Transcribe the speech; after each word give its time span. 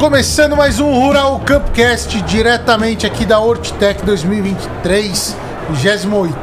começando 0.00 0.56
mais 0.56 0.80
um 0.80 0.98
Rural 0.98 1.38
Campcast 1.40 2.22
diretamente 2.22 3.06
aqui 3.06 3.26
da 3.26 3.38
Hortitec 3.38 4.02
2023, 4.02 5.36
28 5.72 6.38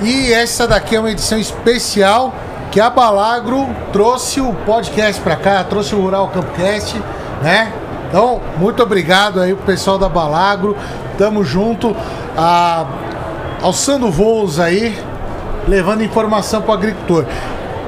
e 0.00 0.32
essa 0.32 0.64
daqui 0.64 0.94
é 0.94 1.00
uma 1.00 1.10
edição 1.10 1.36
especial 1.40 2.32
que 2.70 2.80
a 2.80 2.88
Balagro 2.88 3.66
trouxe 3.92 4.40
o 4.40 4.54
podcast 4.64 5.20
para 5.22 5.34
cá, 5.34 5.64
trouxe 5.64 5.96
o 5.96 6.00
Rural 6.00 6.28
Campcast, 6.28 7.02
né? 7.42 7.72
Então, 8.08 8.40
muito 8.58 8.80
obrigado 8.80 9.40
aí 9.40 9.52
pro 9.52 9.64
pessoal 9.66 9.98
da 9.98 10.08
Balagro. 10.08 10.76
Tamo 11.18 11.42
junto, 11.42 11.96
a, 12.38 12.86
alçando 13.60 14.08
voos 14.08 14.60
aí, 14.60 14.96
levando 15.66 16.04
informação 16.04 16.62
pro 16.62 16.74
agricultor. 16.74 17.26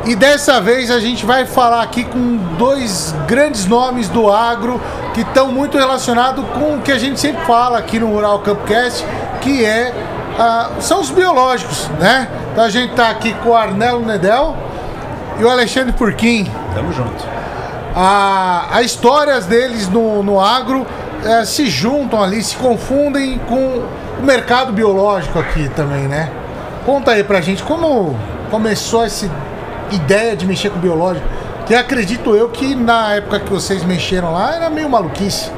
E 0.08 0.16
dessa 0.16 0.58
vez 0.58 0.90
a 0.90 0.98
gente 0.98 1.26
vai 1.26 1.44
falar 1.44 1.82
aqui 1.82 2.02
com 2.02 2.38
dois 2.56 3.14
grandes 3.26 3.66
nomes 3.66 4.08
do 4.08 4.32
agro 4.32 4.80
que 5.12 5.20
estão 5.20 5.52
muito 5.52 5.76
relacionados 5.76 6.42
com 6.54 6.76
o 6.76 6.80
que 6.80 6.90
a 6.90 6.98
gente 6.98 7.20
sempre 7.20 7.44
fala 7.44 7.76
aqui 7.76 7.98
no 7.98 8.06
Rural 8.06 8.38
Campcast, 8.38 9.04
que 9.42 9.62
é 9.66 9.92
uh, 10.38 10.80
são 10.80 11.02
os 11.02 11.10
biológicos, 11.10 11.88
né? 12.00 12.26
Então 12.50 12.64
a 12.64 12.70
gente 12.70 12.92
está 12.92 13.10
aqui 13.10 13.34
com 13.34 13.50
o 13.50 13.54
Arnelo 13.54 14.00
Nedel 14.00 14.56
e 15.38 15.44
o 15.44 15.50
Alexandre 15.50 15.92
Purquim. 15.92 16.50
Tamo 16.74 16.90
junto. 16.90 17.22
As 17.94 18.86
histórias 18.86 19.44
deles 19.44 19.90
no, 19.90 20.22
no 20.22 20.40
agro 20.40 20.86
uh, 20.86 21.44
se 21.44 21.66
juntam 21.66 22.22
ali, 22.22 22.42
se 22.42 22.56
confundem 22.56 23.38
com 23.46 23.82
o 24.22 24.24
mercado 24.24 24.72
biológico 24.72 25.38
aqui 25.38 25.68
também, 25.68 26.08
né? 26.08 26.30
Conta 26.86 27.10
aí 27.10 27.22
pra 27.22 27.42
gente 27.42 27.62
como 27.62 28.16
começou 28.50 29.04
esse 29.04 29.30
ideia 29.90 30.36
de 30.36 30.46
mexer 30.46 30.70
com 30.70 30.78
biológico. 30.78 31.26
Que 31.66 31.74
acredito 31.74 32.34
eu 32.34 32.48
que 32.48 32.74
na 32.74 33.14
época 33.16 33.40
que 33.40 33.50
vocês 33.50 33.84
mexeram 33.84 34.32
lá 34.32 34.54
era 34.56 34.70
meio 34.70 34.88
maluquice. 34.88 35.50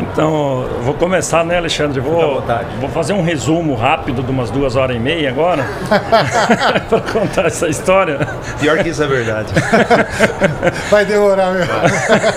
Então, 0.00 0.66
vou 0.82 0.94
começar, 0.94 1.44
né, 1.44 1.58
Alexandre? 1.58 2.00
Vou, 2.00 2.42
vou 2.80 2.88
fazer 2.88 3.12
um 3.12 3.22
resumo 3.22 3.74
rápido 3.74 4.22
de 4.22 4.30
umas 4.30 4.50
duas 4.50 4.74
horas 4.74 4.96
e 4.96 4.98
meia 4.98 5.28
agora 5.28 5.64
para 6.88 7.00
contar 7.00 7.46
essa 7.46 7.68
história. 7.68 8.18
Pior 8.58 8.78
que 8.78 8.88
isso 8.88 9.02
é 9.02 9.06
verdade. 9.06 9.52
Vai 10.90 11.04
demorar 11.04 11.52
mesmo. 11.52 11.72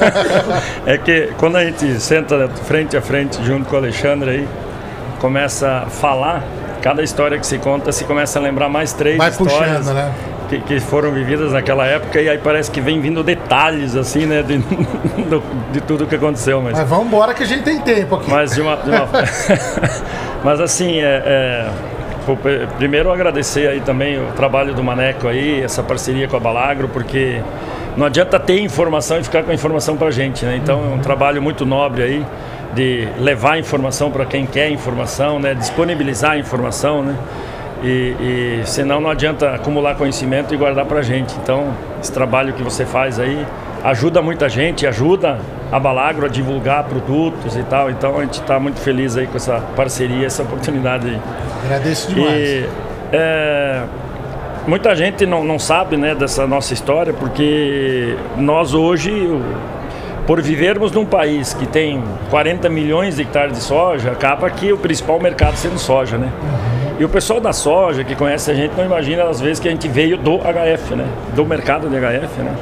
é 0.86 0.98
que 0.98 1.32
quando 1.38 1.56
a 1.56 1.64
gente 1.64 2.00
senta 2.02 2.50
frente 2.66 2.98
a 2.98 3.02
frente 3.02 3.42
junto 3.44 3.70
com 3.70 3.76
o 3.76 3.80
Alexandre 3.80 4.30
aí, 4.30 4.48
começa 5.20 5.84
a 5.86 5.90
falar, 5.90 6.44
cada 6.82 7.02
história 7.02 7.40
que 7.40 7.48
se 7.48 7.58
conta, 7.60 7.94
se 7.94 8.04
começa 8.04 8.40
a 8.40 8.42
lembrar 8.42 8.68
mais 8.68 8.92
três 8.92 9.18
Vai 9.18 9.30
histórias. 9.30 9.78
puxando, 9.78 9.94
né? 9.96 10.12
Que, 10.60 10.76
que, 10.76 10.80
foram 10.80 11.12
vividas 11.12 11.52
naquela 11.54 11.86
época 11.86 12.22
e 12.22 12.30
aí 12.30 12.38
parece 12.38 12.70
que 12.70 12.82
vem 12.82 13.00
vindo 13.00 13.24
detalhes 13.24 13.96
assim, 13.96 14.26
né, 14.26 14.42
de, 14.44 14.58
de, 14.60 15.74
de 15.74 15.82
tudo 15.82 16.06
que 16.06 16.16
aconteceu. 16.16 16.62
Mas, 16.62 16.74
mas 16.74 16.88
vamos 16.88 17.08
embora 17.08 17.34
que 17.34 17.44
a 17.44 17.46
gente 17.46 17.64
tem 17.64 17.80
tempo 17.80 18.16
aqui. 18.16 18.30
Mas 18.30 18.54
de 18.54 18.62
uma, 18.62 18.76
de 18.78 18.90
uma... 18.90 19.08
mas 20.44 20.60
assim, 20.60 21.00
é, 21.00 21.24
é... 21.26 21.70
primeiro 22.78 23.12
agradecer 23.12 23.68
aí 23.68 23.82
também 23.82 24.18
o 24.20 24.32
trabalho 24.34 24.74
do 24.74 24.84
Maneco 24.84 25.28
aí, 25.28 25.62
essa 25.62 25.82
parceria 25.82 26.28
com 26.28 26.38
a 26.38 26.40
Balagro, 26.40 26.90
porque 26.90 27.42
não 27.98 28.06
adianta 28.06 28.40
ter 28.40 28.60
informação 28.60 29.20
e 29.20 29.24
ficar 29.24 29.44
com 29.44 29.52
a 29.52 29.54
informação 29.54 29.96
para 29.96 30.12
gente, 30.12 30.46
né? 30.46 30.60
Então 30.62 30.84
é 30.84 30.96
um 30.96 31.00
trabalho 31.00 31.42
muito 31.42 31.66
nobre 31.66 32.04
aí 32.04 32.26
de 32.74 33.08
levar 33.20 33.60
informação 33.60 34.10
para 34.10 34.26
quem 34.26 34.46
quer 34.46 34.70
informação, 34.70 35.40
né? 35.40 35.54
Disponibilizar 35.54 36.38
informação, 36.38 37.04
né? 37.04 37.16
E, 37.84 38.62
e 38.62 38.62
senão 38.66 39.02
não 39.02 39.10
adianta 39.10 39.54
acumular 39.54 39.96
conhecimento 39.96 40.54
e 40.54 40.58
guardar 40.58 40.86
para 40.86 41.02
gente. 41.02 41.36
Então, 41.44 41.74
esse 42.02 42.12
trabalho 42.12 42.54
que 42.54 42.64
você 42.64 42.86
faz 42.86 43.20
aí 43.20 43.46
ajuda 43.84 44.22
muita 44.22 44.48
gente, 44.48 44.88
ajuda 44.88 45.40
a 45.70 45.78
Balagro 45.78 46.26
a 46.26 46.30
divulgar 46.30 46.86
produtos 46.86 47.58
e 47.58 47.64
tal. 47.64 47.92
Então, 47.92 48.18
a 48.18 48.22
gente 48.22 48.40
está 48.40 48.58
muito 48.60 48.80
feliz 48.80 49.18
aí 49.18 49.28
com 49.28 49.36
essa 49.36 49.60
parceria, 49.76 50.26
essa 50.26 50.44
oportunidade 50.44 51.10
aí. 51.10 51.20
Agradeço 51.66 52.14
demais. 52.14 52.40
E, 52.40 52.70
é, 53.12 53.84
muita 54.66 54.96
gente 54.96 55.26
não, 55.26 55.44
não 55.44 55.60
sabe 55.60 55.98
né, 55.98 56.16
dessa 56.16 56.48
nossa 56.48 56.74
história, 56.74 57.14
porque 57.14 58.16
nós 58.38 58.74
hoje 58.74 59.12
por 60.26 60.42
vivermos 60.42 60.92
num 60.92 61.06
país 61.06 61.54
que 61.54 61.66
tem 61.66 62.02
40 62.30 62.70
milhões 62.70 63.16
de 63.16 63.24
hectares 63.24 63.54
de 63.58 63.64
soja, 63.64 64.12
acaba 64.12 64.50
que 64.50 64.72
o 64.72 64.78
principal 64.78 65.20
mercado 65.20 65.56
sendo 65.56 65.78
soja, 65.78 66.18
né? 66.18 66.32
Uhum. 66.42 66.96
E 67.00 67.06
o 67.06 67.10
pessoal 67.10 67.40
da 67.40 67.52
soja 67.52 68.04
que 68.04 68.16
conhece 68.16 68.50
a 68.50 68.54
gente 68.54 68.74
não 68.78 68.86
imagina 68.86 69.24
às 69.24 69.42
vezes 69.42 69.60
que 69.60 69.68
a 69.68 69.72
gente 69.72 69.88
veio 69.88 70.18
do 70.18 70.38
HF, 70.38 70.96
né? 70.96 71.06
Do 71.36 71.46
mercado 71.46 71.90
de 71.90 71.96
HF, 71.96 72.42
né? 72.42 72.56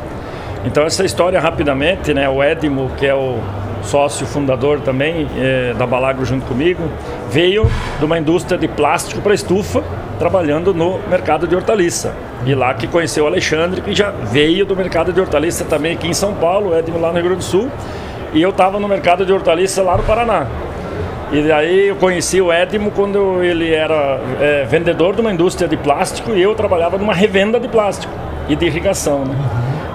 Então 0.65 0.83
essa 0.83 1.03
história 1.03 1.39
rapidamente, 1.39 2.13
né? 2.13 2.27
O 2.29 2.43
Edmo, 2.43 2.89
que 2.97 3.05
é 3.05 3.13
o 3.13 3.39
sócio 3.83 4.25
fundador 4.25 4.81
também 4.81 5.27
é, 5.37 5.73
da 5.77 5.85
Balagro 5.85 6.25
junto 6.25 6.45
comigo, 6.45 6.83
veio 7.29 7.69
de 7.99 8.05
uma 8.05 8.17
indústria 8.17 8.57
de 8.57 8.67
plástico 8.67 9.21
para 9.21 9.33
estufa, 9.33 9.83
trabalhando 10.19 10.73
no 10.73 10.99
mercado 11.09 11.47
de 11.47 11.55
hortaliça. 11.55 12.13
E 12.45 12.53
lá 12.55 12.73
que 12.73 12.87
conheceu 12.87 13.23
o 13.23 13.27
Alexandre, 13.27 13.81
que 13.81 13.93
já 13.93 14.11
veio 14.11 14.65
do 14.65 14.75
mercado 14.75 15.13
de 15.13 15.19
hortaliça 15.19 15.65
também 15.65 15.93
aqui 15.93 16.07
em 16.07 16.13
São 16.13 16.33
Paulo, 16.33 16.71
o 16.71 16.77
Edmo 16.77 16.99
lá 16.99 17.09
no 17.09 17.15
Rio 17.15 17.25
Grande 17.25 17.39
do 17.39 17.43
Sul. 17.43 17.69
E 18.33 18.41
eu 18.41 18.49
estava 18.49 18.79
no 18.79 18.87
mercado 18.87 19.25
de 19.25 19.33
hortaliça 19.33 19.81
lá 19.83 19.97
no 19.97 20.03
Paraná. 20.03 20.47
E 21.31 21.41
daí 21.41 21.87
eu 21.87 21.95
conheci 21.95 22.41
o 22.41 22.51
Edmo 22.51 22.91
quando 22.91 23.41
ele 23.41 23.73
era 23.73 24.19
é, 24.39 24.65
vendedor 24.65 25.15
de 25.15 25.21
uma 25.21 25.31
indústria 25.31 25.67
de 25.67 25.77
plástico 25.77 26.31
e 26.31 26.41
eu 26.41 26.53
trabalhava 26.55 26.97
numa 26.97 27.13
revenda 27.13 27.59
de 27.59 27.67
plástico 27.67 28.11
e 28.49 28.55
de 28.55 28.65
irrigação. 28.65 29.23
Né? 29.23 29.35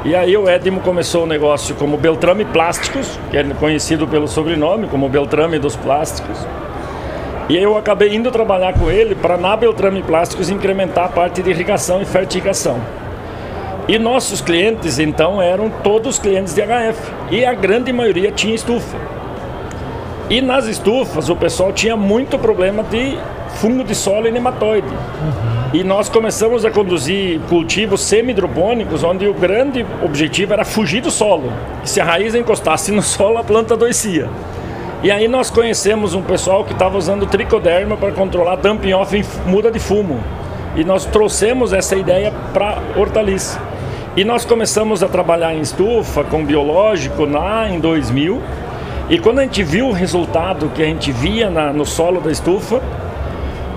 E 0.07 0.15
aí 0.15 0.37
o 0.37 0.49
Edmo 0.49 0.81
começou 0.83 1.25
o 1.25 1.27
negócio 1.27 1.75
como 1.75 1.97
Beltrame 1.97 2.45
Plásticos, 2.45 3.19
que 3.29 3.37
é 3.37 3.43
conhecido 3.59 4.07
pelo 4.07 4.29
sobrenome 4.29 4.87
como 4.87 5.09
Beltrame 5.09 5.59
dos 5.59 5.75
Plásticos. 5.75 6.39
E 7.49 7.57
eu 7.57 7.77
acabei 7.77 8.15
indo 8.15 8.31
trabalhar 8.31 8.75
com 8.75 8.89
ele 8.89 9.17
para 9.17 9.37
na 9.37 9.57
Beltrame 9.57 10.05
Plásticos 10.05 10.49
incrementar 10.49 11.07
a 11.07 11.09
parte 11.09 11.43
de 11.43 11.51
irrigação 11.51 12.01
e 12.01 12.05
fertigação. 12.05 12.79
E 13.89 13.99
nossos 13.99 14.41
clientes 14.41 15.01
então 15.01 15.43
eram 15.43 15.69
todos 15.83 16.21
clientes 16.21 16.55
de 16.55 16.63
HF 16.63 17.13
e 17.33 17.45
a 17.45 17.53
grande 17.53 17.93
maioria 17.93 18.31
tinha 18.31 18.55
estufa. 18.55 18.97
E 20.31 20.41
nas 20.41 20.67
estufas 20.67 21.29
o 21.29 21.35
pessoal 21.35 21.73
tinha 21.73 21.97
muito 21.97 22.39
problema 22.39 22.85
de 22.85 23.19
fungo 23.57 23.83
de 23.83 23.97
solo 23.97 24.29
e 24.29 24.31
nematóide. 24.31 24.87
Uhum. 24.87 25.56
E 25.77 25.85
nós 25.85 26.09
começamos 26.09 26.65
a 26.65 26.71
conduzir 26.71 27.39
cultivos 27.51 28.01
semi-hidropônicos, 28.01 29.05
onde 29.05 29.29
o 29.29 29.35
grande 29.35 29.85
objetivo 30.03 30.55
era 30.55 30.65
fugir 30.65 31.03
do 31.03 31.11
solo. 31.11 31.53
Se 31.85 32.01
a 32.01 32.05
raiz 32.07 32.35
encostasse 32.35 32.91
no 32.91 33.03
solo, 33.05 33.37
a 33.37 33.45
planta 33.45 33.75
adoecia. 33.75 34.27
E 35.03 35.11
aí 35.11 35.29
nós 35.29 35.51
conhecemos 35.51 36.15
um 36.15 36.23
pessoal 36.23 36.65
que 36.65 36.73
estava 36.73 36.97
usando 36.97 37.27
tricoderma 37.27 37.95
para 37.95 38.11
controlar 38.13 38.57
dumping 38.57 38.95
off 38.95 39.15
em 39.15 39.23
muda 39.47 39.71
de 39.71 39.79
fumo. 39.79 40.19
E 40.75 40.83
nós 40.83 41.05
trouxemos 41.05 41.75
essa 41.75 41.95
ideia 41.95 42.33
para 42.55 42.79
hortaliça. 42.97 43.61
E 44.17 44.25
nós 44.25 44.47
começamos 44.47 45.03
a 45.03 45.09
trabalhar 45.09 45.55
em 45.55 45.61
estufa 45.61 46.25
com 46.25 46.43
biológico 46.43 47.27
lá 47.27 47.69
em 47.69 47.79
2000 47.79 48.41
e 49.09 49.21
quando 49.21 49.39
a 49.39 49.43
gente 49.43 49.63
viu 49.63 49.89
o 49.89 49.93
resultado 49.93 50.69
que 50.75 50.83
a 50.83 50.87
gente 50.87 51.13
via 51.13 51.49
na, 51.49 51.73
no 51.73 51.87
solo 51.87 52.21
da 52.21 52.33
estufa, 52.33 52.83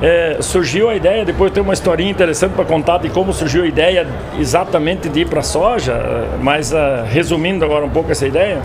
é, 0.02 0.38
surgiu 0.42 0.90
a 0.90 0.96
ideia, 0.96 1.26
depois 1.26 1.52
tem 1.52 1.62
uma 1.62 1.74
historinha 1.74 2.10
interessante 2.10 2.54
para 2.54 2.64
contar 2.64 3.00
de 3.00 3.10
como 3.10 3.34
surgiu 3.34 3.64
a 3.64 3.68
ideia 3.68 4.08
exatamente 4.40 5.10
de 5.10 5.22
ir 5.22 5.28
para 5.28 5.42
a 5.42 5.44
soja, 5.44 6.26
mas 6.42 6.72
uh, 6.72 7.04
resumindo 7.06 7.66
agora 7.66 7.86
um 7.86 7.90
pouco 7.90 8.12
essa 8.12 8.26
ideia, 8.26 8.62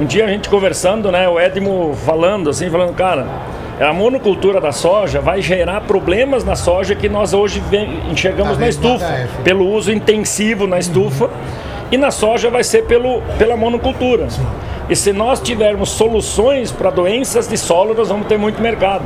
um 0.00 0.04
dia 0.04 0.24
a 0.24 0.28
gente 0.28 0.48
conversando, 0.48 1.12
né, 1.12 1.28
o 1.28 1.38
Edmo 1.38 1.94
falando 2.04 2.50
assim, 2.50 2.68
falando, 2.68 2.94
cara, 2.94 3.26
a 3.80 3.92
monocultura 3.92 4.60
da 4.60 4.72
soja 4.72 5.20
vai 5.20 5.40
gerar 5.40 5.82
problemas 5.82 6.44
na 6.44 6.56
soja 6.56 6.94
que 6.94 7.08
nós 7.08 7.32
hoje 7.32 7.62
enxergamos 8.10 8.54
tá 8.54 8.60
na 8.60 8.68
estufa, 8.68 9.28
pelo 9.44 9.68
uso 9.68 9.92
intensivo 9.92 10.66
na 10.66 10.78
estufa, 10.78 11.30
e 11.92 11.96
na 11.96 12.10
soja 12.10 12.50
vai 12.50 12.64
ser 12.64 12.84
pelo, 12.86 13.20
pela 13.38 13.56
monocultura. 13.56 14.26
E 14.88 14.96
se 14.96 15.12
nós 15.12 15.40
tivermos 15.40 15.90
soluções 15.90 16.72
para 16.72 16.90
doenças 16.90 17.46
de 17.46 17.56
solo, 17.56 17.94
nós 17.94 18.08
vamos 18.08 18.26
ter 18.26 18.38
muito 18.38 18.60
mercado. 18.60 19.04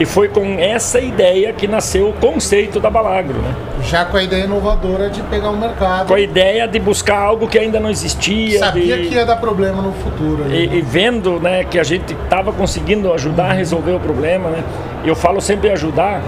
E 0.00 0.06
foi 0.06 0.28
com 0.28 0.58
essa 0.60 1.00
ideia 1.00 1.52
que 1.52 1.66
nasceu 1.66 2.10
o 2.10 2.12
conceito 2.12 2.78
da 2.78 2.88
Balagro, 2.88 3.40
né? 3.40 3.54
Já 3.82 4.04
com 4.04 4.16
a 4.16 4.22
ideia 4.22 4.44
inovadora 4.44 5.10
de 5.10 5.20
pegar 5.22 5.50
o 5.50 5.54
um 5.54 5.58
mercado. 5.58 6.06
Com 6.06 6.14
a 6.14 6.20
ideia 6.20 6.68
de 6.68 6.78
buscar 6.78 7.18
algo 7.18 7.48
que 7.48 7.58
ainda 7.58 7.80
não 7.80 7.90
existia. 7.90 8.60
Sabia 8.60 8.96
de... 8.96 9.08
que 9.08 9.14
ia 9.14 9.26
dar 9.26 9.36
problema 9.36 9.82
no 9.82 9.92
futuro. 9.92 10.44
E, 10.48 10.68
né? 10.68 10.76
e, 10.76 10.80
vendo 10.82 11.40
né, 11.40 11.64
que 11.64 11.80
a 11.80 11.82
gente 11.82 12.12
estava 12.12 12.52
conseguindo 12.52 13.12
ajudar 13.12 13.50
a 13.50 13.52
resolver 13.52 13.92
o 13.92 14.00
problema, 14.00 14.50
né? 14.50 14.62
Eu 15.04 15.16
falo 15.16 15.40
sempre 15.40 15.70
ajudar, 15.70 16.22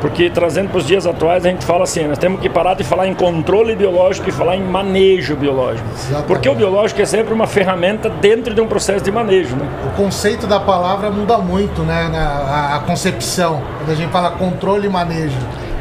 porque 0.00 0.30
trazendo 0.30 0.70
para 0.70 0.78
os 0.78 0.86
dias 0.86 1.06
atuais, 1.06 1.44
a 1.44 1.48
gente 1.48 1.64
fala 1.64 1.84
assim: 1.84 2.06
nós 2.06 2.18
temos 2.18 2.40
que 2.40 2.48
parar 2.48 2.74
de 2.74 2.84
falar 2.84 3.06
em 3.06 3.14
controle 3.14 3.76
biológico 3.76 4.28
e 4.28 4.32
falar 4.32 4.56
em 4.56 4.62
manejo 4.62 5.36
biológico. 5.36 5.86
Exatamente. 5.94 6.26
Porque 6.26 6.48
o 6.48 6.54
biológico 6.54 7.02
é 7.02 7.04
sempre 7.04 7.34
uma 7.34 7.46
ferramenta 7.46 8.08
dentro 8.08 8.54
de 8.54 8.60
um 8.60 8.66
processo 8.66 9.04
de 9.04 9.12
manejo. 9.12 9.54
Né? 9.56 9.68
O 9.86 9.96
conceito 9.96 10.46
da 10.46 10.58
palavra 10.58 11.10
muda 11.10 11.38
muito, 11.38 11.82
né? 11.82 12.10
A, 12.14 12.76
a 12.76 12.78
concepção. 12.80 13.62
Quando 13.78 13.90
a 13.90 13.94
gente 13.94 14.10
fala 14.10 14.30
controle 14.32 14.86
e 14.86 14.90
manejo. 14.90 15.36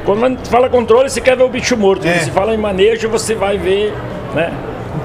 Quando 0.06 0.25
a 0.25 0.30
gente 0.30 0.50
fala 0.50 0.69
controle, 0.69 1.10
você 1.10 1.22
quer 1.22 1.38
ver 1.38 1.44
o 1.44 1.50
bicho 1.50 1.77
morto. 1.77 2.06
É. 2.07 2.12
Quando 2.12 2.24
se 2.24 2.31
fala 2.31 2.54
em 2.54 2.57
manejo, 2.57 3.07
você 3.10 3.36
vai 3.36 3.57
ver 3.57 3.94
né, 4.33 4.51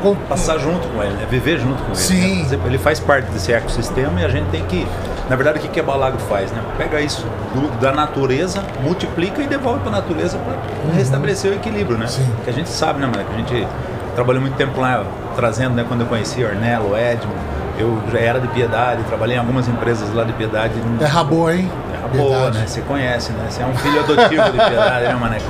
um, 0.04 0.14
passar 0.14 0.58
junto 0.58 0.86
com 0.88 1.02
ele, 1.02 1.12
né? 1.12 1.26
viver 1.30 1.58
junto 1.58 1.82
com 1.82 1.88
ele. 1.88 1.96
Sim. 1.96 2.44
Né? 2.44 2.58
Ele 2.66 2.78
faz 2.78 3.00
parte 3.00 3.30
desse 3.30 3.52
ecossistema 3.52 4.20
e 4.20 4.24
a 4.24 4.28
gente 4.28 4.48
tem 4.50 4.64
que. 4.64 4.86
Na 5.28 5.36
verdade, 5.36 5.58
o 5.58 5.62
que, 5.62 5.68
que 5.68 5.80
a 5.80 5.82
Balagro 5.82 6.18
faz? 6.20 6.52
Né? 6.52 6.62
Pega 6.76 7.00
isso 7.00 7.24
do, 7.54 7.80
da 7.80 7.92
natureza, 7.92 8.62
multiplica 8.82 9.42
e 9.42 9.46
devolve 9.46 9.80
para 9.80 9.88
a 9.88 9.92
natureza 9.92 10.38
para 10.38 10.56
restabelecer 10.94 11.52
o 11.52 11.54
equilíbrio, 11.54 11.96
né? 11.96 12.06
Sim. 12.06 12.28
Que 12.44 12.50
a 12.50 12.52
gente 12.52 12.68
sabe, 12.68 13.00
né, 13.00 13.06
mano? 13.06 13.24
Que 13.24 13.34
a 13.34 13.38
gente 13.38 13.68
trabalhou 14.14 14.42
muito 14.42 14.56
tempo 14.56 14.80
lá 14.80 15.04
trazendo, 15.34 15.74
né? 15.74 15.84
Quando 15.88 16.02
eu 16.02 16.06
conheci 16.06 16.44
Ornello, 16.44 16.96
Edmond, 16.96 17.38
eu 17.78 18.00
já 18.12 18.18
era 18.18 18.40
de 18.40 18.48
Piedade, 18.48 19.02
trabalhei 19.04 19.36
em 19.36 19.38
algumas 19.38 19.66
empresas 19.66 20.12
lá 20.14 20.24
de 20.24 20.32
Piedade. 20.34 20.74
Terra 20.98 21.24
boa, 21.24 21.54
hein? 21.54 21.70
Terra 21.90 22.08
boa, 22.08 22.50
né? 22.50 22.64
Você 22.66 22.80
conhece, 22.82 23.32
né? 23.32 23.46
Você 23.48 23.62
é 23.62 23.66
um 23.66 23.74
filho 23.76 24.00
adotivo 24.00 24.44
de 24.44 24.58
Piedade, 24.58 25.06
né, 25.06 25.14
Maneco? 25.14 25.46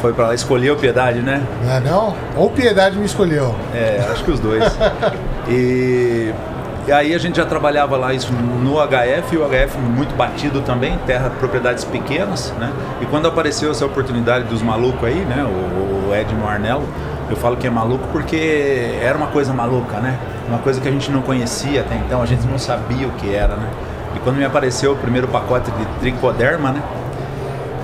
Foi 0.00 0.12
pra 0.12 0.28
lá, 0.28 0.34
escolheu 0.34 0.76
Piedade, 0.76 1.20
né? 1.20 1.42
Não 1.64 1.72
é 1.72 1.80
não? 1.80 2.16
Ou 2.36 2.50
Piedade 2.50 2.96
me 2.96 3.06
escolheu? 3.06 3.54
É, 3.74 4.06
acho 4.12 4.24
que 4.24 4.30
os 4.30 4.40
dois. 4.40 4.64
e, 5.48 6.32
e 6.88 6.92
aí 6.92 7.14
a 7.14 7.18
gente 7.18 7.36
já 7.36 7.44
trabalhava 7.44 7.98
lá 7.98 8.14
isso 8.14 8.32
no 8.32 8.76
HF, 8.76 9.34
e 9.34 9.36
o 9.36 9.46
HF 9.46 9.76
muito 9.76 10.16
batido 10.16 10.62
também, 10.62 10.96
terra, 11.06 11.28
propriedades 11.38 11.84
pequenas, 11.84 12.50
né? 12.58 12.72
E 13.02 13.04
quando 13.04 13.28
apareceu 13.28 13.70
essa 13.70 13.84
oportunidade 13.84 14.46
dos 14.46 14.62
malucos 14.62 15.06
aí, 15.06 15.20
né? 15.20 15.44
O, 15.44 16.08
o 16.08 16.14
Edmo 16.14 16.48
Arnello, 16.48 16.88
eu 17.28 17.36
falo 17.36 17.58
que 17.58 17.66
é 17.66 17.70
maluco 17.70 18.08
porque 18.10 18.96
era 19.02 19.18
uma 19.18 19.26
coisa 19.26 19.52
maluca, 19.52 19.98
né? 19.98 20.18
Uma 20.48 20.60
coisa 20.60 20.80
que 20.80 20.88
a 20.88 20.90
gente 20.90 21.10
não 21.10 21.20
conhecia 21.20 21.82
até 21.82 21.94
então, 21.94 22.22
a 22.22 22.26
gente 22.26 22.46
não 22.46 22.58
sabia 22.58 23.06
o 23.06 23.10
que 23.10 23.34
era, 23.34 23.54
né? 23.54 23.68
E 24.16 24.20
quando 24.20 24.36
me 24.36 24.44
apareceu 24.46 24.92
o 24.94 24.96
primeiro 24.96 25.28
pacote 25.28 25.70
de 25.70 25.84
tricoderma, 26.00 26.72
né? 26.72 26.82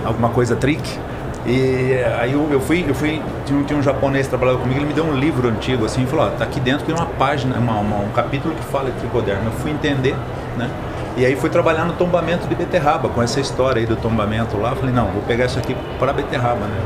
Alguma 0.02 0.30
coisa 0.30 0.56
trick. 0.56 0.98
E 1.46 2.02
aí 2.18 2.32
eu, 2.32 2.48
eu 2.50 2.60
fui, 2.60 2.84
eu 2.88 2.94
fui 2.94 3.20
tinha, 3.44 3.58
um, 3.58 3.64
tinha 3.64 3.78
um 3.78 3.82
japonês 3.82 4.26
que 4.26 4.30
trabalhava 4.30 4.58
comigo, 4.58 4.80
ele 4.80 4.86
me 4.86 4.94
deu 4.94 5.04
um 5.04 5.14
livro 5.14 5.48
antigo 5.48 5.84
assim, 5.84 6.04
e 6.04 6.06
falou, 6.06 6.26
ó, 6.26 6.30
tá 6.30 6.44
aqui 6.44 6.58
dentro 6.58 6.86
tem 6.86 6.94
uma 6.94 7.06
página, 7.06 7.58
uma, 7.58 7.74
uma, 7.80 7.96
um 7.98 8.10
capítulo 8.10 8.54
que 8.54 8.64
fala 8.64 8.90
de 8.90 8.98
tricoderma. 8.98 9.44
Eu 9.44 9.52
fui 9.52 9.70
entender, 9.70 10.16
né? 10.56 10.70
E 11.16 11.24
aí 11.24 11.36
fui 11.36 11.50
trabalhar 11.50 11.84
no 11.84 11.92
tombamento 11.92 12.48
de 12.48 12.54
beterraba, 12.54 13.08
com 13.08 13.22
essa 13.22 13.38
história 13.40 13.78
aí 13.78 13.86
do 13.86 13.94
tombamento 13.94 14.56
lá. 14.56 14.74
Falei, 14.74 14.92
não, 14.92 15.06
vou 15.08 15.22
pegar 15.22 15.44
isso 15.44 15.58
aqui 15.58 15.76
para 15.98 16.12
beterraba, 16.12 16.66
né? 16.66 16.76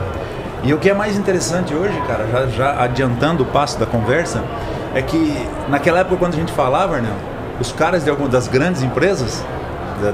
E 0.64 0.74
o 0.74 0.78
que 0.78 0.90
é 0.90 0.94
mais 0.94 1.16
interessante 1.16 1.72
hoje, 1.72 1.96
cara, 2.06 2.26
já, 2.26 2.46
já 2.46 2.82
adiantando 2.82 3.44
o 3.44 3.46
passo 3.46 3.78
da 3.78 3.86
conversa, 3.86 4.42
é 4.94 5.00
que 5.00 5.46
naquela 5.68 6.00
época 6.00 6.16
quando 6.16 6.34
a 6.34 6.36
gente 6.36 6.52
falava, 6.52 6.98
né, 6.98 7.12
os 7.60 7.72
caras 7.72 8.04
de 8.04 8.10
algumas 8.10 8.32
das 8.32 8.48
grandes 8.48 8.82
empresas, 8.82 9.44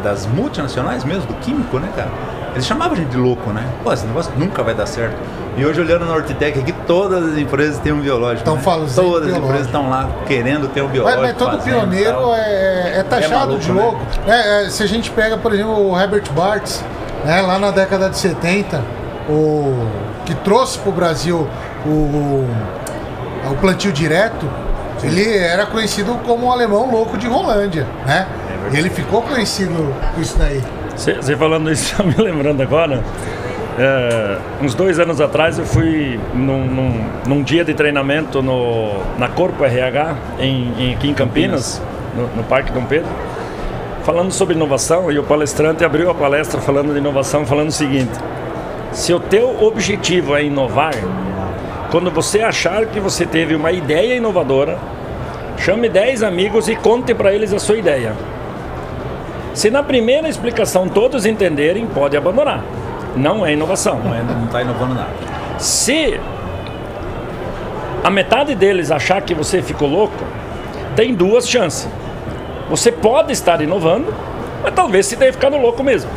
das 0.03 0.27
multinacionais 0.27 1.03
mesmo, 1.03 1.27
do 1.27 1.35
químico, 1.41 1.79
né, 1.79 1.89
cara, 1.97 2.11
eles 2.55 2.67
chamavam 2.67 2.95
a 2.95 2.97
gente 2.97 3.11
de 3.11 3.17
louco, 3.17 3.51
né? 3.51 3.65
Pô, 3.83 3.93
esse 3.93 4.07
negócio 4.07 4.33
nunca 4.37 4.63
vai 4.63 4.75
dar 4.75 4.87
certo. 4.87 5.17
E 5.57 5.65
hoje 5.65 5.81
olhando 5.81 6.05
na 6.07 6.15
Hortitec 6.15 6.59
aqui, 6.59 6.73
todas 6.87 7.33
as 7.33 7.39
empresas 7.39 7.79
têm 7.79 7.93
um 7.93 8.01
biológico. 8.01 8.39
Estão 8.39 8.57
né? 8.57 8.63
falando 8.63 8.95
Todas 8.95 9.33
as 9.33 9.39
empresas 9.39 9.67
estão 9.67 9.91
lá 9.91 10.09
querendo 10.27 10.69
ter 10.69 10.83
um 10.83 10.89
biológico. 10.89 11.23
Mas, 11.23 11.31
mas 11.33 11.39
todo 11.39 11.59
fazendo, 11.59 11.81
pioneiro 11.81 12.33
é, 12.35 12.99
é, 12.99 13.03
taxado 13.03 13.35
é 13.35 13.37
maluco, 13.37 13.59
de 13.61 13.73
louco. 13.73 14.01
Né? 14.27 14.65
É, 14.65 14.71
se 14.71 14.83
a 14.83 14.87
gente 14.87 15.11
pega, 15.11 15.37
por 15.37 15.53
exemplo, 15.53 15.91
o 15.91 15.99
Herbert 15.99 16.31
Bartz, 16.33 16.85
né, 17.25 17.41
lá 17.43 17.59
na 17.59 17.71
década 17.73 18.09
de 18.09 18.17
70, 18.17 18.83
o 19.29 19.87
que 20.25 20.35
trouxe 20.37 20.79
para 20.79 20.91
o 20.91 20.93
Brasil 20.93 21.49
o, 21.85 22.49
o 23.51 23.57
plantio 23.61 23.93
direto, 23.93 24.49
ele 25.03 25.37
era 25.37 25.67
conhecido 25.67 26.19
como 26.25 26.47
o 26.47 26.53
alemão 26.53 26.91
louco 26.91 27.19
de 27.19 27.27
Rolândia, 27.27 27.87
né? 28.07 28.27
É 28.73 28.79
ele 28.79 28.89
ficou 28.89 29.23
conhecido 29.23 29.95
com 30.15 30.21
isso 30.21 30.39
daí. 30.39 30.63
Você 30.97 31.37
falando 31.37 31.71
isso, 31.71 31.93
está 31.93 32.03
me 32.03 32.15
lembrando 32.17 32.63
agora. 32.63 33.03
É, 33.77 34.39
uns 34.63 34.73
dois 34.75 35.01
anos 35.01 35.21
atrás 35.21 35.59
eu 35.59 35.67
fui 35.67 36.19
num, 36.33 36.65
num, 36.65 37.07
num 37.27 37.43
dia 37.43 37.65
de 37.65 37.75
treinamento 37.75 38.41
no, 38.41 38.93
na 39.19 39.29
Corpo 39.29 39.65
RH 39.65 40.17
em, 40.39 40.73
em 40.79 40.95
aqui 40.95 41.09
em 41.09 41.15
Campinas, 41.15 41.83
no, 42.17 42.29
no 42.37 42.45
Parque 42.45 42.71
Dom 42.71 42.85
Pedro, 42.85 43.09
falando 44.05 44.31
sobre 44.31 44.55
inovação 44.55 45.11
e 45.11 45.19
o 45.19 45.25
palestrante 45.25 45.85
abriu 45.85 46.09
a 46.09 46.15
palestra 46.15 46.61
falando 46.61 46.93
de 46.93 46.99
inovação, 46.99 47.45
falando 47.45 47.71
o 47.71 47.73
seguinte: 47.73 48.13
se 48.93 49.13
o 49.13 49.19
teu 49.19 49.65
objetivo 49.65 50.37
é 50.37 50.45
inovar, 50.45 50.95
quando 51.91 52.13
você 52.13 52.43
achar 52.43 52.87
que 52.87 53.01
você 53.01 53.27
teve 53.27 53.57
uma 53.57 53.73
ideia 53.73 54.15
inovadora, 54.15 54.79
chame 55.59 55.89
10 55.89 56.23
amigos 56.23 56.69
e 56.69 56.77
conte 56.77 57.13
para 57.13 57.35
eles 57.35 57.53
a 57.53 57.59
sua 57.59 57.77
ideia. 57.77 58.13
Se 59.55 59.71
na 59.71 59.83
primeira 59.83 60.29
explicação 60.29 60.89
todos 60.89 61.25
entenderem, 61.25 61.87
pode 61.87 62.17
abandonar. 62.17 62.63
Não 63.17 63.47
é 63.47 63.53
inovação. 63.53 64.01
Não 64.01 64.45
está 64.45 64.61
inovando 64.61 64.95
nada. 64.95 65.11
Se 65.59 66.21
a 68.03 68.11
metade 68.11 68.55
deles 68.55 68.91
achar 68.91 69.23
que 69.23 69.33
você 69.33 69.63
ficou 69.63 69.89
louco, 69.89 70.25
tem 70.97 71.15
duas 71.15 71.49
chances. 71.49 71.89
Você 72.69 72.91
pode 72.91 73.33
estar 73.33 73.61
inovando 73.61 74.13
mas 74.65 74.73
talvez 74.73 75.05
se 75.05 75.15
tenha 75.15 75.31
ficado 75.31 75.59
louco 75.59 75.85
mesmo. 75.85 76.11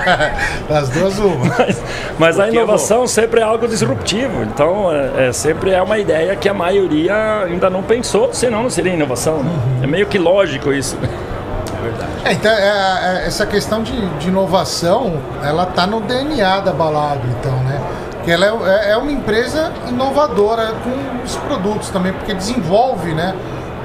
As 0.70 0.88
duas 0.88 1.18
uma. 1.18 1.44
Mas, 1.58 1.82
mas 2.18 2.40
a 2.40 2.48
inovação 2.48 3.06
sempre 3.06 3.40
é 3.40 3.42
algo 3.42 3.68
disruptivo. 3.68 4.42
Então, 4.44 4.90
é, 4.90 5.28
é, 5.28 5.32
sempre 5.32 5.72
é 5.72 5.82
uma 5.82 5.98
ideia 5.98 6.34
que 6.36 6.48
a 6.48 6.54
maioria 6.54 7.42
ainda 7.44 7.68
não 7.68 7.82
pensou, 7.82 8.32
senão 8.32 8.62
não 8.62 8.70
seria 8.70 8.94
inovação. 8.94 9.42
Né? 9.42 9.50
Uhum. 9.50 9.84
É 9.84 9.86
meio 9.86 10.06
que 10.06 10.16
lógico 10.16 10.72
isso. 10.72 10.96
É 11.86 11.90
verdade. 11.90 12.10
É, 12.24 12.32
então, 12.32 12.52
é, 12.52 13.22
é, 13.22 13.26
essa 13.26 13.46
questão 13.46 13.82
de, 13.82 14.08
de 14.16 14.28
inovação, 14.28 15.18
ela 15.42 15.64
está 15.64 15.86
no 15.86 16.00
DNA 16.00 16.60
da 16.60 16.72
balada, 16.72 17.22
então, 17.38 17.54
né? 17.60 17.80
Que 18.24 18.32
ela 18.32 18.46
é, 18.46 18.92
é 18.92 18.96
uma 18.96 19.10
empresa 19.10 19.72
inovadora 19.88 20.72
com 20.82 21.24
os 21.24 21.36
produtos 21.36 21.90
também, 21.90 22.12
porque 22.12 22.34
desenvolve, 22.34 23.14
né? 23.14 23.34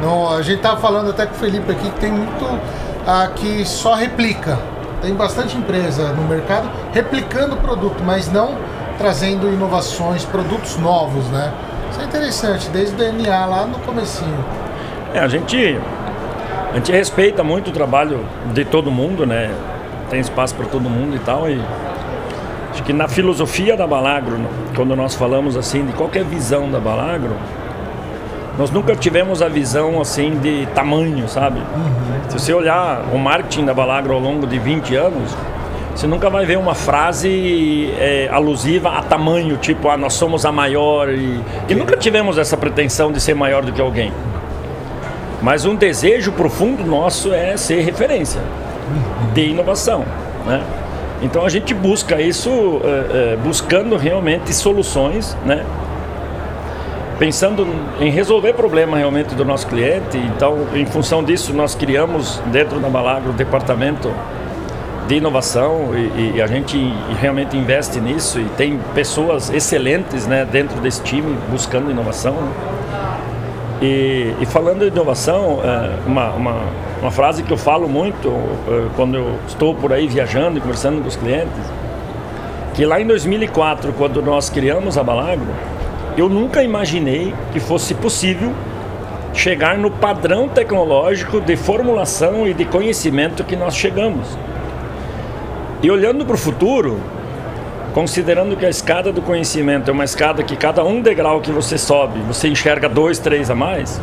No, 0.01 0.35
a 0.35 0.41
gente 0.41 0.57
estava 0.57 0.79
falando 0.79 1.11
até 1.11 1.25
com 1.25 1.35
o 1.35 1.37
Felipe 1.37 1.71
aqui 1.71 1.89
que 1.91 1.99
tem 1.99 2.11
muito 2.11 2.59
a 3.05 3.27
que 3.27 3.63
só 3.65 3.93
replica. 3.93 4.57
Tem 5.01 5.13
bastante 5.13 5.57
empresa 5.57 6.09
no 6.13 6.23
mercado 6.23 6.69
replicando 6.91 7.55
o 7.55 7.57
produto, 7.57 8.03
mas 8.03 8.31
não 8.31 8.55
trazendo 8.97 9.47
inovações, 9.47 10.23
produtos 10.25 10.77
novos, 10.77 11.25
né? 11.27 11.51
Isso 11.91 12.01
é 12.01 12.03
interessante, 12.03 12.69
desde 12.69 12.93
o 12.93 12.97
DNA 12.97 13.45
lá 13.45 13.65
no 13.65 13.79
comecinho. 13.79 14.45
É, 15.13 15.19
a 15.19 15.27
gente 15.27 15.79
a 16.71 16.75
gente 16.75 16.91
respeita 16.91 17.43
muito 17.43 17.69
o 17.69 17.73
trabalho 17.73 18.25
de 18.53 18.63
todo 18.63 18.89
mundo, 18.89 19.25
né? 19.25 19.53
Tem 20.09 20.19
espaço 20.19 20.55
para 20.55 20.65
todo 20.65 20.89
mundo 20.89 21.15
e 21.15 21.19
tal 21.19 21.49
e 21.49 21.61
acho 22.71 22.83
que 22.83 22.93
na 22.93 23.07
filosofia 23.07 23.75
da 23.75 23.85
Balagro, 23.85 24.39
quando 24.75 24.95
nós 24.95 25.13
falamos 25.13 25.57
assim 25.57 25.85
de 25.85 25.91
qualquer 25.93 26.23
visão 26.23 26.71
da 26.71 26.79
Balagro, 26.79 27.35
nós 28.57 28.71
nunca 28.71 28.95
tivemos 28.95 29.41
a 29.41 29.49
visão 29.49 29.99
assim 29.99 30.37
de 30.39 30.65
tamanho, 30.67 31.27
sabe? 31.27 31.59
Uhum. 31.59 32.29
Se 32.29 32.39
você 32.39 32.53
olhar 32.53 33.03
o 33.13 33.17
marketing 33.17 33.65
da 33.65 33.73
Balagro 33.73 34.13
ao 34.13 34.19
longo 34.19 34.47
de 34.47 34.57
20 34.57 34.95
anos, 34.95 35.35
você 35.93 36.07
nunca 36.07 36.29
vai 36.29 36.45
ver 36.45 36.57
uma 36.57 36.73
frase 36.73 37.91
é, 37.99 38.29
alusiva 38.31 38.89
a 38.91 39.03
tamanho, 39.03 39.57
tipo, 39.57 39.89
ah, 39.89 39.97
nós 39.97 40.13
somos 40.13 40.45
a 40.45 40.51
maior. 40.51 41.09
E, 41.09 41.39
e 41.67 41.75
nunca 41.75 41.97
tivemos 41.97 42.37
essa 42.37 42.55
pretensão 42.55 43.11
de 43.11 43.19
ser 43.19 43.33
maior 43.33 43.63
do 43.63 43.73
que 43.73 43.81
alguém. 43.81 44.11
Mas 45.41 45.65
um 45.65 45.75
desejo 45.75 46.31
profundo 46.31 46.85
nosso 46.85 47.33
é 47.33 47.57
ser 47.57 47.81
referência 47.81 48.41
de 49.33 49.49
inovação, 49.49 50.05
né? 50.45 50.63
Então 51.21 51.45
a 51.45 51.49
gente 51.49 51.73
busca 51.73 52.19
isso, 52.19 52.49
é, 52.83 53.33
é, 53.33 53.35
buscando 53.37 53.95
realmente 53.95 54.53
soluções, 54.53 55.37
né? 55.45 55.63
pensando 57.21 57.67
em 57.99 58.09
resolver 58.09 58.53
problema 58.53 58.97
realmente 58.97 59.35
do 59.35 59.45
nosso 59.45 59.67
cliente. 59.67 60.17
Então, 60.17 60.65
em 60.73 60.87
função 60.87 61.23
disso, 61.23 61.53
nós 61.53 61.75
criamos 61.75 62.41
dentro 62.47 62.79
da 62.79 62.89
Balagro 62.89 63.29
o 63.29 63.33
departamento 63.33 64.11
de 65.07 65.17
inovação 65.17 65.91
e, 65.95 66.37
e, 66.37 66.41
a 66.41 66.47
gente 66.47 66.77
realmente 67.19 67.55
investe 67.55 67.99
nisso 67.99 68.39
e 68.39 68.45
tem 68.57 68.79
pessoas 68.95 69.51
excelentes 69.51 70.25
né, 70.25 70.47
dentro 70.51 70.81
desse 70.81 71.03
time 71.03 71.37
buscando 71.51 71.91
inovação. 71.91 72.35
E, 73.81 74.35
e 74.39 74.45
falando 74.45 74.81
de 74.81 74.87
inovação, 74.87 75.59
é, 75.63 76.07
uma, 76.07 76.29
uma, 76.33 76.55
uma, 77.01 77.11
frase 77.11 77.41
que 77.41 77.51
eu 77.51 77.57
falo 77.57 77.89
muito 77.89 78.27
é, 78.67 78.87
quando 78.95 79.15
eu 79.17 79.39
estou 79.47 79.73
por 79.73 79.91
aí 79.91 80.07
viajando 80.07 80.59
e 80.59 80.61
conversando 80.61 81.01
com 81.01 81.07
os 81.07 81.15
clientes, 81.15 81.59
que 82.75 82.85
lá 82.85 83.01
em 83.01 83.07
2004, 83.07 83.91
quando 83.93 84.21
nós 84.21 84.51
criamos 84.51 84.99
a 84.99 85.03
Balagro, 85.03 85.47
eu 86.15 86.29
nunca 86.29 86.61
imaginei 86.61 87.33
que 87.51 87.59
fosse 87.59 87.95
possível 87.95 88.53
chegar 89.33 89.77
no 89.77 89.89
padrão 89.89 90.47
tecnológico 90.47 91.41
de 91.41 91.55
formulação 91.55 92.47
e 92.47 92.53
de 92.53 92.65
conhecimento 92.65 93.43
que 93.43 93.55
nós 93.55 93.75
chegamos. 93.75 94.37
E 95.81 95.89
olhando 95.89 96.23
para 96.23 96.35
o 96.35 96.37
futuro, 96.37 96.99
considerando 97.93 98.55
que 98.55 98.65
a 98.65 98.69
escada 98.69 99.11
do 99.11 99.21
conhecimento 99.21 99.89
é 99.89 99.93
uma 99.93 100.03
escada 100.03 100.43
que 100.43 100.55
cada 100.55 100.83
um 100.83 101.01
degrau 101.01 101.41
que 101.41 101.51
você 101.51 101.77
sobe, 101.77 102.19
você 102.21 102.47
enxerga 102.47 102.87
dois, 102.87 103.19
três 103.19 103.49
a 103.49 103.55
mais. 103.55 103.99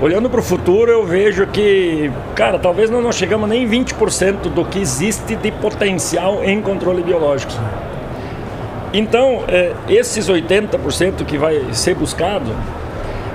Olhando 0.00 0.28
para 0.28 0.40
o 0.40 0.42
futuro, 0.42 0.90
eu 0.90 1.06
vejo 1.06 1.46
que, 1.46 2.10
cara, 2.34 2.58
talvez 2.58 2.90
nós 2.90 3.02
não 3.02 3.12
chegamos 3.12 3.48
nem 3.48 3.66
20% 3.66 4.50
do 4.50 4.64
que 4.64 4.78
existe 4.78 5.34
de 5.36 5.50
potencial 5.50 6.44
em 6.44 6.60
controle 6.60 7.02
biológico. 7.02 7.52
Então, 8.92 9.44
é, 9.48 9.72
esses 9.88 10.28
80% 10.28 11.24
que 11.24 11.38
vai 11.38 11.72
ser 11.72 11.94
buscado 11.94 12.52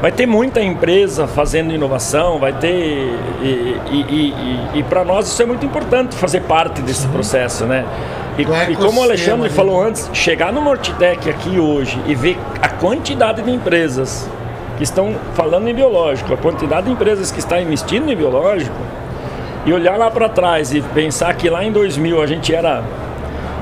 vai 0.01 0.11
ter 0.11 0.25
muita 0.25 0.61
empresa 0.61 1.27
fazendo 1.27 1.73
inovação, 1.73 2.39
vai 2.39 2.53
ter. 2.53 2.69
E, 3.41 3.77
e, 3.91 4.01
e, 4.09 4.79
e 4.79 4.83
para 4.83 5.03
nós 5.03 5.27
isso 5.27 5.41
é 5.41 5.45
muito 5.45 5.65
importante 5.65 6.15
fazer 6.15 6.41
parte 6.41 6.81
desse 6.81 7.07
processo, 7.07 7.65
né? 7.65 7.85
E, 8.37 8.71
e 8.71 8.75
como 8.75 9.01
o 9.01 9.03
Alexandre 9.03 9.49
né? 9.49 9.55
falou 9.55 9.83
antes, 9.83 10.09
chegar 10.13 10.53
no 10.53 10.61
Mortitec 10.61 11.29
aqui 11.29 11.59
hoje 11.59 12.01
e 12.05 12.15
ver 12.15 12.39
a 12.61 12.69
quantidade 12.69 13.41
de 13.41 13.51
empresas 13.51 14.27
que 14.77 14.83
estão 14.83 15.15
falando 15.33 15.67
em 15.67 15.73
biológico, 15.73 16.33
a 16.33 16.37
quantidade 16.37 16.87
de 16.87 16.93
empresas 16.93 17.31
que 17.31 17.39
estão 17.39 17.59
investindo 17.59 18.11
em 18.11 18.15
biológico, 18.15 18.75
e 19.65 19.73
olhar 19.73 19.97
lá 19.97 20.09
para 20.09 20.27
trás 20.27 20.73
e 20.73 20.81
pensar 20.81 21.33
que 21.35 21.49
lá 21.49 21.63
em 21.63 21.71
2000 21.71 22.21
a 22.21 22.25
gente 22.25 22.53
era 22.53 22.83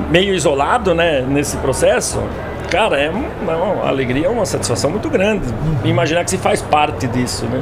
meio 0.10 0.34
isolado 0.34 0.96
né, 0.96 1.22
nesse 1.22 1.58
processo, 1.58 2.24
cara, 2.70 3.00
é 3.00 3.10
uma, 3.10 3.54
uma 3.56 3.88
alegria, 3.88 4.28
é 4.28 4.30
uma 4.30 4.46
satisfação 4.46 4.90
muito 4.90 5.10
grande. 5.10 5.46
Imaginar 5.84 6.24
que 6.24 6.32
se 6.32 6.38
faz 6.38 6.62
parte 6.62 7.08
disso, 7.08 7.46
né? 7.46 7.62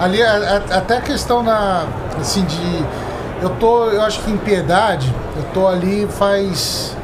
Ali, 0.00 0.22
até 0.22 0.96
a 0.96 1.00
questão 1.00 1.44
da, 1.44 1.86
assim, 2.18 2.44
de... 2.44 2.84
Eu 3.42 3.50
tô, 3.50 3.86
eu 3.86 4.02
acho 4.02 4.20
que 4.20 4.30
em 4.30 4.36
Piedade, 4.36 5.12
eu 5.36 5.42
tô 5.54 5.66
ali 5.66 6.06
faz 6.06 6.96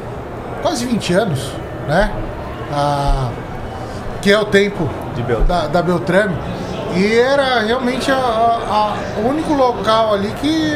quase 0.61 0.85
20 0.85 1.13
anos, 1.13 1.51
né? 1.87 2.11
Ah, 2.71 3.29
que 4.21 4.31
é 4.31 4.39
o 4.39 4.45
tempo 4.45 4.87
da, 5.47 5.67
da 5.67 5.81
Beltrame. 5.81 6.35
E 6.95 7.17
era 7.17 7.61
realmente 7.61 8.11
o 8.11 9.27
único 9.27 9.53
local 9.53 10.13
ali 10.13 10.31
que 10.41 10.73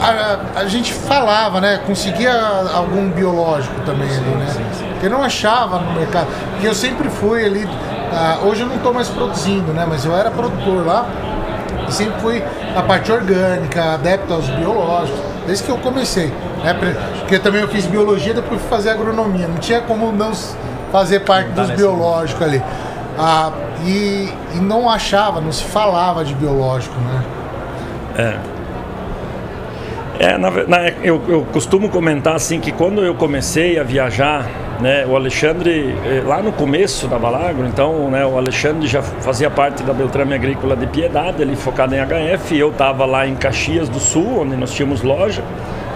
a, 0.00 0.60
a, 0.60 0.66
gente 0.66 0.92
falava, 0.92 1.60
né? 1.60 1.80
Conseguia 1.86 2.34
algum 2.74 3.10
biológico 3.10 3.80
também 3.86 4.08
ali, 4.08 4.30
né? 4.30 4.46
Porque 4.92 5.08
não 5.08 5.22
achava 5.22 5.78
no 5.78 5.92
mercado. 5.92 6.28
Porque 6.52 6.66
eu 6.66 6.74
sempre 6.74 7.08
fui 7.08 7.44
ali. 7.44 7.64
Uh, 7.64 8.46
hoje 8.46 8.62
eu 8.62 8.66
não 8.66 8.76
estou 8.76 8.92
mais 8.92 9.08
produzindo, 9.08 9.72
né? 9.72 9.86
Mas 9.88 10.04
eu 10.04 10.14
era 10.14 10.30
produtor 10.30 10.86
lá. 10.86 11.06
E 11.88 11.92
sempre 11.92 12.20
fui 12.20 12.42
a 12.74 12.82
parte 12.82 13.10
orgânica, 13.10 13.94
adepto 13.94 14.32
aos 14.32 14.48
biológicos, 14.48 15.20
desde 15.46 15.64
que 15.64 15.70
eu 15.70 15.78
comecei. 15.78 16.32
Né? 16.62 16.74
Porque 17.20 17.38
também 17.38 17.60
eu 17.60 17.68
fiz 17.68 17.86
biologia, 17.86 18.34
depois 18.34 18.60
fui 18.60 18.70
fazer 18.70 18.90
agronomia. 18.90 19.46
Não 19.46 19.58
tinha 19.58 19.80
como 19.80 20.12
não 20.12 20.32
fazer 20.90 21.20
parte 21.20 21.50
dos 21.50 21.70
biológicos 21.70 22.42
ali. 22.42 22.62
Ah, 23.18 23.52
e, 23.84 24.32
e 24.54 24.60
não 24.60 24.88
achava, 24.88 25.40
não 25.40 25.52
se 25.52 25.64
falava 25.64 26.24
de 26.24 26.34
biológico, 26.34 26.94
né? 27.00 27.24
É. 28.16 28.54
É, 30.18 30.38
na, 30.38 30.50
na, 30.50 30.88
eu, 31.02 31.20
eu, 31.26 31.46
costumo 31.52 31.88
comentar 31.88 32.36
assim 32.36 32.60
que 32.60 32.70
quando 32.70 33.04
eu 33.04 33.14
comecei 33.16 33.78
a 33.78 33.82
viajar, 33.82 34.48
né, 34.80 35.06
o 35.06 35.16
Alexandre, 35.16 35.94
eh, 36.04 36.22
lá 36.26 36.42
no 36.42 36.52
começo 36.52 37.06
da 37.06 37.18
Balagro, 37.18 37.66
então 37.66 38.10
né, 38.10 38.24
o 38.24 38.36
Alexandre 38.36 38.86
já 38.86 39.02
fazia 39.02 39.50
parte 39.50 39.82
da 39.82 39.92
Beltrame 39.92 40.34
Agrícola 40.34 40.76
de 40.76 40.86
Piedade, 40.86 41.42
ele 41.42 41.56
focado 41.56 41.94
em 41.94 41.98
HF, 41.98 42.56
eu 42.56 42.70
estava 42.70 43.04
lá 43.04 43.26
em 43.26 43.34
Caxias 43.34 43.88
do 43.88 43.98
Sul, 44.00 44.40
onde 44.40 44.56
nós 44.56 44.72
tínhamos 44.72 45.02
loja, 45.02 45.42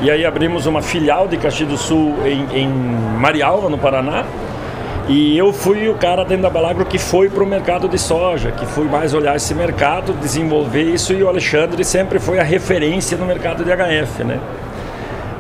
e 0.01 0.11
aí 0.11 0.25
abrimos 0.25 0.67
uma 0.67 0.81
filial 0.81 1.27
de 1.27 1.37
Caxias 1.37 1.69
do 1.69 1.77
Sul 1.77 2.15
em, 2.25 2.63
em 2.63 2.69
Marialva, 3.19 3.69
no 3.69 3.79
Paraná, 3.79 4.25
e 5.09 5.39
eu 5.39 5.55
fui 5.55 5.89
o 5.89 5.95
cara 5.95 6.23
dentro 6.23 6.43
da 6.43 6.51
Balagro 6.51 6.85
que 6.85 6.99
foi 6.99 7.31
para 7.31 7.43
o 7.43 7.47
mercado 7.47 7.89
de 7.89 7.99
soja, 7.99 8.53
que 8.53 8.67
fui 8.67 8.85
mais 8.85 9.15
olhar 9.15 9.35
esse 9.35 9.55
mercado, 9.55 10.13
desenvolver 10.13 10.83
isso 10.83 11.15
e 11.15 11.23
o 11.23 11.29
Alexandre 11.29 11.83
sempre 11.83 12.19
foi 12.19 12.39
a 12.39 12.43
referência 12.43 13.17
no 13.17 13.25
mercado 13.25 13.65
de 13.65 13.71
HF, 13.71 14.23
né? 14.25 14.39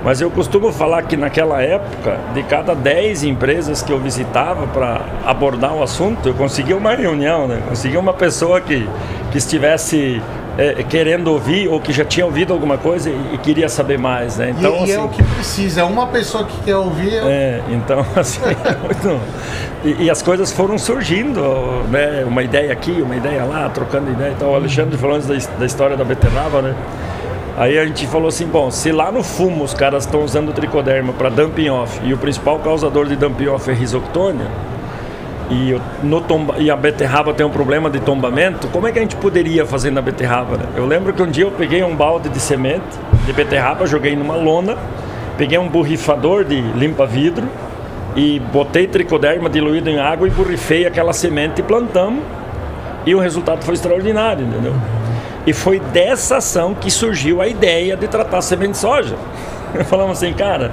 Mas 0.04 0.20
eu 0.20 0.30
costumo 0.30 0.72
falar 0.72 1.02
que 1.02 1.16
naquela 1.16 1.60
época, 1.60 2.18
de 2.32 2.42
cada 2.44 2.74
10 2.74 3.24
empresas 3.24 3.82
que 3.82 3.92
eu 3.92 3.98
visitava 3.98 4.66
para 4.66 5.00
abordar 5.26 5.74
o 5.74 5.82
assunto, 5.82 6.28
eu 6.28 6.34
conseguia 6.34 6.76
uma 6.76 6.94
reunião, 6.94 7.48
né? 7.48 7.60
Conseguia 7.68 7.98
uma 7.98 8.12
pessoa 8.12 8.60
que, 8.60 8.88
que 9.32 9.38
estivesse 9.38 10.22
é, 10.58 10.82
querendo 10.82 11.28
ouvir 11.28 11.68
ou 11.68 11.80
que 11.80 11.92
já 11.92 12.04
tinha 12.04 12.26
ouvido 12.26 12.52
alguma 12.52 12.76
coisa 12.76 13.08
e, 13.08 13.34
e 13.34 13.38
queria 13.38 13.68
saber 13.68 13.96
mais, 13.96 14.36
né? 14.36 14.54
Então, 14.58 14.72
e, 14.72 14.76
assim, 14.76 14.86
e, 14.86 14.90
é 14.90 14.96
assim, 14.96 15.04
o 15.04 15.08
que 15.08 15.22
precisa, 15.22 15.84
uma 15.84 16.06
pessoa 16.08 16.44
que 16.44 16.60
quer 16.62 16.76
ouvir. 16.76 17.14
É, 17.14 17.62
então 17.70 18.04
assim, 18.16 18.40
é 18.44 18.76
muito... 18.76 19.20
e, 19.84 20.04
e, 20.04 20.10
as 20.10 20.20
coisas 20.20 20.52
foram 20.52 20.76
surgindo, 20.76 21.40
né? 21.90 22.24
Uma 22.26 22.42
ideia 22.42 22.72
aqui, 22.72 22.90
uma 23.00 23.14
ideia 23.14 23.44
lá, 23.44 23.68
trocando 23.68 24.10
ideia. 24.10 24.32
Então 24.36 24.50
o 24.50 24.54
Alexandre 24.56 24.98
falou 24.98 25.16
antes 25.16 25.28
da, 25.28 25.58
da 25.58 25.66
história 25.66 25.96
da 25.96 26.04
beterraba, 26.04 26.60
né? 26.60 26.74
Aí 27.58 27.76
a 27.76 27.84
gente 27.84 28.06
falou 28.06 28.28
assim, 28.28 28.46
bom, 28.46 28.70
se 28.70 28.92
lá 28.92 29.10
no 29.10 29.24
fumo 29.24 29.64
os 29.64 29.74
caras 29.74 30.04
estão 30.04 30.22
usando 30.22 30.52
tricoderma 30.52 31.12
para 31.12 31.28
dumping 31.28 31.68
off 31.70 32.00
e 32.04 32.14
o 32.14 32.16
principal 32.16 32.60
causador 32.60 33.06
de 33.06 33.16
dumping 33.16 33.48
off 33.48 33.68
é 33.68 33.74
risoctônia, 33.74 34.46
e, 35.50 35.76
no 36.00 36.20
tomba, 36.20 36.54
e 36.58 36.70
a 36.70 36.76
beterraba 36.76 37.34
tem 37.34 37.44
um 37.44 37.50
problema 37.50 37.90
de 37.90 37.98
tombamento, 37.98 38.68
como 38.68 38.86
é 38.86 38.92
que 38.92 38.98
a 39.00 39.02
gente 39.02 39.16
poderia 39.16 39.66
fazer 39.66 39.90
na 39.90 40.00
beterraba? 40.00 40.56
Né? 40.56 40.66
Eu 40.76 40.86
lembro 40.86 41.12
que 41.12 41.20
um 41.20 41.28
dia 41.28 41.46
eu 41.46 41.50
peguei 41.50 41.82
um 41.82 41.96
balde 41.96 42.28
de 42.28 42.38
semente 42.38 42.84
de 43.26 43.32
beterraba, 43.32 43.86
joguei 43.86 44.14
numa 44.14 44.36
lona, 44.36 44.76
peguei 45.36 45.58
um 45.58 45.68
borrifador 45.68 46.44
de 46.44 46.60
limpa-vidro 46.60 47.48
e 48.14 48.38
botei 48.52 48.86
tricoderma 48.86 49.50
diluído 49.50 49.90
em 49.90 49.98
água 49.98 50.28
e 50.28 50.30
borrifei 50.30 50.86
aquela 50.86 51.12
semente 51.12 51.60
e 51.60 51.64
plantamos. 51.64 52.22
E 53.04 53.16
o 53.16 53.18
resultado 53.18 53.64
foi 53.64 53.74
extraordinário, 53.74 54.46
entendeu? 54.46 54.74
E 55.48 55.52
foi 55.54 55.80
dessa 55.80 56.36
ação 56.36 56.74
que 56.74 56.90
surgiu 56.90 57.40
a 57.40 57.48
ideia 57.48 57.96
de 57.96 58.06
tratar 58.06 58.42
semente 58.42 58.72
de 58.72 58.76
soja. 58.76 59.16
Falamos 59.88 60.18
assim, 60.18 60.30
cara, 60.34 60.70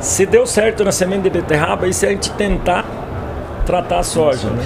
se 0.00 0.24
deu 0.24 0.46
certo 0.46 0.82
na 0.82 0.90
semente 0.90 1.24
de 1.24 1.28
beterraba, 1.28 1.86
e 1.86 1.92
se 1.92 2.06
a 2.06 2.08
gente 2.08 2.30
tentar 2.30 2.86
tratar 3.66 3.98
a 3.98 4.02
soja, 4.02 4.48
né? 4.48 4.64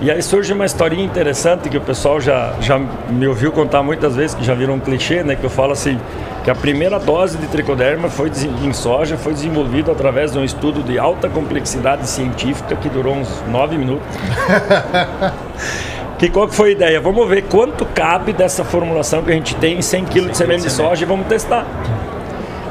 E 0.00 0.10
aí 0.10 0.22
surge 0.22 0.54
uma 0.54 0.64
historinha 0.64 1.04
interessante 1.04 1.68
que 1.68 1.76
o 1.76 1.82
pessoal 1.82 2.18
já, 2.18 2.54
já 2.62 2.78
me 3.10 3.26
ouviu 3.28 3.52
contar 3.52 3.82
muitas 3.82 4.16
vezes, 4.16 4.34
que 4.34 4.42
já 4.42 4.54
virou 4.54 4.74
um 4.74 4.80
clichê, 4.80 5.22
né? 5.22 5.36
Que 5.36 5.44
eu 5.44 5.50
falo 5.50 5.72
assim, 5.72 6.00
que 6.42 6.50
a 6.50 6.54
primeira 6.54 6.98
dose 6.98 7.36
de 7.36 7.48
tricoderma 7.48 8.08
foi 8.08 8.32
em 8.64 8.72
soja 8.72 9.18
foi 9.18 9.34
desenvolvida 9.34 9.92
através 9.92 10.32
de 10.32 10.38
um 10.38 10.44
estudo 10.44 10.82
de 10.82 10.98
alta 10.98 11.28
complexidade 11.28 12.08
científica 12.08 12.74
que 12.74 12.88
durou 12.88 13.16
uns 13.16 13.44
nove 13.50 13.76
minutos. 13.76 14.08
que 16.22 16.30
qual 16.30 16.46
que 16.46 16.54
foi 16.54 16.68
a 16.68 16.72
ideia? 16.72 17.00
Vamos 17.00 17.28
ver 17.28 17.42
quanto 17.42 17.84
cabe 17.84 18.32
dessa 18.32 18.64
formulação 18.64 19.24
que 19.24 19.32
a 19.32 19.34
gente 19.34 19.56
tem 19.56 19.78
em 19.78 19.82
100 19.82 20.04
kg 20.04 20.30
de 20.30 20.36
semente 20.36 20.62
de 20.62 20.70
soja 20.70 21.02
e 21.02 21.04
vamos 21.04 21.26
testar. 21.26 21.66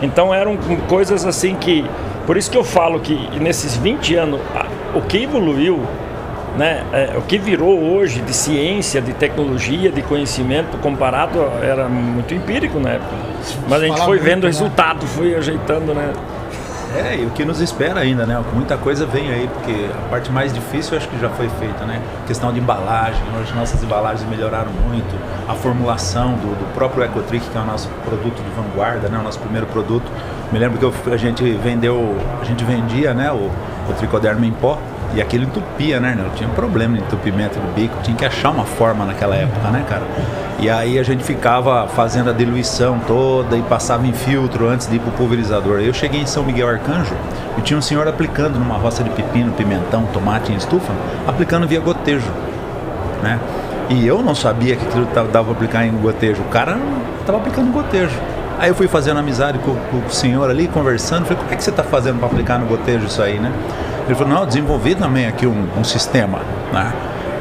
Então 0.01 0.33
eram 0.33 0.57
coisas 0.87 1.25
assim 1.25 1.55
que... 1.55 1.83
Por 2.25 2.37
isso 2.37 2.49
que 2.49 2.57
eu 2.57 2.63
falo 2.63 3.01
que 3.01 3.13
nesses 3.41 3.75
20 3.75 4.15
anos 4.15 4.39
o 4.95 5.01
que 5.01 5.23
evoluiu, 5.23 5.81
né, 6.57 6.85
é, 6.93 7.17
o 7.17 7.23
que 7.23 7.37
virou 7.37 7.77
hoje 7.77 8.21
de 8.21 8.33
ciência, 8.33 9.01
de 9.01 9.11
tecnologia, 9.11 9.91
de 9.91 10.01
conhecimento 10.01 10.77
comparado 10.77 11.39
era 11.61 11.89
muito 11.89 12.33
empírico 12.33 12.79
na 12.79 12.91
época. 12.91 13.11
Mas 13.67 13.83
a 13.83 13.85
gente 13.85 14.01
foi 14.05 14.17
vendo 14.17 14.43
o 14.43 14.45
né? 14.45 14.47
resultado, 14.47 15.05
foi 15.07 15.35
ajeitando, 15.35 15.93
né? 15.93 16.13
É, 16.95 17.15
e 17.15 17.25
o 17.25 17.29
que 17.29 17.45
nos 17.45 17.61
espera 17.61 18.01
ainda, 18.01 18.25
né? 18.25 18.43
Muita 18.53 18.77
coisa 18.77 19.05
vem 19.05 19.31
aí, 19.31 19.49
porque 19.53 19.89
a 19.93 20.09
parte 20.09 20.31
mais 20.31 20.53
difícil 20.53 20.97
acho 20.97 21.07
que 21.07 21.19
já 21.19 21.29
foi 21.29 21.47
feita, 21.49 21.85
né? 21.85 22.01
questão 22.27 22.53
de 22.53 22.59
embalagem, 22.59 23.21
hoje 23.39 23.53
nossas 23.53 23.83
embalagens 23.83 24.29
melhoraram 24.29 24.71
muito, 24.87 25.15
a 25.47 25.53
formulação 25.53 26.33
do, 26.33 26.57
do 26.57 26.73
próprio 26.73 27.03
Ecotric, 27.03 27.45
que 27.49 27.57
é 27.57 27.61
o 27.61 27.65
nosso 27.65 27.89
produto 28.05 28.41
de 28.41 28.49
vanguarda, 28.51 29.09
né? 29.09 29.17
O 29.17 29.23
nosso 29.23 29.39
primeiro 29.39 29.67
produto. 29.67 30.09
Me 30.51 30.59
lembro 30.59 30.77
que 30.77 30.85
eu, 30.85 30.93
a 31.13 31.17
gente 31.17 31.43
vendeu, 31.53 32.15
a 32.41 32.45
gente 32.45 32.63
vendia, 32.63 33.13
né? 33.13 33.31
O, 33.31 33.51
o 33.89 33.93
tricoderma 33.97 34.45
em 34.45 34.51
pó, 34.51 34.77
e 35.13 35.21
aquilo 35.21 35.43
entupia, 35.43 35.99
né? 35.99 36.17
Tinha 36.35 36.49
problema 36.49 36.97
de 36.97 37.03
entupimento 37.03 37.59
do 37.59 37.73
bico, 37.73 37.97
tinha 38.01 38.15
que 38.15 38.25
achar 38.25 38.49
uma 38.49 38.65
forma 38.65 39.05
naquela 39.05 39.35
época, 39.35 39.69
né, 39.69 39.83
cara? 39.87 40.03
E 40.61 40.69
aí 40.69 40.99
a 40.99 41.03
gente 41.03 41.23
ficava 41.23 41.87
fazendo 41.87 42.29
a 42.29 42.33
diluição 42.33 42.99
toda 43.07 43.57
e 43.57 43.63
passava 43.63 44.05
em 44.05 44.13
filtro 44.13 44.69
antes 44.69 44.87
de 44.87 44.97
ir 44.97 44.99
pro 44.99 45.09
pulverizador. 45.13 45.79
Eu 45.79 45.91
cheguei 45.91 46.21
em 46.21 46.25
São 46.27 46.43
Miguel 46.43 46.69
Arcanjo 46.69 47.15
e 47.57 47.61
tinha 47.61 47.79
um 47.79 47.81
senhor 47.81 48.07
aplicando 48.07 48.59
numa 48.59 48.77
roça 48.77 49.03
de 49.03 49.09
pepino, 49.09 49.51
pimentão, 49.53 50.05
tomate 50.13 50.51
em 50.51 50.55
estufa, 50.55 50.93
aplicando 51.27 51.67
via 51.67 51.79
gotejo, 51.79 52.29
né? 53.23 53.39
E 53.89 54.05
eu 54.05 54.21
não 54.21 54.35
sabia 54.35 54.75
que 54.75 54.85
aquilo 54.85 55.05
dava 55.05 55.45
pra 55.45 55.53
aplicar 55.53 55.83
em 55.83 55.91
gotejo. 55.97 56.43
O 56.43 56.49
cara 56.49 56.77
tava 57.25 57.39
aplicando 57.39 57.71
gotejo. 57.73 58.15
Aí 58.59 58.69
eu 58.69 58.75
fui 58.75 58.87
fazendo 58.87 59.19
amizade 59.19 59.57
com, 59.57 59.73
com 59.75 59.97
o 60.05 60.11
senhor 60.11 60.47
ali, 60.47 60.67
conversando. 60.67 61.23
Falei, 61.25 61.39
como 61.41 61.53
é 61.53 61.55
que 61.55 61.63
você 61.63 61.71
está 61.71 61.83
fazendo 61.83 62.19
para 62.19 62.27
aplicar 62.27 62.59
no 62.59 62.67
gotejo 62.67 63.07
isso 63.07 63.23
aí, 63.23 63.39
né? 63.39 63.51
Ele 64.05 64.13
falou, 64.13 64.31
não, 64.31 64.45
desenvolvi 64.45 64.93
também 64.93 65.25
aqui 65.25 65.47
um, 65.47 65.67
um 65.75 65.83
sistema, 65.83 66.37
né? 66.71 66.93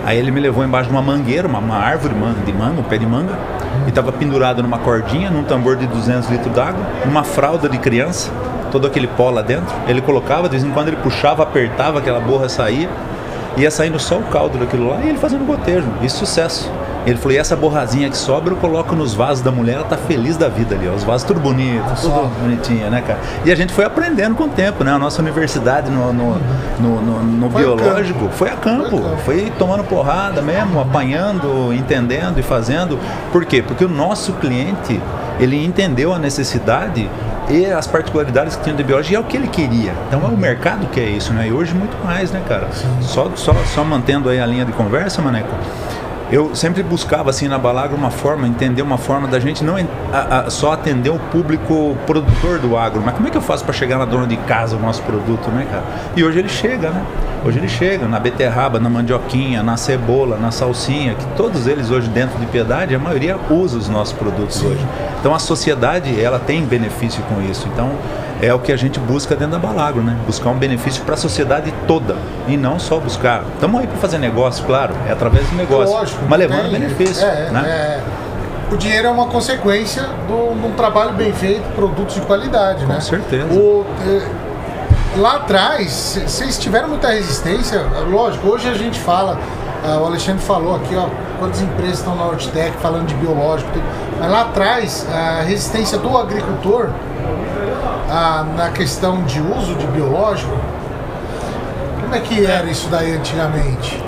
Aí 0.04 0.18
ele 0.18 0.30
me 0.30 0.40
levou 0.40 0.64
embaixo 0.64 0.88
de 0.88 0.94
uma 0.94 1.02
mangueira, 1.02 1.46
uma, 1.46 1.58
uma 1.58 1.76
árvore 1.76 2.14
de 2.44 2.52
manga, 2.52 2.80
um 2.80 2.84
pé 2.84 2.98
de 2.98 3.06
manga, 3.06 3.38
e 3.86 3.88
estava 3.88 4.10
pendurado 4.12 4.62
numa 4.62 4.78
cordinha, 4.78 5.30
num 5.30 5.44
tambor 5.44 5.76
de 5.76 5.86
200 5.86 6.30
litros 6.30 6.54
d'água, 6.54 6.84
uma 7.04 7.22
fralda 7.22 7.68
de 7.68 7.78
criança, 7.78 8.30
todo 8.70 8.86
aquele 8.86 9.06
pó 9.06 9.30
lá 9.30 9.42
dentro. 9.42 9.74
Ele 9.86 10.00
colocava, 10.00 10.48
de 10.48 10.56
vez 10.56 10.64
em 10.64 10.70
quando 10.70 10.88
ele 10.88 10.96
puxava, 10.96 11.42
apertava, 11.42 11.98
aquela 11.98 12.20
borra 12.20 12.48
saía. 12.48 12.88
Ia 13.56 13.70
saindo 13.70 13.98
só 13.98 14.18
o 14.18 14.22
caldo 14.24 14.58
daquilo 14.58 14.88
lá 14.88 15.00
e 15.02 15.08
ele 15.08 15.18
fazendo 15.18 15.44
gotejo. 15.44 15.86
E 16.02 16.08
sucesso. 16.08 16.70
Ele 17.06 17.16
falou, 17.16 17.32
e 17.32 17.38
essa 17.38 17.56
borrazinha 17.56 18.10
que 18.10 18.16
sobra 18.16 18.52
eu 18.52 18.58
coloco 18.58 18.94
nos 18.94 19.14
vasos 19.14 19.42
da 19.42 19.50
mulher, 19.50 19.76
ela 19.76 19.84
tá 19.84 19.96
feliz 19.96 20.36
da 20.36 20.48
vida 20.48 20.74
ali, 20.74 20.86
ó. 20.86 20.92
Os 20.92 21.02
vasos 21.02 21.26
tudo 21.26 21.40
bonitos, 21.40 22.02
tudo 22.02 22.30
bonitinho, 22.40 22.90
né, 22.90 23.02
cara? 23.06 23.18
E 23.44 23.50
a 23.50 23.54
gente 23.54 23.72
foi 23.72 23.86
aprendendo 23.86 24.34
com 24.34 24.44
o 24.44 24.48
tempo, 24.48 24.84
né? 24.84 24.92
A 24.92 24.98
nossa 24.98 25.22
universidade 25.22 25.90
no, 25.90 26.12
no, 26.12 26.38
no, 26.78 27.00
no, 27.00 27.22
no 27.22 27.50
foi 27.50 27.62
biológico 27.62 28.28
foi 28.32 28.50
a 28.50 28.56
campo. 28.56 28.98
Foi, 29.24 29.40
foi 29.40 29.52
tomando 29.58 29.82
porrada 29.84 30.42
mesmo, 30.42 30.78
apanhando, 30.78 31.72
entendendo 31.72 32.38
e 32.38 32.42
fazendo. 32.42 32.98
Por 33.32 33.46
quê? 33.46 33.62
Porque 33.62 33.84
o 33.84 33.88
nosso 33.88 34.34
cliente, 34.34 35.00
ele 35.38 35.64
entendeu 35.64 36.12
a 36.12 36.18
necessidade 36.18 37.08
e 37.50 37.66
as 37.66 37.86
particularidades 37.86 38.56
que 38.56 38.62
tinha 38.62 38.74
de 38.74 38.82
biologia 38.82 39.16
é 39.16 39.20
o 39.20 39.24
que 39.24 39.36
ele 39.36 39.48
queria. 39.48 39.92
Então 40.08 40.22
é 40.22 40.28
o 40.28 40.36
mercado 40.36 40.86
que 40.86 41.00
é 41.00 41.08
isso, 41.08 41.32
né? 41.32 41.48
E 41.48 41.52
hoje 41.52 41.74
muito 41.74 41.96
mais, 42.04 42.30
né, 42.30 42.42
cara? 42.46 42.68
Só, 43.00 43.30
só, 43.34 43.54
só 43.74 43.84
mantendo 43.84 44.28
aí 44.28 44.40
a 44.40 44.46
linha 44.46 44.64
de 44.64 44.72
conversa, 44.72 45.20
Maneco 45.20 45.54
eu 46.32 46.54
sempre 46.54 46.82
buscava 46.82 47.30
assim 47.30 47.48
na 47.48 47.58
Balagra 47.58 47.96
uma 47.96 48.10
forma, 48.10 48.46
entender 48.46 48.82
uma 48.82 48.98
forma 48.98 49.26
da 49.26 49.40
gente 49.40 49.64
não 49.64 49.76
a, 50.12 50.40
a, 50.40 50.50
só 50.50 50.72
atender 50.72 51.10
o 51.10 51.18
público 51.18 51.96
produtor 52.06 52.58
do 52.58 52.76
agro, 52.76 53.02
mas 53.04 53.14
como 53.14 53.26
é 53.26 53.30
que 53.30 53.36
eu 53.36 53.42
faço 53.42 53.64
para 53.64 53.72
chegar 53.72 53.98
na 53.98 54.04
dona 54.04 54.26
de 54.26 54.36
casa 54.36 54.76
o 54.76 54.80
nosso 54.80 55.02
produto, 55.02 55.50
né, 55.50 55.66
cara? 55.70 55.84
E 56.16 56.22
hoje 56.22 56.38
ele 56.38 56.48
chega, 56.48 56.90
né? 56.90 57.04
Hoje 57.44 57.58
ele 57.58 57.68
chega 57.68 58.06
na 58.06 58.20
beterraba, 58.20 58.78
na 58.78 58.88
mandioquinha, 58.88 59.62
na 59.62 59.76
cebola, 59.76 60.36
na 60.36 60.50
salsinha, 60.50 61.14
que 61.14 61.24
todos 61.36 61.66
eles 61.66 61.90
hoje 61.90 62.08
dentro 62.08 62.38
de 62.38 62.46
Piedade, 62.46 62.94
a 62.94 62.98
maioria 62.98 63.36
usa 63.50 63.78
os 63.78 63.88
nossos 63.88 64.12
produtos 64.12 64.56
Sim. 64.56 64.68
hoje. 64.68 64.86
Então 65.18 65.34
a 65.34 65.38
sociedade, 65.38 66.20
ela 66.20 66.38
tem 66.38 66.62
benefício 66.64 67.22
com 67.24 67.40
isso. 67.42 67.66
Então 67.72 67.90
é 68.42 68.52
o 68.54 68.58
que 68.58 68.72
a 68.72 68.76
gente 68.76 68.98
busca 68.98 69.36
dentro 69.36 69.52
da 69.52 69.58
Balagro, 69.58 70.02
né? 70.02 70.16
Buscar 70.26 70.50
um 70.50 70.58
benefício 70.58 71.02
para 71.04 71.14
a 71.14 71.16
sociedade 71.16 71.72
toda 71.86 72.16
e 72.48 72.56
não 72.56 72.78
só 72.78 72.98
buscar. 72.98 73.44
Estamos 73.54 73.80
aí 73.80 73.86
para 73.86 73.98
fazer 73.98 74.18
negócio, 74.18 74.64
claro, 74.64 74.94
é 75.08 75.12
através 75.12 75.46
do 75.48 75.56
negócio, 75.56 75.94
Lógico, 75.94 76.24
mas 76.28 76.38
levando 76.38 76.62
tem, 76.62 76.72
benefício. 76.72 77.24
É, 77.24 77.50
né? 77.50 77.60
É, 77.66 78.00
o 78.72 78.76
dinheiro 78.76 79.08
é 79.08 79.10
uma 79.10 79.26
consequência 79.26 80.02
de 80.26 80.32
um 80.32 80.72
trabalho 80.76 81.12
bem 81.12 81.32
feito, 81.32 81.62
produtos 81.74 82.14
de 82.14 82.20
qualidade, 82.22 82.84
Com 82.84 82.88
né? 82.88 82.94
Com 82.94 83.00
certeza. 83.00 83.52
O, 83.52 83.84
é, 84.06 85.18
lá 85.18 85.36
atrás, 85.36 86.20
vocês 86.26 86.58
tiveram 86.58 86.88
muita 86.88 87.08
resistência, 87.08 87.82
lógico, 88.08 88.48
hoje 88.48 88.68
a 88.68 88.74
gente 88.74 88.98
fala, 89.00 89.38
uh, 89.84 90.00
o 90.00 90.06
Alexandre 90.06 90.42
falou 90.42 90.76
aqui, 90.76 90.94
ó, 90.94 91.08
quantas 91.38 91.60
empresas 91.60 91.98
estão 91.98 92.14
na 92.14 92.24
Hortitec 92.26 92.76
falando 92.78 93.06
de 93.06 93.14
biológico, 93.14 93.70
mas 94.18 94.30
lá 94.30 94.42
atrás, 94.42 95.06
a 95.12 95.42
resistência 95.42 95.98
do 95.98 96.16
agricultor 96.16 96.90
ah, 98.10 98.44
na 98.56 98.70
questão 98.70 99.22
de 99.22 99.40
uso 99.40 99.74
de 99.76 99.86
biológico, 99.86 100.56
como 102.00 102.14
é 102.14 102.20
que 102.20 102.44
era 102.44 102.66
isso 102.68 102.88
daí 102.88 103.14
antigamente? 103.14 104.02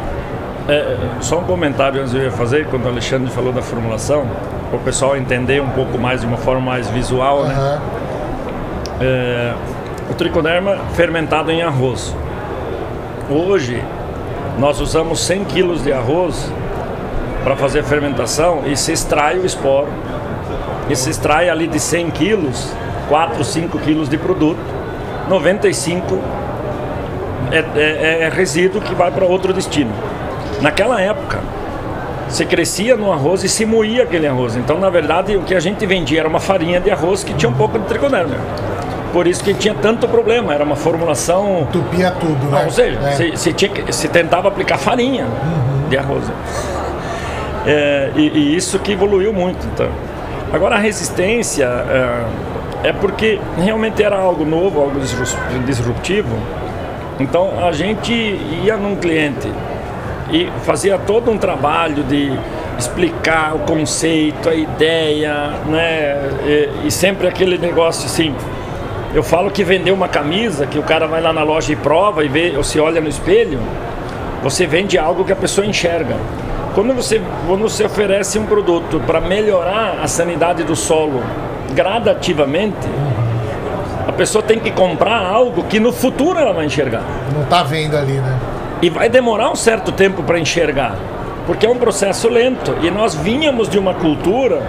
É, 0.68 0.97
só 1.21 1.38
um 1.38 1.44
comentário 1.44 2.00
antes 2.00 2.12
eu 2.12 2.23
ia 2.23 2.30
fazer, 2.32 2.66
quando 2.66 2.85
o 2.85 2.88
Alexandre 2.88 3.30
falou 3.30 3.52
da 3.52 3.62
formulação, 3.62 4.26
para 4.71 4.76
o 4.76 4.82
pessoal 4.82 5.16
entender 5.16 5.62
um 5.62 5.68
pouco 5.71 5.99
mais 5.99 6.21
de 6.21 6.26
uma 6.26 6.37
forma 6.37 6.61
mais 6.61 6.88
visual, 6.88 7.42
uhum. 7.42 7.49
né? 7.49 7.80
É, 9.00 9.54
o 10.11 10.14
tricoderma 10.14 10.78
fermentado 10.94 11.50
em 11.50 11.62
arroz. 11.62 12.14
Hoje, 13.30 13.82
nós 14.59 14.80
usamos 14.80 15.21
100 15.21 15.44
quilos 15.44 15.82
de 15.82 15.92
arroz 15.92 16.50
para 17.44 17.56
fazer 17.56 17.80
a 17.80 17.85
fermentação 17.85 18.62
e 18.66 18.76
se 18.76 18.92
extrai 18.92 19.38
o 19.38 19.47
esporo. 19.47 19.88
E 20.88 20.97
se 20.97 21.11
extrai 21.11 21.49
ali 21.49 21.66
de 21.66 21.78
100 21.78 22.11
quilos 22.11 22.73
4, 23.12 23.45
5 23.45 23.78
quilos 23.81 24.09
de 24.09 24.16
produto, 24.16 24.59
95 25.28 26.19
é, 27.50 27.59
é, 27.78 28.23
é 28.23 28.28
resíduo 28.31 28.81
que 28.81 28.95
vai 28.95 29.11
para 29.11 29.26
outro 29.26 29.52
destino. 29.52 29.92
Naquela 30.62 30.99
época, 30.99 31.40
se 32.31 32.47
crescia 32.47 32.97
no 32.97 33.12
arroz 33.12 33.45
e 33.45 33.50
se 33.50 33.66
moía 33.66 34.04
aquele 34.04 34.26
arroz. 34.26 34.57
Então, 34.57 34.78
na 34.78 34.88
verdade, 34.88 35.37
o 35.37 35.42
que 35.42 35.54
a 35.54 35.61
gente 35.61 35.85
vendia 35.85 36.21
era 36.21 36.28
uma 36.28 36.40
farinha 36.40 36.81
de 36.81 36.90
arroz 36.90 37.23
que 37.23 37.35
tinha 37.35 37.50
um 37.50 37.54
pouco 37.54 37.78
de 37.78 37.85
tricoderma. 37.85 38.35
Por 39.12 39.26
isso 39.26 39.45
que 39.45 39.52
tinha 39.52 39.75
tanto 39.75 40.09
problema, 40.09 40.54
era 40.54 40.64
uma 40.64 40.75
formulação. 40.76 41.69
Tupia 41.71 42.12
tudo, 42.12 42.47
né? 42.47 42.62
Ou 42.64 42.71
seja, 42.71 42.99
é. 42.99 43.11
se, 43.11 43.37
se, 43.37 43.52
tinha, 43.52 43.92
se 43.92 44.09
tentava 44.09 44.49
aplicar 44.49 44.79
farinha 44.79 45.27
uhum. 45.27 45.88
de 45.90 45.98
arroz. 45.98 46.25
É, 47.66 48.11
e, 48.16 48.22
e, 48.29 48.57
isso 48.57 48.79
que 48.79 48.92
evoluiu 48.92 49.35
muito. 49.35 49.66
Então. 49.66 49.90
Agora, 50.51 50.77
a 50.77 50.79
resistência. 50.79 51.66
É, 51.66 52.52
é 52.83 52.92
porque 52.92 53.40
realmente 53.57 54.03
era 54.03 54.16
algo 54.16 54.45
novo, 54.45 54.81
algo 54.81 54.99
disruptivo. 55.64 56.37
Então 57.21 57.64
a 57.64 57.73
gente 57.73 58.12
ia 58.12 58.77
num 58.77 58.97
cliente 58.97 59.49
e 60.31 60.51
fazia 60.64 60.99
todo 60.99 61.31
um 61.31 61.38
trabalho 61.38 62.03
de 62.03 62.33
explicar 62.79 63.55
o 63.55 63.61
conceito, 63.61 64.49
a 64.49 64.55
ideia, 64.55 65.51
né? 65.66 66.31
E, 66.45 66.87
e, 66.87 66.90
sempre 66.90 67.29
aquele 67.29 67.59
negócio 67.59 68.07
assim. 68.07 68.35
Eu 69.14 69.23
falo 69.23 69.51
que 69.51 69.62
vender 69.62 69.92
uma 69.92 70.09
camisa, 70.09 70.66
que 70.66 70.79
o 70.79 70.83
cara 70.83 71.07
vai 71.07 71.21
lá 71.21 71.33
na 71.33 71.42
loja 71.42 71.73
e 71.73 71.77
prova 71.77 72.25
e 72.25 72.29
vê, 72.29 72.55
ou 72.57 72.64
se 72.64 72.81
olha 72.81 73.01
no 73.01 73.09
espelho, 73.09 73.61
você 74.42 74.66
vende 74.66 74.99
algo 74.99 75.23
que 75.23 75.33
a 75.33 75.37
pessoa 75.37 75.66
enxerga. 75.66 76.16
Quando 76.75 76.95
você, 76.95 77.21
quando 77.47 77.61
você 77.61 77.85
oferece 77.85 78.38
um 78.38 78.47
produto 78.47 79.01
para 79.07 79.21
melhorar 79.21 79.99
a 80.03 80.09
sanidade 80.09 80.64
do 80.64 80.75
solo 80.75 81.23
gradativamente, 81.74 82.76
a 84.06 84.12
pessoa 84.12 84.42
tem 84.42 84.58
que 84.58 84.70
comprar 84.70 85.24
algo 85.24 85.64
que 85.64 85.78
no 85.78 85.92
futuro 85.92 86.38
ela 86.38 86.52
vai 86.52 86.66
enxergar. 86.66 87.02
Não 87.35 87.42
está 87.42 87.62
vendo 87.62 87.96
ali, 87.96 88.14
né? 88.14 88.38
E 88.80 88.90
vai 88.90 89.08
demorar 89.08 89.50
um 89.50 89.56
certo 89.56 89.92
tempo 89.92 90.22
para 90.22 90.38
enxergar, 90.38 90.96
porque 91.46 91.64
é 91.64 91.70
um 91.70 91.78
processo 91.78 92.28
lento. 92.28 92.76
E 92.82 92.90
nós 92.90 93.14
vínhamos 93.14 93.68
de 93.68 93.78
uma 93.78 93.94
cultura 93.94 94.62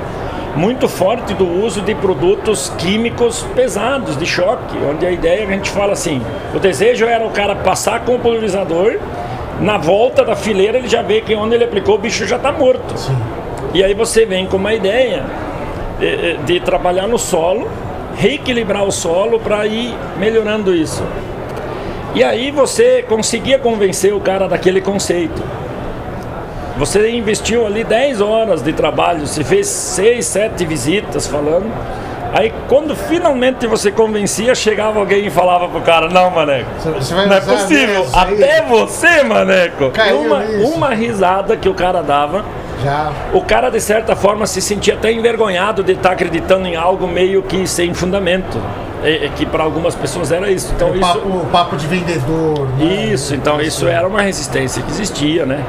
muito 0.55 0.87
forte 0.87 1.33
do 1.33 1.47
uso 1.47 1.81
de 1.81 1.95
produtos 1.95 2.71
químicos 2.77 3.45
pesados, 3.55 4.15
de 4.15 4.25
choque, 4.25 4.77
onde 4.89 5.05
a 5.05 5.11
ideia 5.11 5.41
é 5.41 5.43
a 5.45 5.51
gente 5.51 5.69
fala 5.69 5.93
assim: 5.93 6.21
o 6.53 6.59
desejo 6.59 7.05
era 7.05 7.25
o 7.25 7.31
cara 7.31 7.55
passar 7.55 8.01
com 8.01 8.15
o 8.15 8.19
pulverizador, 8.19 8.99
na 9.59 9.77
volta 9.77 10.23
da 10.23 10.35
fileira 10.35 10.77
ele 10.77 10.87
já 10.87 11.01
vê 11.01 11.21
que 11.21 11.33
onde 11.35 11.55
ele 11.55 11.63
aplicou 11.63 11.95
o 11.95 11.97
bicho 11.97 12.25
já 12.27 12.35
está 12.35 12.51
morto. 12.51 12.97
Sim. 12.97 13.17
E 13.73 13.83
aí 13.83 13.93
você 13.93 14.25
vem 14.25 14.45
com 14.45 14.57
uma 14.57 14.73
ideia 14.73 15.23
de, 15.99 16.37
de 16.37 16.59
trabalhar 16.59 17.07
no 17.07 17.17
solo, 17.17 17.69
reequilibrar 18.15 18.83
o 18.83 18.91
solo 18.91 19.39
para 19.39 19.65
ir 19.65 19.95
melhorando 20.17 20.75
isso. 20.75 21.03
E 22.15 22.23
aí 22.23 22.51
você 22.51 23.03
conseguia 23.07 23.57
convencer 23.57 24.13
o 24.13 24.19
cara 24.19 24.47
daquele 24.47 24.81
conceito. 24.81 25.41
Você 26.77 27.09
investiu 27.11 27.65
ali 27.65 27.83
10 27.83 28.21
horas 28.21 28.61
de 28.61 28.73
trabalho, 28.73 29.25
você 29.25 29.43
fez 29.43 29.67
6, 29.67 30.25
7 30.25 30.65
visitas 30.65 31.27
falando. 31.27 31.71
Aí 32.33 32.51
quando 32.67 32.95
finalmente 32.95 33.67
você 33.67 33.91
convencia, 33.91 34.55
chegava 34.55 34.99
alguém 34.99 35.27
e 35.27 35.29
falava 35.29 35.67
pro 35.67 35.81
cara, 35.81 36.09
não, 36.09 36.31
maneco, 36.31 36.67
não 37.27 37.35
é 37.35 37.41
possível. 37.41 38.07
Até 38.11 38.61
você, 38.63 39.23
maneco. 39.23 39.91
Caiu 39.91 40.21
uma, 40.21 40.39
uma 40.75 40.89
risada 40.89 41.55
que 41.55 41.69
o 41.69 41.75
cara 41.75 42.01
dava 42.01 42.43
já. 42.81 43.11
O 43.33 43.41
cara, 43.41 43.69
de 43.69 43.81
certa 43.81 44.15
forma, 44.15 44.45
se 44.47 44.61
sentia 44.61 44.93
até 44.93 45.11
envergonhado 45.11 45.83
de 45.83 45.93
estar 45.93 46.11
acreditando 46.11 46.67
em 46.67 46.75
algo 46.75 47.07
meio 47.07 47.43
que 47.43 47.67
sem 47.67 47.93
fundamento. 47.93 48.59
É, 49.03 49.25
é 49.25 49.29
que 49.35 49.45
para 49.45 49.63
algumas 49.63 49.95
pessoas 49.95 50.31
era 50.31 50.49
isso. 50.49 50.71
Então, 50.75 50.91
o, 50.91 50.95
isso... 50.95 51.01
Papo, 51.01 51.27
o 51.27 51.45
papo 51.51 51.75
de 51.75 51.87
vendedor. 51.87 52.67
Né? 52.77 53.11
Isso, 53.11 53.35
então 53.35 53.59
isso 53.59 53.87
era 53.87 54.07
uma 54.07 54.21
resistência 54.21 54.81
que 54.81 54.91
existia, 54.91 55.45
né? 55.45 55.63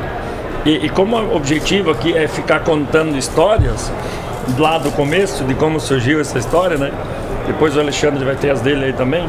E, 0.64 0.86
e 0.86 0.88
como 0.88 1.16
o 1.16 1.36
objetivo 1.36 1.90
aqui 1.90 2.16
é 2.16 2.26
ficar 2.28 2.60
contando 2.60 3.18
histórias, 3.18 3.92
lá 4.58 4.78
do 4.78 4.90
começo, 4.90 5.44
de 5.44 5.54
como 5.54 5.80
surgiu 5.80 6.20
essa 6.20 6.38
história, 6.38 6.76
né? 6.76 6.92
Depois 7.46 7.76
o 7.76 7.80
Alexandre 7.80 8.24
vai 8.24 8.36
ter 8.36 8.50
as 8.50 8.60
dele 8.60 8.86
aí 8.86 8.92
também. 8.92 9.28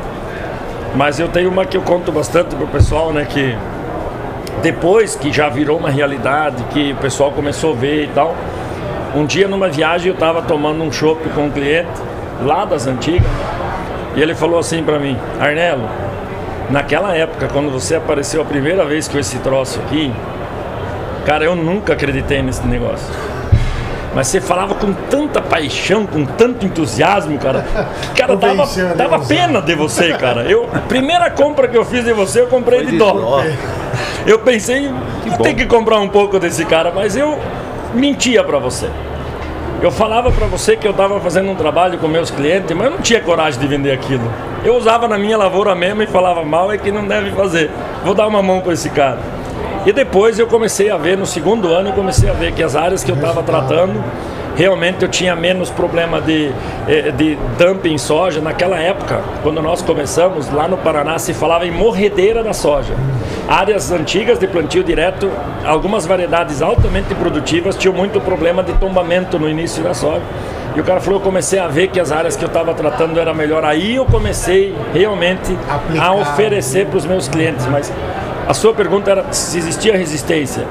Mas 0.96 1.20
eu 1.20 1.28
tenho 1.28 1.50
uma 1.50 1.66
que 1.66 1.76
eu 1.76 1.82
conto 1.82 2.12
bastante 2.12 2.56
pro 2.56 2.68
pessoal, 2.68 3.12
né? 3.12 3.26
Que 3.26 3.58
depois 4.62 5.16
que 5.16 5.32
já 5.32 5.50
virou 5.50 5.78
uma 5.78 5.90
realidade, 5.90 6.64
que 6.72 6.94
o 6.94 6.96
pessoal 6.98 7.32
começou 7.32 7.74
a 7.74 7.76
ver 7.76 8.06
e 8.06 8.08
tal, 8.08 8.36
um 9.16 9.26
dia 9.26 9.48
numa 9.48 9.70
viagem 9.70 10.08
eu 10.08 10.14
estava 10.14 10.42
tomando 10.42 10.84
um 10.84 10.92
chopp 10.92 11.28
com 11.30 11.46
um 11.46 11.52
cliente 11.52 11.90
lá 12.44 12.66
das 12.66 12.88
antigas 12.88 13.28
e 14.16 14.22
ele 14.22 14.36
falou 14.36 14.60
assim 14.60 14.84
para 14.84 15.00
mim, 15.00 15.18
Arnelo, 15.40 15.88
naquela 16.70 17.16
época 17.16 17.48
quando 17.52 17.72
você 17.72 17.96
apareceu 17.96 18.42
a 18.42 18.46
primeira 18.46 18.86
vez 18.86 19.08
com 19.08 19.18
esse 19.18 19.38
troço 19.40 19.80
aqui, 19.86 20.14
cara, 21.26 21.46
eu 21.46 21.56
nunca 21.56 21.94
acreditei 21.94 22.42
nesse 22.42 22.66
negócio. 22.66 23.14
Mas 24.16 24.28
você 24.28 24.40
falava 24.40 24.74
com 24.76 24.94
tanta 24.94 25.42
paixão, 25.42 26.06
com 26.06 26.24
tanto 26.26 26.66
entusiasmo, 26.66 27.38
cara. 27.38 27.66
Cara, 28.16 28.38
dava, 28.38 28.66
dava 28.96 29.20
pena 29.20 29.62
de 29.62 29.76
você, 29.76 30.14
cara. 30.14 30.44
Eu, 30.44 30.70
primeira 30.88 31.30
compra 31.30 31.68
que 31.68 31.78
eu 31.78 31.84
fiz 31.84 32.06
de 32.06 32.14
você, 32.14 32.40
eu 32.40 32.48
comprei 32.48 32.80
Foi 32.80 32.86
de, 32.86 32.92
de 32.94 32.98
dó. 32.98 33.44
Eu 34.26 34.40
pensei 34.40 34.92
que 35.24 35.44
tem 35.44 35.56
que 35.56 35.66
comprar 35.66 36.00
um 36.00 36.08
pouco 36.08 36.40
desse 36.40 36.66
cara, 36.66 36.92
mas 36.94 37.16
eu 37.16 37.40
mentia 37.94 38.44
para 38.44 38.58
você. 38.60 38.90
Eu 39.82 39.92
falava 39.92 40.32
para 40.32 40.48
você 40.48 40.76
que 40.76 40.88
eu 40.88 40.92
estava 40.92 41.20
fazendo 41.20 41.52
um 41.52 41.56
trabalho 41.56 41.98
com 42.00 42.08
meus 42.08 42.32
clientes, 42.32 42.76
mas 42.76 42.86
eu 42.86 42.92
não 42.92 43.00
tinha 43.00 43.22
coragem 43.22 43.60
de 43.60 43.68
vender 43.68 43.92
aquilo. 43.92 44.24
Eu 44.64 44.76
usava 44.76 45.08
na 45.08 45.18
minha 45.18 45.38
lavoura 45.38 45.76
mesmo 45.76 46.02
e 46.02 46.08
falava 46.08 46.44
mal 46.44 46.72
é 46.72 46.78
que 46.78 46.92
não 46.92 47.06
deve 47.06 47.32
fazer. 47.32 47.70
Vou 48.04 48.16
dar 48.16 48.28
uma 48.28 48.42
mão 48.42 48.62
para 48.62 48.74
esse 48.74 48.90
cara. 48.90 49.20
E 49.86 49.94
depois 49.94 50.40
eu 50.40 50.48
comecei 50.48 50.90
a 50.90 50.98
ver, 50.98 51.16
no 51.16 51.26
segundo 51.26 51.72
ano, 51.72 51.90
eu 51.90 51.94
comecei 51.94 52.28
a 52.30 52.34
ver 52.34 52.54
que 52.54 52.64
as 52.64 52.76
áreas 52.76 53.04
que 53.04 53.12
eu 53.12 53.16
estava 53.16 53.44
tratando 53.44 54.04
realmente 54.56 55.04
eu 55.04 55.10
tinha 55.10 55.36
menos 55.36 55.70
problema 55.70 56.22
de, 56.22 56.52
eh, 56.88 57.12
de 57.12 57.38
dumping 57.58 57.98
soja. 57.98 58.42
Naquela 58.42 58.80
época, 58.80 59.22
quando 59.44 59.62
nós 59.62 59.82
começamos, 59.82 60.50
lá 60.52 60.68
no 60.68 60.78
Paraná 60.78 61.20
se 61.20 61.34
falava 61.34 61.66
em 61.66 61.72
morredeira 61.72 62.44
da 62.44 62.54
soja. 62.54 62.94
Áreas 63.48 63.92
antigas 63.92 64.40
de 64.40 64.48
plantio 64.48 64.84
direto, 64.84 65.30
algumas 65.64 66.06
variedades 66.06 66.62
altamente 66.62 67.14
produtivas 67.16 67.76
tinham 67.76 67.94
muito 67.94 68.20
problema 68.22 68.64
de 68.64 68.74
tombamento 68.74 69.38
no 69.38 69.50
início 69.50 69.84
da 69.84 69.94
soja. 69.94 70.24
E 70.76 70.80
o 70.80 70.84
cara 70.84 71.00
falou, 71.00 71.20
eu 71.20 71.24
comecei 71.24 71.58
a 71.58 71.68
ver 71.68 71.88
que 71.88 72.00
as 72.00 72.12
áreas 72.12 72.36
que 72.36 72.44
eu 72.44 72.48
estava 72.48 72.74
tratando 72.74 73.18
era 73.18 73.34
melhor. 73.34 73.64
Aí 73.64 73.96
eu 73.96 74.06
comecei 74.06 74.76
realmente 74.94 75.58
Aplicar. 75.70 76.06
a 76.06 76.14
oferecer 76.14 76.88
para 76.88 76.98
os 76.98 77.06
meus 77.06 77.30
clientes. 77.30 77.66
Mas 77.68 77.92
a 78.48 78.54
sua 78.54 78.74
pergunta 78.74 79.10
era 79.10 79.32
se 79.32 79.58
existia 79.58 79.96
resistência. 79.96 80.66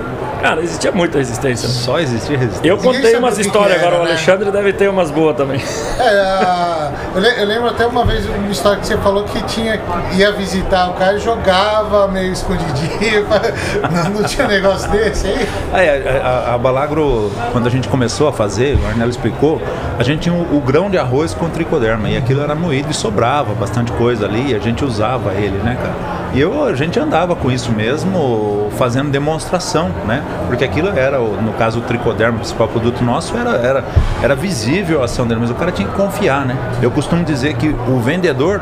Cara, 0.44 0.60
existia 0.60 0.92
muita 0.92 1.16
resistência. 1.16 1.66
Só 1.66 1.98
existia 1.98 2.36
resistência. 2.36 2.68
Eu 2.68 2.76
contei 2.76 3.16
umas 3.16 3.38
histórias 3.38 3.78
agora, 3.78 3.94
né? 3.94 4.02
o 4.02 4.06
Alexandre 4.08 4.50
deve 4.50 4.74
ter 4.74 4.90
umas 4.90 5.10
boas 5.10 5.34
também. 5.34 5.58
É, 5.98 7.40
eu 7.40 7.46
lembro 7.46 7.70
até 7.70 7.86
uma 7.86 8.04
vez 8.04 8.28
uma 8.28 8.50
história 8.50 8.78
que 8.78 8.86
você 8.86 8.98
falou 8.98 9.24
que 9.24 9.42
tinha, 9.44 9.80
ia 10.12 10.32
visitar 10.32 10.90
o 10.90 10.92
cara 10.92 11.16
e 11.16 11.20
jogava 11.20 12.08
meio 12.08 12.30
escondidinho. 12.30 13.24
Não, 13.90 14.20
não 14.20 14.22
tinha 14.24 14.46
negócio 14.46 14.90
desse 14.90 15.26
aí? 15.26 15.48
É, 15.72 16.20
a, 16.22 16.54
a, 16.54 16.58
Balagro, 16.58 17.32
quando 17.52 17.66
a 17.66 17.70
gente 17.70 17.88
começou 17.88 18.28
a 18.28 18.32
fazer, 18.32 18.76
o 18.76 18.86
Arnelo 18.86 19.10
explicou, 19.10 19.62
a 19.98 20.02
gente 20.02 20.22
tinha 20.22 20.34
o, 20.34 20.56
o 20.56 20.60
grão 20.60 20.90
de 20.90 20.98
arroz 20.98 21.32
com 21.32 21.48
tricoderma 21.48 22.08
e 22.08 22.16
aquilo 22.16 22.42
era 22.42 22.54
moído 22.54 22.90
e 22.90 22.94
sobrava 22.94 23.54
bastante 23.54 23.92
coisa 23.92 24.26
ali 24.26 24.50
e 24.50 24.54
a 24.54 24.58
gente 24.58 24.84
usava 24.84 25.32
ele, 25.34 25.56
né, 25.58 25.76
cara? 25.80 26.23
E 26.34 26.40
eu, 26.40 26.64
a 26.64 26.74
gente 26.74 26.98
andava 26.98 27.36
com 27.36 27.48
isso 27.48 27.70
mesmo, 27.70 28.68
fazendo 28.76 29.08
demonstração, 29.08 29.90
né? 30.04 30.20
Porque 30.48 30.64
aquilo 30.64 30.88
era, 30.88 31.16
no 31.18 31.52
caso, 31.52 31.78
o 31.78 31.82
tricoderma, 31.82 32.34
o 32.34 32.38
principal 32.38 32.66
produto 32.66 33.04
nosso, 33.04 33.36
era, 33.36 33.50
era, 33.50 33.84
era 34.20 34.34
visível 34.34 35.00
a 35.00 35.04
ação 35.04 35.28
dele, 35.28 35.40
mas 35.40 35.50
o 35.50 35.54
cara 35.54 35.70
tinha 35.70 35.86
que 35.86 35.94
confiar, 35.94 36.44
né? 36.44 36.56
Eu 36.82 36.90
costumo 36.90 37.22
dizer 37.22 37.54
que 37.54 37.68
o 37.68 38.00
vendedor, 38.00 38.60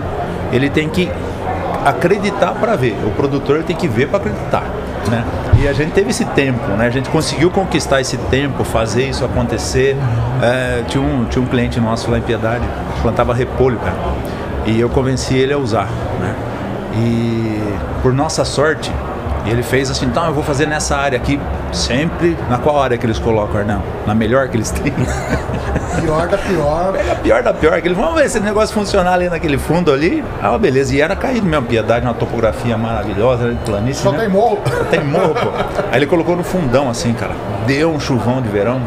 ele 0.52 0.68
tem 0.68 0.86
que 0.86 1.10
acreditar 1.82 2.52
para 2.52 2.76
ver, 2.76 2.94
o 3.06 3.10
produtor 3.12 3.62
tem 3.62 3.74
que 3.74 3.88
ver 3.88 4.08
para 4.08 4.18
acreditar. 4.18 4.64
Né? 5.10 5.24
E 5.62 5.66
a 5.66 5.72
gente 5.72 5.92
teve 5.92 6.10
esse 6.10 6.26
tempo, 6.26 6.64
né? 6.76 6.86
A 6.86 6.90
gente 6.90 7.08
conseguiu 7.08 7.50
conquistar 7.50 8.02
esse 8.02 8.18
tempo, 8.18 8.64
fazer 8.64 9.08
isso 9.08 9.24
acontecer. 9.24 9.96
É, 10.42 10.82
tinha, 10.86 11.02
um, 11.02 11.24
tinha 11.24 11.42
um 11.42 11.46
cliente 11.46 11.80
nosso 11.80 12.10
lá 12.10 12.18
em 12.18 12.22
Piedade, 12.22 12.64
plantava 13.00 13.32
repolho, 13.32 13.78
cara. 13.78 13.96
E 14.66 14.78
eu 14.78 14.90
convenci 14.90 15.34
ele 15.34 15.54
a 15.54 15.58
usar, 15.58 15.88
né? 16.20 16.51
E 16.94 17.76
por 18.02 18.12
nossa 18.12 18.44
sorte, 18.44 18.92
ele 19.46 19.62
fez 19.62 19.90
assim, 19.90 20.06
então 20.06 20.26
eu 20.26 20.32
vou 20.32 20.44
fazer 20.44 20.66
nessa 20.66 20.96
área 20.96 21.18
aqui, 21.18 21.40
sempre. 21.72 22.36
Na 22.48 22.58
qual 22.58 22.80
área 22.80 22.96
que 22.96 23.04
eles 23.04 23.18
colocam, 23.18 23.60
Arnão? 23.60 23.82
Na 24.06 24.14
melhor 24.14 24.48
que 24.48 24.56
eles 24.56 24.70
têm? 24.70 24.92
Pior 26.00 26.26
da 26.26 26.38
pior. 26.38 26.92
Pega 26.96 27.14
pior 27.16 27.42
da 27.42 27.52
pior. 27.52 27.80
Que 27.80 27.88
eles 27.88 27.98
vão 27.98 28.14
ver 28.14 28.28
se 28.28 28.38
o 28.38 28.42
negócio 28.42 28.74
funcionar 28.74 29.12
ali 29.14 29.28
naquele 29.28 29.58
fundo 29.58 29.92
ali. 29.92 30.24
Ah, 30.42 30.56
beleza. 30.56 30.94
E 30.94 31.00
era 31.00 31.14
caído 31.14 31.46
mesmo, 31.46 31.66
piedade, 31.66 32.04
uma 32.06 32.14
topografia 32.14 32.76
maravilhosa, 32.76 33.48
né, 33.48 33.58
planície. 33.64 34.02
Só 34.02 34.12
né? 34.12 34.20
tem 34.20 34.28
morro. 34.28 34.58
Só 34.66 34.84
tem 34.84 35.04
morro, 35.04 35.34
pô. 35.34 35.50
Aí 35.90 35.98
ele 35.98 36.06
colocou 36.06 36.36
no 36.36 36.42
fundão 36.42 36.88
assim, 36.88 37.12
cara. 37.12 37.32
Deu 37.66 37.90
um 37.90 38.00
chuvão 38.00 38.40
de 38.40 38.48
verão, 38.48 38.80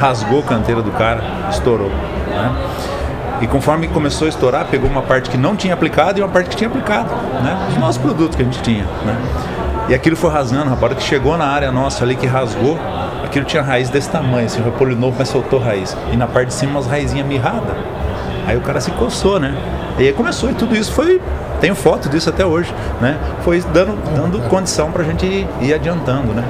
rasgou 0.00 0.40
a 0.40 0.42
canteira 0.42 0.82
do 0.82 0.90
cara, 0.92 1.20
estourou. 1.50 1.90
Né? 1.90 2.56
E 3.40 3.46
conforme 3.46 3.86
começou 3.88 4.26
a 4.26 4.28
estourar, 4.28 4.66
pegou 4.66 4.88
uma 4.88 5.02
parte 5.02 5.28
que 5.28 5.36
não 5.36 5.54
tinha 5.54 5.74
aplicado 5.74 6.18
e 6.18 6.22
uma 6.22 6.28
parte 6.28 6.50
que 6.50 6.56
tinha 6.56 6.68
aplicado, 6.68 7.10
né? 7.42 7.68
Os 7.70 7.76
nossos 7.76 8.00
produtos 8.00 8.36
que 8.36 8.42
a 8.42 8.44
gente 8.44 8.62
tinha, 8.62 8.84
né? 9.04 9.16
E 9.88 9.94
aquilo 9.94 10.16
foi 10.16 10.30
rasgando, 10.30 10.70
rapaz. 10.70 10.94
que 10.94 11.02
chegou 11.02 11.36
na 11.36 11.46
área 11.46 11.70
nossa 11.70 12.02
ali 12.02 12.16
que 12.16 12.26
rasgou, 12.26 12.78
aquilo 13.24 13.44
tinha 13.44 13.62
raiz 13.62 13.88
desse 13.88 14.10
tamanho, 14.10 14.46
assim, 14.46 14.62
repolho 14.62 14.96
novo, 14.96 15.14
mas 15.18 15.28
soltou 15.28 15.60
raiz. 15.60 15.96
E 16.12 16.16
na 16.16 16.26
parte 16.26 16.48
de 16.48 16.54
cima 16.54 16.72
umas 16.72 16.86
raizinhas 16.86 17.26
mirradas. 17.26 17.76
Aí 18.46 18.56
o 18.56 18.60
cara 18.60 18.80
se 18.80 18.90
coçou, 18.92 19.38
né? 19.38 19.54
E 19.98 20.06
aí 20.06 20.12
começou, 20.12 20.50
e 20.50 20.54
tudo 20.54 20.74
isso 20.74 20.92
foi. 20.92 21.20
Tenho 21.60 21.74
foto 21.74 22.08
disso 22.08 22.28
até 22.28 22.44
hoje, 22.44 22.72
né? 23.00 23.18
Foi 23.42 23.60
dando, 23.72 23.96
dando 24.14 24.40
condição 24.48 24.90
pra 24.90 25.04
gente 25.04 25.46
ir, 25.60 25.74
adiantando, 25.74 26.32
né? 26.32 26.44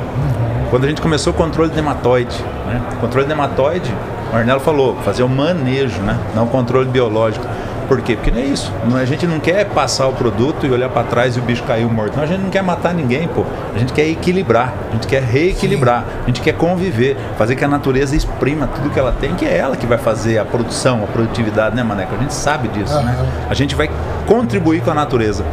Quando 0.70 0.84
a 0.84 0.88
gente 0.88 1.00
começou 1.00 1.32
o 1.32 1.36
controle 1.36 1.70
de 1.70 1.76
nematóide, 1.76 2.36
né? 2.66 2.80
Controle 3.00 3.24
de 3.26 3.28
nematóide, 3.28 3.94
o 4.32 4.36
Arnelo 4.36 4.60
falou, 4.60 4.96
fazer 5.04 5.22
o 5.22 5.28
manejo, 5.28 6.00
né? 6.00 6.18
Não 6.34 6.44
o 6.44 6.48
controle 6.48 6.88
biológico. 6.88 7.46
Por 7.86 8.00
quê? 8.00 8.16
Porque 8.16 8.32
não 8.32 8.40
é 8.40 8.44
isso. 8.44 8.72
A 8.94 9.04
gente 9.04 9.26
não 9.26 9.38
quer 9.38 9.64
passar 9.66 10.08
o 10.08 10.12
produto 10.12 10.66
e 10.66 10.70
olhar 10.70 10.88
para 10.88 11.04
trás 11.04 11.36
e 11.36 11.38
o 11.38 11.42
bicho 11.42 11.62
caiu 11.62 11.88
morto. 11.88 12.16
Não, 12.16 12.24
a 12.24 12.26
gente 12.26 12.40
não 12.40 12.50
quer 12.50 12.62
matar 12.62 12.92
ninguém, 12.92 13.28
pô. 13.28 13.44
A 13.74 13.78
gente 13.78 13.92
quer 13.92 14.08
equilibrar, 14.08 14.74
a 14.90 14.94
gente 14.94 15.06
quer 15.06 15.22
reequilibrar, 15.22 16.00
Sim. 16.00 16.22
a 16.24 16.26
gente 16.26 16.40
quer 16.40 16.54
conviver, 16.54 17.16
fazer 17.38 17.54
que 17.54 17.64
a 17.64 17.68
natureza 17.68 18.16
exprima 18.16 18.66
tudo 18.66 18.90
que 18.90 18.98
ela 18.98 19.12
tem, 19.12 19.34
que 19.34 19.44
é 19.44 19.56
ela 19.56 19.76
que 19.76 19.86
vai 19.86 19.98
fazer 19.98 20.38
a 20.38 20.44
produção, 20.44 21.04
a 21.04 21.06
produtividade, 21.06 21.76
né, 21.76 21.84
Maneco? 21.84 22.14
A 22.14 22.18
gente 22.18 22.34
sabe 22.34 22.66
disso, 22.68 22.96
uhum. 22.96 23.04
né? 23.04 23.46
A 23.48 23.54
gente 23.54 23.76
vai 23.76 23.88
contribuir 24.26 24.80
com 24.80 24.90
a 24.90 24.94
natureza. 24.94 25.44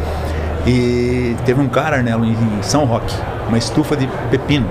E 0.65 1.35
teve 1.45 1.61
um 1.61 1.67
cara, 1.67 1.97
Arnelo, 1.97 2.25
em 2.25 2.35
São 2.61 2.85
Roque, 2.85 3.13
uma 3.47 3.57
estufa 3.57 3.95
de 3.95 4.07
pepino. 4.31 4.67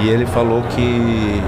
E 0.00 0.08
ele 0.08 0.26
falou 0.26 0.62
que 0.62 1.42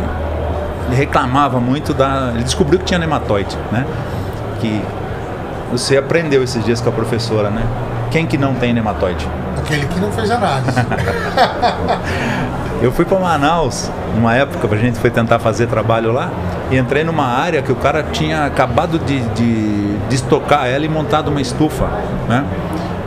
ele 0.86 0.96
reclamava 0.96 1.60
muito 1.60 1.94
da. 1.94 2.32
Ele 2.34 2.44
descobriu 2.44 2.78
que 2.78 2.84
tinha 2.84 2.98
nematóide, 2.98 3.56
né? 3.70 3.86
Que 4.60 4.82
você 5.70 5.96
aprendeu 5.96 6.42
esses 6.42 6.64
dias 6.64 6.80
com 6.80 6.90
a 6.90 6.92
professora, 6.92 7.50
né? 7.50 7.62
Quem 8.10 8.26
que 8.26 8.36
não 8.36 8.54
tem 8.54 8.74
nematóide? 8.74 9.26
Aquele 9.58 9.86
que 9.86 9.98
não 9.98 10.12
fez 10.12 10.30
análise. 10.30 10.76
eu 12.82 12.92
fui 12.92 13.04
para 13.04 13.18
Manaus, 13.18 13.90
numa 14.14 14.34
época, 14.34 14.68
a 14.70 14.76
gente 14.76 14.98
foi 14.98 15.08
tentar 15.08 15.38
fazer 15.38 15.66
trabalho 15.66 16.12
lá, 16.12 16.30
e 16.70 16.76
entrei 16.76 17.04
numa 17.04 17.26
área 17.26 17.62
que 17.62 17.72
o 17.72 17.76
cara 17.76 18.04
tinha 18.12 18.44
acabado 18.44 18.98
de, 18.98 19.20
de, 19.30 19.96
de 19.96 20.14
estocar 20.14 20.66
ela 20.66 20.84
e 20.84 20.88
montado 20.88 21.28
uma 21.28 21.40
estufa, 21.40 21.86
né? 22.28 22.44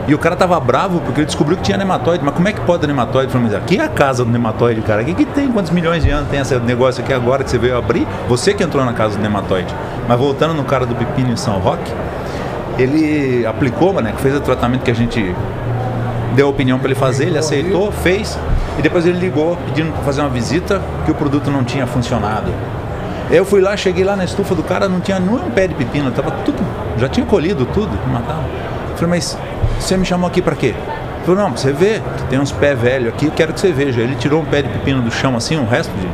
E 0.08 0.14
o 0.14 0.18
cara 0.18 0.36
tava 0.36 0.58
bravo 0.60 1.00
porque 1.00 1.20
ele 1.20 1.26
descobriu 1.26 1.56
que 1.56 1.64
tinha 1.64 1.76
nematóide. 1.76 2.24
Mas 2.24 2.34
como 2.34 2.46
é 2.48 2.52
que 2.52 2.60
pode 2.60 2.86
nematóide? 2.86 3.32
Falei, 3.32 3.48
mas 3.48 3.56
aqui 3.56 3.78
é 3.78 3.84
a 3.84 3.88
casa 3.88 4.24
do 4.24 4.30
nematóide, 4.30 4.80
cara. 4.82 5.00
Aqui 5.00 5.14
que 5.14 5.24
tem 5.24 5.50
quantos 5.50 5.72
milhões 5.72 6.04
de 6.04 6.10
anos 6.10 6.30
tem 6.30 6.38
esse 6.38 6.54
negócio 6.60 7.02
aqui 7.02 7.12
agora 7.12 7.42
que 7.42 7.50
você 7.50 7.58
veio 7.58 7.76
abrir? 7.76 8.06
Você 8.28 8.54
que 8.54 8.62
entrou 8.62 8.84
na 8.84 8.92
casa 8.92 9.16
do 9.16 9.22
nematóide. 9.22 9.74
Mas 10.06 10.18
voltando 10.18 10.54
no 10.54 10.62
cara 10.64 10.86
do 10.86 10.94
pepino 10.94 11.32
em 11.32 11.36
São 11.36 11.58
Roque, 11.58 11.92
ele 12.78 13.44
aplicou, 13.46 13.92
né, 14.00 14.14
fez 14.18 14.36
o 14.36 14.40
tratamento 14.40 14.82
que 14.82 14.90
a 14.90 14.94
gente 14.94 15.34
deu 16.34 16.46
a 16.46 16.50
opinião 16.50 16.78
para 16.78 16.88
ele 16.88 16.94
fazer, 16.94 17.26
ele 17.26 17.38
aceitou, 17.38 17.90
fez 17.90 18.38
e 18.78 18.82
depois 18.82 19.06
ele 19.06 19.18
ligou 19.18 19.56
pedindo 19.64 19.90
para 19.92 20.02
fazer 20.02 20.20
uma 20.20 20.28
visita 20.28 20.82
que 21.04 21.10
o 21.10 21.14
produto 21.14 21.50
não 21.50 21.64
tinha 21.64 21.86
funcionado. 21.86 22.52
Eu 23.30 23.44
fui 23.44 23.60
lá, 23.60 23.76
cheguei 23.76 24.04
lá 24.04 24.14
na 24.14 24.24
estufa 24.24 24.54
do 24.54 24.62
cara, 24.62 24.88
não 24.88 25.00
tinha 25.00 25.18
nenhum 25.18 25.50
pé 25.50 25.66
de 25.66 25.74
pepino, 25.74 26.12
tava 26.12 26.30
tudo, 26.44 26.62
já 26.98 27.08
tinha 27.08 27.24
colhido 27.26 27.66
tudo, 27.66 27.90
matava. 28.12 28.44
Falei, 28.94 29.10
mas 29.10 29.36
você 29.78 29.96
me 29.96 30.04
chamou 30.04 30.28
aqui 30.28 30.40
para 30.40 30.54
quê? 30.54 30.74
Falei, 31.24 31.42
não, 31.42 31.56
você 31.56 31.72
vê 31.72 32.00
que 32.16 32.24
tem 32.24 32.38
uns 32.38 32.52
pés 32.52 32.78
velhos 32.78 33.08
aqui, 33.08 33.26
eu 33.26 33.32
quero 33.32 33.52
que 33.52 33.60
você 33.60 33.72
veja. 33.72 34.00
Ele 34.00 34.14
tirou 34.14 34.42
um 34.42 34.44
pé 34.44 34.62
de 34.62 34.68
pepino 34.68 35.02
do 35.02 35.10
chão 35.10 35.36
assim, 35.36 35.56
um 35.56 35.66
resto 35.66 35.92
de 35.98 36.06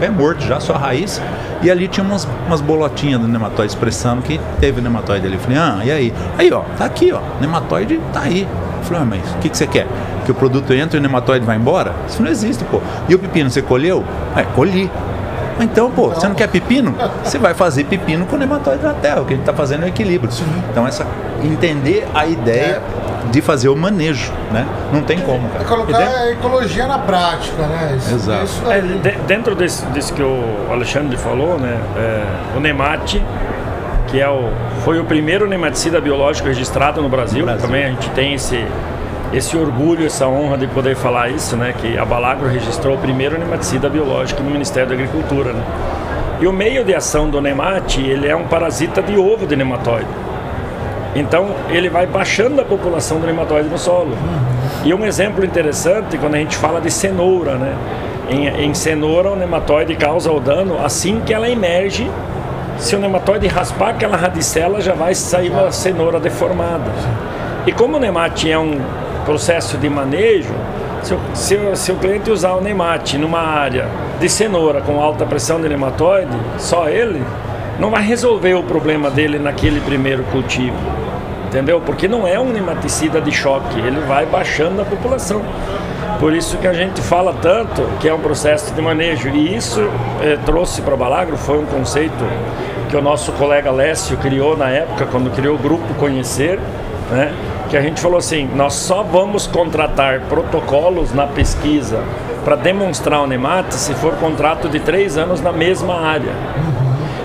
pé 0.00 0.10
morto 0.10 0.44
já, 0.44 0.58
só 0.58 0.74
a 0.74 0.78
raiz. 0.78 1.20
E 1.62 1.70
ali 1.70 1.88
tinha 1.88 2.04
umas, 2.04 2.26
umas 2.46 2.60
bolotinhas 2.60 3.20
do 3.20 3.28
nematóide 3.28 3.72
expressando 3.72 4.22
que 4.22 4.40
teve 4.60 4.80
nematóide 4.80 5.26
ali. 5.26 5.36
Eu 5.36 5.40
falei, 5.40 5.58
ah, 5.58 5.80
e 5.84 5.90
aí? 5.90 6.14
Aí, 6.36 6.52
ó, 6.52 6.62
tá 6.76 6.84
aqui, 6.84 7.12
ó, 7.12 7.20
nematóide 7.40 8.00
tá 8.12 8.20
aí. 8.20 8.42
Eu 8.42 8.84
falei, 8.84 9.02
ah, 9.02 9.04
mas 9.04 9.30
o 9.32 9.38
que, 9.38 9.48
que 9.48 9.56
você 9.56 9.66
quer? 9.66 9.86
Que 10.24 10.30
o 10.30 10.34
produto 10.34 10.72
entre 10.72 10.96
e 10.96 11.00
o 11.00 11.02
nematóide 11.02 11.44
vai 11.44 11.56
embora? 11.56 11.94
Isso 12.08 12.22
não 12.22 12.30
existe, 12.30 12.64
pô. 12.64 12.80
E 13.08 13.14
o 13.14 13.18
pepino, 13.18 13.50
você 13.50 13.62
colheu? 13.62 14.04
É, 14.36 14.42
colhi. 14.42 14.90
Então, 15.60 15.90
pô, 15.90 16.08
você 16.08 16.28
não 16.28 16.34
quer 16.34 16.48
pepino? 16.48 16.94
Você 17.24 17.38
vai 17.38 17.54
fazer 17.54 17.84
pepino 17.84 18.26
com 18.26 18.36
nematóide 18.36 18.82
na 18.82 18.94
terra. 18.94 19.20
O 19.22 19.24
que 19.24 19.32
a 19.32 19.36
gente 19.36 19.48
está 19.48 19.54
fazendo 19.54 19.82
é 19.82 19.86
o 19.86 19.88
equilíbrio. 19.88 20.30
Então, 20.70 20.86
essa 20.86 21.06
entender 21.42 22.06
a 22.14 22.26
ideia 22.26 22.82
de 23.30 23.40
fazer 23.40 23.68
o 23.68 23.76
manejo, 23.76 24.32
né? 24.52 24.66
Não 24.92 25.02
tem 25.02 25.20
como, 25.20 25.48
cara. 25.48 25.62
É 25.62 25.66
colocar 25.66 25.98
a 25.98 26.30
ecologia 26.30 26.86
na 26.86 26.98
prática, 26.98 27.66
né? 27.66 27.94
Isso, 27.96 28.14
Exato. 28.14 28.44
Isso 28.44 28.70
é, 28.70 28.80
de, 28.80 29.10
dentro 29.26 29.54
desse, 29.54 29.84
desse, 29.86 30.12
que 30.12 30.22
o 30.22 30.66
Alexandre 30.70 31.16
falou, 31.16 31.58
né? 31.58 31.78
É, 31.96 32.56
o 32.56 32.60
nemate, 32.60 33.22
que 34.06 34.20
é 34.20 34.28
o, 34.28 34.50
foi 34.84 34.98
o 34.98 35.04
primeiro 35.04 35.46
nematicida 35.46 36.00
biológico 36.00 36.48
registrado 36.48 37.02
no 37.02 37.08
Brasil. 37.08 37.40
no 37.40 37.46
Brasil. 37.46 37.66
Também 37.66 37.84
a 37.84 37.88
gente 37.88 38.08
tem 38.10 38.34
esse 38.34 38.64
esse 39.32 39.56
orgulho, 39.56 40.06
essa 40.06 40.26
honra 40.26 40.56
de 40.56 40.66
poder 40.66 40.96
falar 40.96 41.28
isso, 41.28 41.56
né? 41.56 41.74
Que 41.76 41.98
a 41.98 42.04
Balagro 42.04 42.48
registrou 42.48 42.94
o 42.94 42.98
primeiro 42.98 43.38
nematicida 43.38 43.88
biológico 43.88 44.42
no 44.42 44.50
Ministério 44.50 44.88
da 44.88 44.94
Agricultura, 44.94 45.52
né? 45.52 45.62
E 46.40 46.46
o 46.46 46.52
meio 46.52 46.84
de 46.84 46.94
ação 46.94 47.28
do 47.28 47.40
nemate, 47.40 48.00
ele 48.00 48.26
é 48.26 48.34
um 48.34 48.44
parasita 48.44 49.02
de 49.02 49.16
ovo 49.16 49.46
de 49.46 49.56
nematóide. 49.56 50.08
Então 51.14 51.50
ele 51.68 51.88
vai 51.88 52.06
baixando 52.06 52.60
a 52.60 52.64
população 52.64 53.18
do 53.18 53.26
nematóide 53.26 53.68
no 53.68 53.76
solo. 53.76 54.16
E 54.84 54.94
um 54.94 55.04
exemplo 55.04 55.44
interessante 55.44 56.16
quando 56.16 56.36
a 56.36 56.38
gente 56.38 56.56
fala 56.56 56.80
de 56.80 56.90
cenoura, 56.90 57.56
né? 57.56 57.74
Em, 58.30 58.46
em 58.46 58.74
cenoura 58.74 59.30
o 59.30 59.36
nematóide 59.36 59.96
causa 59.96 60.30
o 60.30 60.38
dano 60.40 60.78
assim 60.82 61.20
que 61.20 61.34
ela 61.34 61.50
emerge. 61.50 62.08
Se 62.78 62.94
o 62.94 62.98
nematóide 62.98 63.46
raspar 63.48 63.90
aquela 63.90 64.16
radicela, 64.16 64.80
já 64.80 64.94
vai 64.94 65.14
sair 65.14 65.50
uma 65.50 65.72
cenoura 65.72 66.20
deformada. 66.20 66.92
E 67.66 67.72
como 67.72 67.96
o 67.96 68.00
nemate 68.00 68.50
é 68.50 68.58
um 68.58 68.80
processo 69.28 69.76
de 69.76 69.90
manejo, 69.90 70.54
Se 71.02 71.12
o, 71.12 71.20
se, 71.34 71.54
o, 71.54 71.76
se 71.76 71.92
o 71.92 71.96
cliente 71.96 72.30
usar 72.30 72.54
o 72.54 72.62
Nemat 72.62 73.12
numa 73.18 73.40
área 73.40 73.86
de 74.18 74.26
cenoura 74.26 74.80
com 74.80 74.98
alta 74.98 75.26
pressão 75.26 75.60
de 75.60 75.68
nematóide, 75.68 76.34
só 76.56 76.88
ele, 76.88 77.22
não 77.78 77.90
vai 77.90 78.02
resolver 78.02 78.54
o 78.54 78.62
problema 78.62 79.10
dele 79.10 79.38
naquele 79.38 79.82
primeiro 79.82 80.22
cultivo. 80.32 80.78
Entendeu? 81.46 81.78
Porque 81.78 82.08
não 82.08 82.26
é 82.26 82.40
um 82.40 82.50
nematicida 82.50 83.20
de 83.20 83.30
choque, 83.30 83.78
ele 83.78 84.00
vai 84.00 84.24
baixando 84.24 84.80
a 84.80 84.84
população. 84.86 85.42
Por 86.18 86.32
isso 86.32 86.56
que 86.56 86.66
a 86.66 86.72
gente 86.72 87.02
fala 87.02 87.34
tanto 87.34 87.82
que 88.00 88.08
é 88.08 88.14
um 88.14 88.20
processo 88.20 88.72
de 88.72 88.80
manejo. 88.80 89.28
E 89.28 89.54
isso 89.54 89.80
eh, 90.22 90.38
trouxe 90.46 90.80
para 90.80 90.96
Balagro, 90.96 91.36
foi 91.36 91.58
um 91.58 91.66
conceito 91.66 92.24
que 92.88 92.96
o 92.96 93.02
nosso 93.02 93.30
colega 93.32 93.70
Lécio 93.70 94.16
criou 94.16 94.56
na 94.56 94.70
época, 94.70 95.04
quando 95.04 95.30
criou 95.30 95.54
o 95.54 95.58
grupo 95.58 95.92
Conhecer, 95.94 96.58
né? 97.10 97.32
Que 97.68 97.76
a 97.76 97.80
gente 97.80 98.00
falou 98.00 98.18
assim, 98.18 98.48
nós 98.54 98.74
só 98.74 99.02
vamos 99.02 99.46
contratar 99.46 100.20
protocolos 100.22 101.12
na 101.12 101.26
pesquisa 101.26 102.02
para 102.44 102.56
demonstrar 102.56 103.20
o 103.20 103.26
NEMAT 103.26 103.74
se 103.74 103.94
for 103.94 104.14
contrato 104.14 104.68
de 104.68 104.80
três 104.80 105.18
anos 105.18 105.40
na 105.40 105.52
mesma 105.52 106.00
área. 106.00 106.32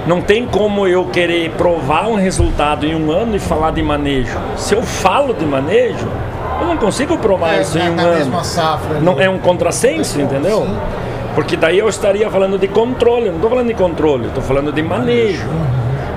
Não 0.06 0.21
tem 0.21 0.45
como 0.45 0.86
eu 0.86 1.06
querer 1.06 1.51
provar 1.51 2.08
um 2.08 2.15
resultado 2.15 2.86
em 2.86 2.93
um 2.93 3.10
ano 3.10 3.38
e 3.38 3.39
falar 3.39 3.71
de 3.71 3.82
manejo. 3.82 4.38
Se 4.58 4.75
eu 4.75 4.84
falo 4.84 5.34
de 5.34 5.45
manejo, 5.45 6.10
eu 6.60 6.67
não 6.67 6.75
consigo 6.75 7.17
provar 7.17 7.56
é, 7.56 7.62
isso 7.62 7.77
em 7.77 7.89
um 7.89 7.99
ano. 7.99 8.43
Safra, 8.43 8.99
não 8.99 9.21
é 9.21 9.29
um 9.29 9.39
contrassenso, 9.39 10.19
entendeu? 10.19 10.63
Sim. 10.63 10.77
Porque 11.36 11.56
daí 11.56 11.79
eu 11.79 11.88
estaria 11.88 12.29
falando 12.29 12.58
de 12.58 12.67
controle, 12.67 13.29
não 13.29 13.36
estou 13.36 13.49
falando 13.49 13.67
de 13.67 13.73
controle, 13.73 14.27
estou 14.27 14.43
falando 14.43 14.73
de 14.73 14.84
manejo. 14.84 15.47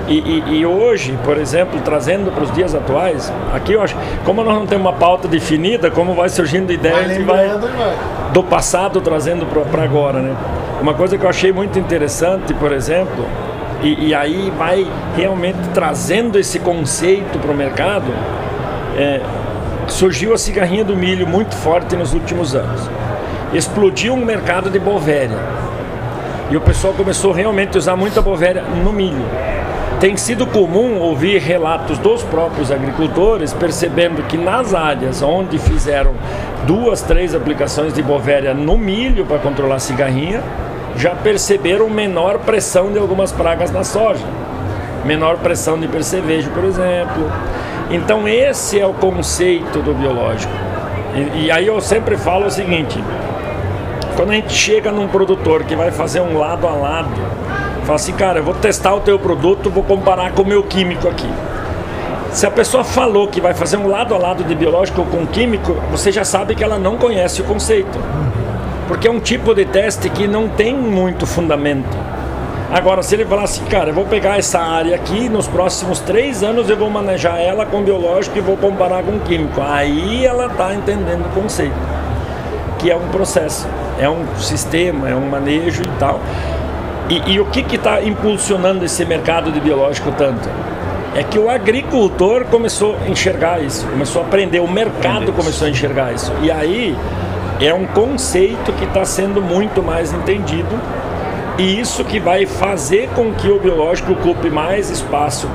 E, 0.07 0.19
e, 0.19 0.59
e, 0.59 0.65
hoje, 0.65 1.17
por 1.25 1.37
exemplo, 1.37 1.79
trazendo 1.83 2.31
para 2.31 2.43
os 2.43 2.51
dias 2.53 2.73
atuais, 2.73 3.31
aqui 3.53 3.73
eu 3.73 3.81
acho, 3.81 3.93
como 4.23 4.41
nós 4.41 4.53
não 4.53 4.65
temos 4.65 4.85
uma 4.85 4.93
pauta 4.93 5.27
definida, 5.27 5.91
como 5.91 6.13
vai 6.13 6.29
surgindo 6.29 6.71
ideias 6.71 7.17
vai, 7.25 7.47
vai 7.49 7.95
do 8.31 8.41
passado 8.41 9.01
trazendo 9.01 9.45
para 9.45 9.83
agora, 9.83 10.19
né? 10.19 10.35
Uma 10.81 10.93
coisa 10.93 11.17
que 11.17 11.25
eu 11.25 11.29
achei 11.29 11.51
muito 11.51 11.77
interessante, 11.77 12.53
por 12.53 12.71
exemplo, 12.71 13.25
e, 13.83 14.07
e 14.07 14.15
aí 14.15 14.51
vai 14.57 14.87
realmente 15.15 15.57
trazendo 15.73 16.39
esse 16.39 16.59
conceito 16.59 17.37
para 17.39 17.51
o 17.51 17.55
mercado, 17.55 18.13
é, 18.97 19.21
surgiu 19.87 20.33
a 20.33 20.37
cigarrinha 20.37 20.83
do 20.83 20.95
milho 20.95 21.27
muito 21.27 21.55
forte 21.55 21.95
nos 21.95 22.13
últimos 22.13 22.55
anos. 22.55 22.89
Explodiu 23.53 24.13
um 24.13 24.23
mercado 24.23 24.69
de 24.69 24.79
bovéria. 24.79 25.37
E 26.49 26.55
o 26.55 26.61
pessoal 26.61 26.93
começou 26.93 27.33
realmente 27.33 27.75
a 27.75 27.79
usar 27.79 27.95
muita 27.95 28.21
bovéria 28.21 28.61
no 28.61 28.93
milho. 28.93 29.25
Tem 29.99 30.15
sido 30.15 30.45
comum 30.45 30.99
ouvir 30.99 31.39
relatos 31.39 31.97
dos 31.97 32.21
próprios 32.23 32.71
agricultores 32.71 33.51
percebendo 33.53 34.21
que 34.23 34.37
nas 34.37 34.73
áreas 34.73 35.21
onde 35.21 35.57
fizeram 35.57 36.13
duas, 36.65 37.01
três 37.01 37.33
aplicações 37.33 37.93
de 37.93 38.03
bovéria 38.03 38.53
no 38.53 38.77
milho 38.77 39.25
para 39.25 39.39
controlar 39.39 39.75
a 39.75 39.79
cigarrinha, 39.79 40.43
já 40.95 41.15
perceberam 41.15 41.89
menor 41.89 42.39
pressão 42.39 42.91
de 42.91 42.99
algumas 42.99 43.31
pragas 43.31 43.71
na 43.71 43.83
soja. 43.83 44.25
Menor 45.03 45.37
pressão 45.37 45.79
de 45.79 45.87
percevejo, 45.87 46.49
por 46.51 46.63
exemplo 46.63 47.31
então 47.89 48.27
esse 48.27 48.79
é 48.79 48.85
o 48.85 48.93
conceito 48.93 49.79
do 49.81 49.93
biológico. 49.93 50.53
E, 51.15 51.45
e, 51.45 51.51
aí 51.51 51.67
eu 51.67 51.79
sempre 51.79 52.17
falo 52.17 52.47
o 52.47 52.51
seguinte: 52.51 53.01
quando 54.15 54.31
a 54.31 54.35
gente 54.35 54.53
chega 54.53 54.91
num 54.91 55.07
produtor 55.07 55.63
que 55.63 55.75
vai 55.75 55.91
fazer 55.91 56.19
um 56.19 56.37
lado 56.37 56.67
a 56.67 56.71
lado, 56.71 57.09
fala 57.87 57.95
assim, 57.95 58.11
cara, 58.11 58.39
eu 58.39 58.43
vou 58.43 58.53
testar 58.53 58.93
o 58.93 58.99
teu 58.99 59.17
produto, 59.17 59.69
vou 59.69 59.81
comparar 59.81 60.33
com 60.33 60.41
o 60.41 60.45
meu 60.45 60.61
químico 60.61 61.07
aqui. 61.07 61.29
Se 62.33 62.45
a 62.45 62.51
pessoa 62.51 62.83
falou 62.83 63.29
que 63.29 63.39
vai 63.39 63.53
fazer 63.53 63.77
um 63.77 63.87
lado 63.87 64.13
a 64.13 64.17
lado 64.17 64.43
de 64.43 64.53
biológico 64.53 65.05
com 65.05 65.25
químico, 65.25 65.71
você 65.89 66.11
já 66.11 66.25
sabe 66.25 66.53
que 66.53 66.61
ela 66.61 66.77
não 66.77 66.97
conhece 66.97 67.41
o 67.41 67.45
conceito. 67.45 67.97
Porque 68.89 69.07
é 69.07 69.11
um 69.11 69.21
tipo 69.21 69.55
de 69.55 69.63
teste 69.63 70.09
que 70.09 70.27
não 70.27 70.49
tem 70.49 70.75
muito 70.75 71.25
fundamento. 71.25 71.97
Agora, 72.69 73.01
se 73.01 73.15
ele 73.15 73.23
falar 73.23 73.43
assim, 73.43 73.63
cara, 73.63 73.91
eu 73.91 73.93
vou 73.93 74.03
pegar 74.03 74.37
essa 74.37 74.59
área 74.59 74.93
aqui, 74.93 75.29
nos 75.29 75.47
próximos 75.47 76.01
três 76.01 76.43
anos 76.43 76.69
eu 76.69 76.75
vou 76.75 76.89
manejar 76.89 77.39
ela 77.39 77.65
com 77.65 77.81
biológico 77.81 78.37
e 78.37 78.41
vou 78.41 78.57
comparar 78.57 79.01
com 79.01 79.17
químico. 79.19 79.61
Aí 79.61 80.25
ela 80.25 80.47
está 80.47 80.75
entendendo 80.75 81.25
o 81.25 81.29
conceito, 81.29 81.73
que 82.79 82.91
é 82.91 82.95
um 82.97 83.07
processo, 83.07 83.65
é 83.97 84.09
um 84.09 84.25
sistema, 84.37 85.07
é 85.07 85.15
um 85.15 85.29
manejo 85.29 85.81
e 85.81 85.99
tal. 85.99 86.19
E, 87.09 87.33
e 87.33 87.39
o 87.39 87.45
que 87.45 87.75
está 87.75 88.03
impulsionando 88.03 88.83
esse 88.83 89.05
mercado 89.05 89.51
de 89.51 89.59
biológico 89.61 90.11
tanto? 90.11 90.49
É 91.15 91.23
que 91.23 91.39
o 91.39 91.49
agricultor 91.49 92.45
começou 92.45 92.97
a 93.03 93.09
enxergar 93.09 93.61
isso, 93.61 93.87
começou 93.87 94.21
a 94.21 94.25
aprender, 94.25 94.59
o 94.59 94.67
mercado 94.67 95.31
começou 95.33 95.67
a 95.67 95.69
enxergar 95.69 96.13
isso. 96.13 96.31
E 96.41 96.51
aí 96.51 96.95
é 97.59 97.73
um 97.73 97.87
conceito 97.87 98.71
que 98.73 98.83
está 98.83 99.03
sendo 99.05 99.41
muito 99.41 99.81
mais 99.81 100.13
entendido 100.13 100.79
e 101.57 101.79
isso 101.79 102.03
que 102.03 102.19
vai 102.19 102.45
fazer 102.45 103.09
com 103.15 103.33
que 103.33 103.49
o 103.49 103.59
biológico 103.59 104.11
ocupe 104.11 104.49
mais 104.49 104.91
espaço 104.91 105.49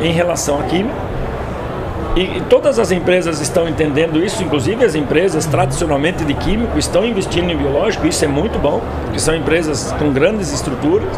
em 0.00 0.12
relação 0.12 0.60
à 0.60 0.62
química. 0.64 1.07
E, 2.18 2.42
todas 2.50 2.80
as 2.80 2.90
empresas 2.90 3.40
estão 3.40 3.68
entendendo 3.68 4.18
isso, 4.18 4.42
inclusive 4.42 4.84
as 4.84 4.96
empresas 4.96 5.46
tradicionalmente 5.46 6.24
de 6.24 6.34
químico 6.34 6.76
estão 6.76 7.04
investindo 7.04 7.48
em 7.48 7.56
biológico, 7.56 8.08
isso 8.08 8.24
é 8.24 8.28
muito 8.28 8.58
bom, 8.58 8.82
porque 9.04 9.20
são 9.20 9.36
empresas 9.36 9.94
com 10.00 10.12
grandes 10.12 10.52
estruturas. 10.52 11.08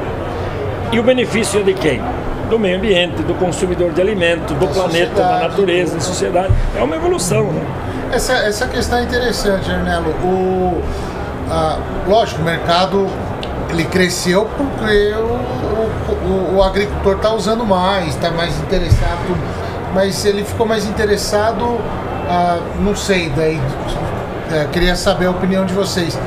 E 0.92 1.00
o 1.00 1.02
benefício 1.02 1.60
é 1.60 1.62
de 1.62 1.72
quem? 1.72 2.02
Do 2.50 2.58
meio 2.58 2.76
ambiente, 2.76 3.22
do 3.22 3.32
consumidor 3.34 3.92
de 3.92 4.00
alimento, 4.02 4.52
do 4.52 4.66
da 4.66 4.72
planeta, 4.74 5.14
da 5.14 5.40
natureza, 5.48 5.94
da 5.94 6.00
sociedade. 6.02 6.52
É 6.76 6.82
uma 6.82 6.96
evolução, 6.96 7.44
né? 7.44 7.62
Essa, 8.12 8.34
essa 8.34 8.66
questão 8.66 8.98
é 8.98 9.04
interessante, 9.04 9.70
Arnelo. 9.70 10.10
O, 10.22 10.82
a, 11.48 11.78
lógico, 12.06 12.42
o 12.42 12.44
mercado 12.44 13.06
ele 13.70 13.84
cresceu 13.84 14.46
porque 14.54 15.14
o, 15.14 16.26
o, 16.26 16.56
o 16.56 16.62
agricultor 16.62 17.16
está 17.16 17.32
usando 17.32 17.64
mais, 17.64 18.08
está 18.08 18.30
mais 18.30 18.54
interessado, 18.58 19.34
mas 19.94 20.24
ele 20.24 20.44
ficou 20.44 20.66
mais 20.66 20.86
interessado, 20.86 21.78
ah, 22.28 22.58
não 22.80 22.94
sei, 22.94 23.30
daí 23.30 23.60
é, 24.52 24.66
queria 24.72 24.96
saber 24.96 25.26
a 25.26 25.30
opinião 25.30 25.64
de 25.64 25.74
vocês. 25.74 26.18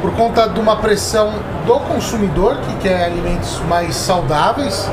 Por 0.00 0.12
conta 0.12 0.48
de 0.48 0.58
uma 0.58 0.76
pressão 0.76 1.32
do 1.66 1.78
consumidor 1.80 2.56
que 2.56 2.88
quer 2.88 3.04
alimentos 3.04 3.60
mais 3.68 3.94
saudáveis, 3.94 4.90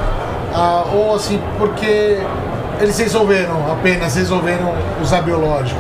ah, 0.54 0.86
ou 0.94 1.16
assim, 1.16 1.42
porque 1.58 2.20
eles 2.80 2.98
resolveram, 2.98 3.72
apenas 3.72 4.16
resolveram 4.16 4.74
usar 5.02 5.22
biológico? 5.22 5.80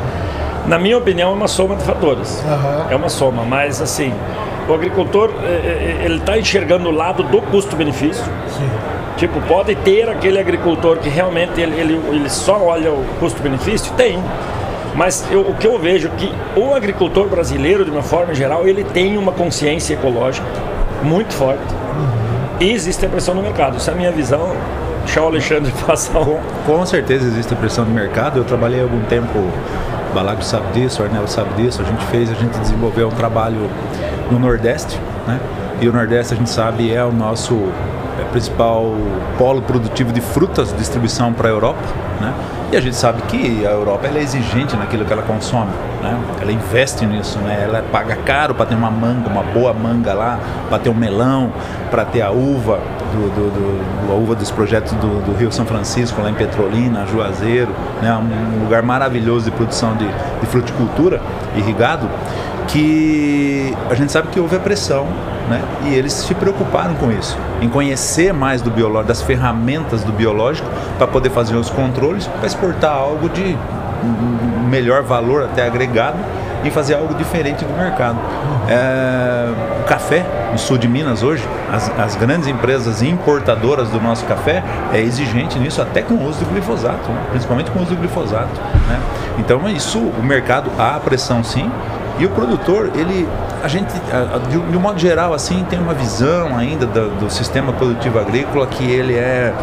Na 0.65 0.77
minha 0.77 0.97
opinião, 0.97 1.31
é 1.31 1.33
uma 1.33 1.47
soma 1.47 1.75
de 1.75 1.83
fatores. 1.83 2.43
Uhum. 2.43 2.91
É 2.91 2.95
uma 2.95 3.09
soma, 3.09 3.43
mas 3.43 3.81
assim, 3.81 4.13
o 4.67 4.73
agricultor 4.73 5.31
é, 5.43 5.47
é, 5.47 6.01
ele 6.03 6.17
está 6.17 6.37
enxergando 6.37 6.89
o 6.89 6.91
lado 6.91 7.23
do 7.23 7.41
custo-benefício. 7.41 8.25
Tipo, 9.17 9.41
pode 9.41 9.75
ter 9.77 10.07
aquele 10.07 10.39
agricultor 10.39 10.97
que 10.97 11.09
realmente 11.09 11.59
ele, 11.59 11.79
ele, 11.79 12.01
ele 12.09 12.29
só 12.29 12.61
olha 12.63 12.91
o 12.91 13.03
custo-benefício? 13.19 13.91
Tem. 13.93 14.23
Mas 14.95 15.25
eu, 15.31 15.41
o 15.41 15.55
que 15.55 15.65
eu 15.65 15.77
vejo 15.79 16.07
é 16.07 16.11
que 16.11 16.31
o 16.55 16.73
agricultor 16.73 17.27
brasileiro, 17.27 17.83
de 17.83 17.89
uma 17.89 18.03
forma 18.03 18.33
geral, 18.33 18.67
ele 18.67 18.83
tem 18.83 19.17
uma 19.17 19.31
consciência 19.31 19.95
ecológica 19.95 20.47
muito 21.03 21.33
forte. 21.33 21.63
E 22.59 22.71
existe 22.71 23.05
a 23.05 23.09
pressão 23.09 23.33
no 23.33 23.41
mercado. 23.41 23.77
Essa 23.77 23.91
é 23.91 23.93
a 23.93 23.97
minha 23.97 24.11
visão. 24.11 24.55
Deixa 25.03 25.21
o 25.21 25.25
Alexandre 25.25 25.71
passar 25.85 26.19
o... 26.19 26.39
Com 26.65 26.85
certeza 26.85 27.25
existe 27.25 27.53
a 27.53 27.57
pressão 27.57 27.85
no 27.85 27.91
mercado. 27.91 28.37
Eu 28.37 28.43
trabalhei 28.43 28.81
algum 28.81 29.01
tempo, 29.05 29.39
o 29.39 30.43
sabe 30.43 30.71
disso, 30.73 31.01
o 31.01 31.05
Arnel 31.05 31.27
sabe 31.27 31.61
disso. 31.61 31.81
A 31.81 31.85
gente 31.85 32.05
fez, 32.05 32.29
a 32.29 32.35
gente 32.35 32.57
desenvolveu 32.59 33.07
um 33.07 33.11
trabalho 33.11 33.69
no 34.31 34.37
Nordeste, 34.37 34.99
né? 35.27 35.39
E 35.79 35.87
o 35.87 35.93
Nordeste 35.93 36.33
a 36.33 36.37
gente 36.37 36.49
sabe 36.49 36.91
é 36.91 37.03
o 37.03 37.11
nosso 37.11 37.71
principal 38.25 38.93
polo 39.37 39.61
produtivo 39.61 40.11
de 40.11 40.21
frutas, 40.21 40.73
distribuição 40.75 41.33
para 41.33 41.47
a 41.47 41.51
Europa, 41.51 41.79
né? 42.19 42.33
E 42.69 42.75
a 42.75 42.81
gente 42.81 42.97
sabe 42.97 43.21
que 43.23 43.65
a 43.65 43.71
Europa 43.71 44.07
é 44.07 44.21
exigente 44.21 44.75
naquilo 44.75 45.05
que 45.05 45.13
ela 45.13 45.21
consome, 45.21 45.71
né? 46.03 46.19
Ela 46.41 46.51
investe 46.51 47.05
nisso, 47.05 47.39
né? 47.39 47.63
Ela 47.63 47.81
paga 47.91 48.15
caro 48.17 48.53
para 48.53 48.65
ter 48.65 48.75
uma 48.75 48.91
manga, 48.91 49.29
uma 49.29 49.43
boa 49.43 49.73
manga 49.73 50.13
lá, 50.13 50.37
para 50.67 50.79
ter 50.79 50.89
um 50.89 50.93
melão, 50.93 51.51
para 51.89 52.03
ter 52.03 52.21
a 52.21 52.29
uva, 52.29 52.79
do, 53.13 53.29
do, 53.29 54.07
do, 54.07 54.11
a 54.11 54.15
uva 54.15 54.35
dos 54.35 54.51
projetos 54.51 54.91
do, 54.93 55.25
do, 55.25 55.37
Rio 55.37 55.49
São 55.49 55.65
Francisco, 55.65 56.21
lá 56.21 56.29
em 56.29 56.33
Petrolina, 56.33 57.05
Juazeiro, 57.05 57.71
né? 58.01 58.13
Um 58.13 58.63
lugar 58.63 58.83
maravilhoso 58.83 59.45
de 59.45 59.51
produção 59.51 59.95
de, 59.95 60.05
de 60.05 60.45
fruticultura 60.47 61.21
irrigado 61.55 62.09
que 62.67 63.75
a 63.89 63.95
gente 63.95 64.11
sabe 64.11 64.27
que 64.29 64.39
houve 64.39 64.55
a 64.55 64.59
pressão, 64.59 65.05
né? 65.49 65.61
E 65.85 65.93
eles 65.93 66.13
se 66.13 66.33
preocuparam 66.35 66.95
com 66.95 67.11
isso, 67.11 67.37
em 67.61 67.69
conhecer 67.69 68.33
mais 68.33 68.61
do 68.61 68.69
biológico, 68.69 69.07
das 69.07 69.21
ferramentas 69.21 70.03
do 70.03 70.11
biológico 70.11 70.67
para 70.97 71.07
poder 71.07 71.29
fazer 71.29 71.55
os 71.55 71.69
controles, 71.69 72.27
para 72.27 72.45
exportar 72.45 72.91
algo 72.91 73.29
de 73.29 73.57
melhor 74.69 75.03
valor 75.03 75.43
até 75.43 75.65
agregado 75.65 76.17
e 76.63 76.71
fazer 76.71 76.95
algo 76.95 77.13
diferente 77.13 77.63
do 77.63 77.73
mercado. 77.73 78.17
É, 78.67 79.47
o 79.81 79.83
café 79.85 80.25
no 80.51 80.57
sul 80.57 80.77
de 80.77 80.87
Minas 80.87 81.23
hoje, 81.23 81.43
as, 81.71 81.89
as, 81.97 82.15
grandes 82.15 82.47
empresas 82.47 83.01
importadoras 83.01 83.89
do 83.89 84.01
nosso 84.01 84.25
café 84.25 84.63
é 84.93 84.99
exigente 84.99 85.57
nisso 85.59 85.81
até 85.81 86.01
com 86.01 86.15
o 86.15 86.27
uso 86.27 86.39
do 86.39 86.45
glifosato, 86.45 87.09
né? 87.09 87.21
principalmente 87.31 87.71
com 87.71 87.79
o 87.79 87.81
uso 87.83 87.91
do 87.91 87.97
glifosato. 87.97 88.59
Né? 88.87 88.99
Então 89.37 89.67
isso, 89.69 89.99
o 89.99 90.23
mercado 90.23 90.69
há 90.77 90.99
pressão 90.99 91.43
sim, 91.43 91.71
E 92.19 92.25
o 92.25 92.29
produtor, 92.29 92.91
ele, 92.95 93.27
a 93.63 93.67
gente, 93.67 93.93
de, 94.49 94.57
um 94.57 94.79
modo 94.79 94.99
geral, 94.99 95.33
assim, 95.33 95.63
tem 95.69 95.79
uma 95.79 95.93
visão 95.93 96.57
ainda 96.57 96.85
do, 96.85 97.09
do, 97.19 97.29
sistema 97.29 97.71
produtivo 97.73 98.17
agrícola 98.17 98.65
que 98.65 98.83
ele 98.83 99.13
é 99.13 99.53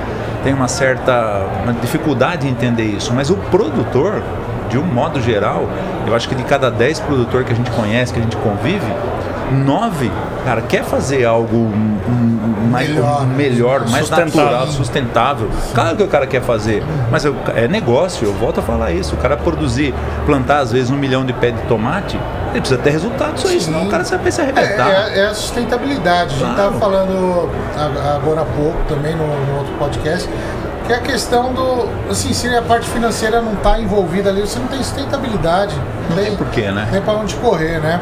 tem 0.45 0.53
uma 0.53 0.69
certa 0.69 1.47
uma 1.63 1.73
dificuldade 1.73 2.47
em 2.47 2.51
entender 2.51 2.85
isso. 2.85 3.13
Mas 3.13 3.31
o 3.31 3.37
produtor, 3.37 4.23
de 4.69 4.79
um 4.79 4.85
modo 4.85 5.21
geral, 5.21 5.67
eu 6.07 6.15
acho 6.15 6.29
que 6.29 6.35
de 6.35 6.45
cada 6.45 6.71
10 6.71 7.01
produtores 7.01 7.47
que 7.47 7.53
a 7.55 7.57
gente 7.57 7.71
conhece, 7.71 8.13
que 8.13 8.21
a 8.21 8.23
gente 8.23 8.37
convive, 8.37 8.87
nove, 9.53 10.11
cara, 10.45 10.63
quer 10.63 10.85
fazer 10.85 11.25
algo 11.25 11.71
mais 12.71 12.89
melhor, 12.89 13.27
melhor 13.27 13.81
mais 13.89 14.07
sustentável. 14.07 14.45
natural, 14.45 14.67
sustentável. 14.69 15.51
Claro 15.75 15.97
que 15.97 16.03
o 16.03 16.09
cara 16.09 16.27
quer 16.27 16.43
fazer, 16.43 16.83
mas 17.11 17.25
é 17.25 17.69
negócio, 17.69 18.27
eu 18.27 18.33
volto 18.35 18.61
a 18.61 18.63
falar 18.63 18.93
isso. 18.93 19.15
O 19.15 19.19
cara 19.19 19.37
produzir, 19.37 19.95
plantar 20.27 20.59
às 20.59 20.73
vezes 20.73 20.91
um 20.91 20.97
milhão 20.97 21.25
de 21.25 21.33
pé 21.33 21.51
de 21.51 21.61
tomate, 21.63 22.19
ele 22.51 22.61
precisa 22.61 22.81
ter 22.81 22.91
resultado 22.91 23.37
isso 23.37 23.49
aí, 23.49 23.61
senão 23.61 23.87
o 23.87 23.91
cara 23.91 24.05
vai 24.05 24.33
se 24.33 24.41
arrebentar. 24.41 24.89
É, 24.89 24.93
é, 24.93 25.19
é, 25.21 25.27
a 25.27 25.35
sustentabilidade. 25.35 26.35
A 26.35 26.39
gente 26.39 26.51
estava 26.51 26.79
falando 26.79 27.51
agora 28.17 28.43
há 28.43 28.45
pouco 28.45 28.79
também 28.89 29.15
no, 29.17 29.27
no 29.27 29.59
outro 29.59 29.73
podcast 29.79 30.29
que 30.87 30.93
é 30.93 30.97
a 30.97 31.01
questão 31.01 31.53
do. 31.53 31.89
Assim, 32.11 32.33
se 32.33 32.47
a 32.55 32.63
parte 32.63 32.89
financeira 32.89 33.41
não 33.41 33.55
está 33.55 33.79
envolvida 33.81 34.29
ali, 34.29 34.43
você 34.43 34.59
não 34.59 34.67
tem 34.67 34.83
sustentabilidade. 34.83 35.75
Não 36.11 36.17
tem, 36.17 36.27
tem 36.27 36.37
porquê, 36.37 36.71
né? 36.71 36.87
Tem 36.91 37.01
para 37.01 37.15
onde 37.15 37.35
correr, 37.37 37.81
né? 37.81 38.01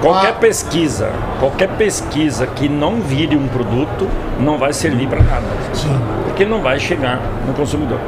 Qualquer 0.00 0.34
pesquisa, 0.36 1.10
qualquer 1.38 1.68
pesquisa 1.70 2.46
que 2.46 2.68
não 2.68 3.00
vire 3.00 3.36
um 3.36 3.46
produto 3.48 4.08
não 4.38 4.56
vai 4.56 4.72
servir 4.72 5.06
para 5.06 5.22
nada. 5.22 5.44
Sim. 5.74 5.94
Porque 6.24 6.44
não 6.44 6.62
vai 6.62 6.78
chegar 6.78 7.20
no 7.46 7.52
consumidor. 7.52 7.98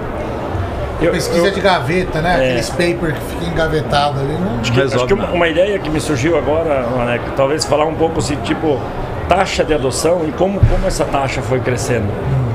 Eu, 1.00 1.12
pesquisa 1.12 1.48
eu, 1.48 1.52
de 1.52 1.60
gaveta, 1.60 2.20
né? 2.22 2.32
É, 2.32 2.50
Aqueles 2.50 2.70
paper 2.70 3.14
que 3.14 3.20
fica 3.20 3.44
engavetado 3.44 4.20
ali. 4.20 4.34
Não 4.34 4.60
acho 4.60 4.72
que, 4.72 4.80
acho 4.80 5.06
que 5.06 5.14
uma, 5.14 5.30
uma, 5.30 5.48
ideia 5.48 5.78
que 5.78 5.90
me 5.90 6.00
surgiu 6.00 6.38
agora, 6.38 6.86
Maneco, 6.96 7.32
talvez 7.36 7.64
falar 7.64 7.84
um 7.86 7.94
pouco 7.94 8.20
assim, 8.20 8.36
tipo, 8.36 8.80
taxa 9.28 9.64
de 9.64 9.74
adoção 9.74 10.24
e 10.26 10.32
como, 10.32 10.60
como 10.60 10.86
essa 10.86 11.04
taxa 11.04 11.42
foi 11.42 11.60
crescendo. 11.60 12.06
Hum. 12.06 12.52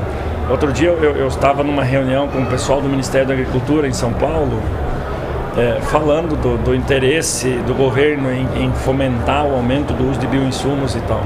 Outro 0.49 0.71
dia 0.71 0.89
eu, 0.89 1.15
eu 1.15 1.27
estava 1.27 1.61
numa 1.61 1.83
reunião 1.83 2.27
com 2.29 2.39
o 2.39 2.45
pessoal 2.45 2.79
do 2.79 2.87
Ministério 2.87 3.27
da 3.27 3.33
Agricultura 3.33 3.85
em 3.85 3.93
São 3.93 4.13
Paulo 4.13 4.61
é, 5.57 5.81
falando 5.81 6.39
do, 6.39 6.57
do, 6.57 6.75
interesse 6.75 7.49
do 7.65 7.73
governo 7.73 8.31
em, 8.31 8.47
em, 8.63 8.71
fomentar 8.71 9.45
o 9.45 9.55
aumento 9.55 9.91
do 9.91 10.09
uso 10.09 10.19
de 10.19 10.27
bioinsumos 10.27 10.95
e 10.95 10.99
tal. 11.01 11.23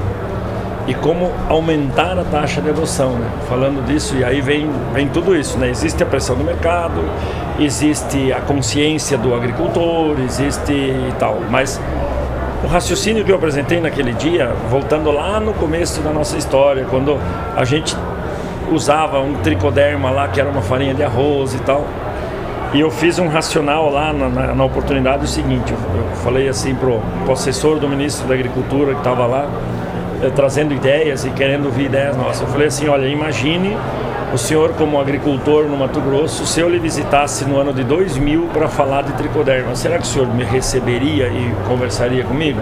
E 0.88 0.94
como 0.94 1.30
aumentar 1.48 2.18
a 2.18 2.24
taxa 2.24 2.60
de 2.60 2.70
adoção, 2.70 3.12
né? 3.12 3.28
falando 3.48 3.84
disso, 3.86 4.16
e 4.16 4.24
aí 4.24 4.40
vem, 4.40 4.68
vem 4.92 5.06
tudo 5.06 5.36
isso, 5.36 5.56
né? 5.58 5.68
Existe 5.68 6.02
a 6.02 6.06
pressão 6.06 6.34
do 6.34 6.42
mercado, 6.42 7.04
existe 7.60 8.32
a 8.32 8.40
consciência 8.40 9.16
do 9.16 9.34
agricultor, 9.34 10.18
existe 10.20 10.72
e 10.72 11.12
tal, 11.18 11.38
mas 11.50 11.80
o 12.64 12.66
raciocínio 12.66 13.24
que 13.24 13.30
eu 13.30 13.36
apresentei 13.36 13.80
naquele 13.80 14.12
dia, 14.12 14.52
voltando 14.70 15.10
lá 15.10 15.38
no 15.38 15.52
começo 15.52 16.00
da 16.00 16.10
nossa 16.10 16.36
história, 16.36 16.86
quando 16.88 17.18
a 17.56 17.64
gente 17.64 17.96
usava 18.72 19.20
um 19.20 19.34
tricoderma 19.34 20.10
lá, 20.10 20.28
que 20.28 20.40
era 20.40 20.48
uma 20.48 20.62
farinha 20.62 20.94
de 20.94 21.04
arroz 21.04 21.54
e 21.54 21.58
tal, 21.58 21.84
e 22.74 22.80
eu 22.80 22.90
fiz 22.90 23.18
um 23.18 23.28
racional 23.28 23.90
lá 23.90 24.12
na, 24.12 24.28
na, 24.28 24.54
na 24.54 24.64
oportunidade 24.64 25.24
o 25.24 25.28
seguinte, 25.28 25.72
eu, 25.72 26.16
falei 26.22 26.48
assim 26.48 26.74
pro, 26.74 27.00
pro 27.24 27.32
assessor 27.32 27.78
do 27.78 27.88
ministro 27.88 28.26
da 28.26 28.34
Agricultura 28.34 28.92
que 28.92 29.00
estava 29.00 29.26
lá, 29.26 29.46
eh, 30.22 30.30
trazendo 30.34 30.72
ideias 30.72 31.24
e 31.24 31.30
querendo 31.30 31.66
ouvir 31.66 31.86
ideias 31.86 32.16
nossas. 32.16 32.42
Eu 32.42 32.48
falei 32.48 32.68
assim, 32.68 32.88
olha, 32.88 33.06
imagine 33.06 33.76
o 34.32 34.38
senhor 34.38 34.72
como 34.74 34.98
agricultor 34.98 35.64
no 35.64 35.76
Mato 35.76 36.00
Grosso, 36.00 36.46
se 36.46 36.60
eu 36.60 36.68
lhe 36.68 36.78
visitasse 36.78 37.44
no 37.44 37.58
ano 37.58 37.74
de 37.74 37.84
2000 37.84 38.48
para 38.52 38.68
falar 38.68 39.02
de 39.02 39.12
tricoderma, 39.12 39.74
será 39.74 39.98
que 39.98 40.04
o 40.04 40.06
senhor 40.06 40.26
me 40.28 40.44
receberia 40.44 41.26
e 41.28 41.54
conversaria 41.68 42.24
comigo? 42.24 42.58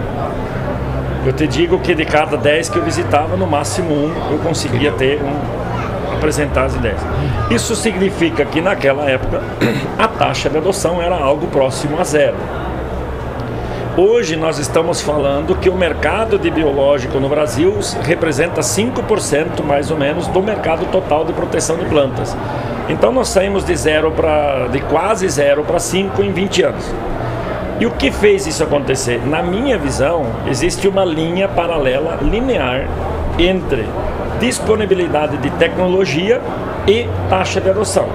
Eu 1.25 1.31
te 1.31 1.47
digo 1.47 1.79
que 1.79 1.95
de 1.95 2.03
cada 2.03 2.35
10 2.35 2.67
que 2.69 2.77
eu 2.77 2.83
visitava, 2.83 3.37
no 3.37 3.47
máximo 3.47 3.93
um 3.93 4.11
eu 4.31 4.39
conseguia 4.39 4.91
ter 4.91 5.21
um, 5.21 5.60
apresentar 6.21 6.65
as 6.65 6.75
ideias. 6.75 7.01
Isso 7.49 7.75
significa 7.75 8.45
que 8.45 8.61
naquela 8.61 9.09
época 9.09 9.41
a 9.97 10.07
taxa 10.07 10.49
de 10.49 10.57
adoção 10.57 11.01
era 11.01 11.15
algo 11.15 11.47
próximo 11.47 11.99
a 11.99 12.03
zero. 12.03 12.35
Hoje 13.97 14.37
nós 14.37 14.57
estamos 14.57 15.01
falando 15.01 15.55
que 15.55 15.69
o 15.69 15.75
mercado 15.75 16.37
de 16.37 16.49
biológico 16.49 17.19
no 17.19 17.27
Brasil 17.27 17.77
representa 18.03 18.61
5% 18.61 19.63
mais 19.63 19.91
ou 19.91 19.97
menos 19.97 20.27
do 20.27 20.41
mercado 20.41 20.85
total 20.91 21.25
de 21.25 21.33
proteção 21.33 21.75
de 21.75 21.85
plantas. 21.85 22.37
Então 22.87 23.11
nós 23.11 23.27
saímos 23.27 23.65
de 23.65 23.75
zero 23.75 24.11
para 24.11 24.67
de 24.67 24.79
quase 24.81 25.27
zero 25.27 25.63
para 25.63 25.79
5 25.79 26.21
em 26.21 26.31
20 26.31 26.63
anos. 26.63 26.85
E 27.79 27.85
o 27.85 27.91
que 27.91 28.11
fez 28.11 28.45
isso 28.45 28.63
acontecer? 28.63 29.19
Na 29.25 29.41
minha 29.41 29.77
visão, 29.77 30.25
existe 30.47 30.87
uma 30.87 31.03
linha 31.03 31.47
paralela 31.47 32.19
linear 32.21 32.85
entre 33.39 33.85
disponibilidade 34.41 35.37
de 35.37 35.51
tecnologia 35.51 36.41
e 36.87 37.07
taxa 37.29 37.61
de 37.61 37.69
adoção. 37.69 38.09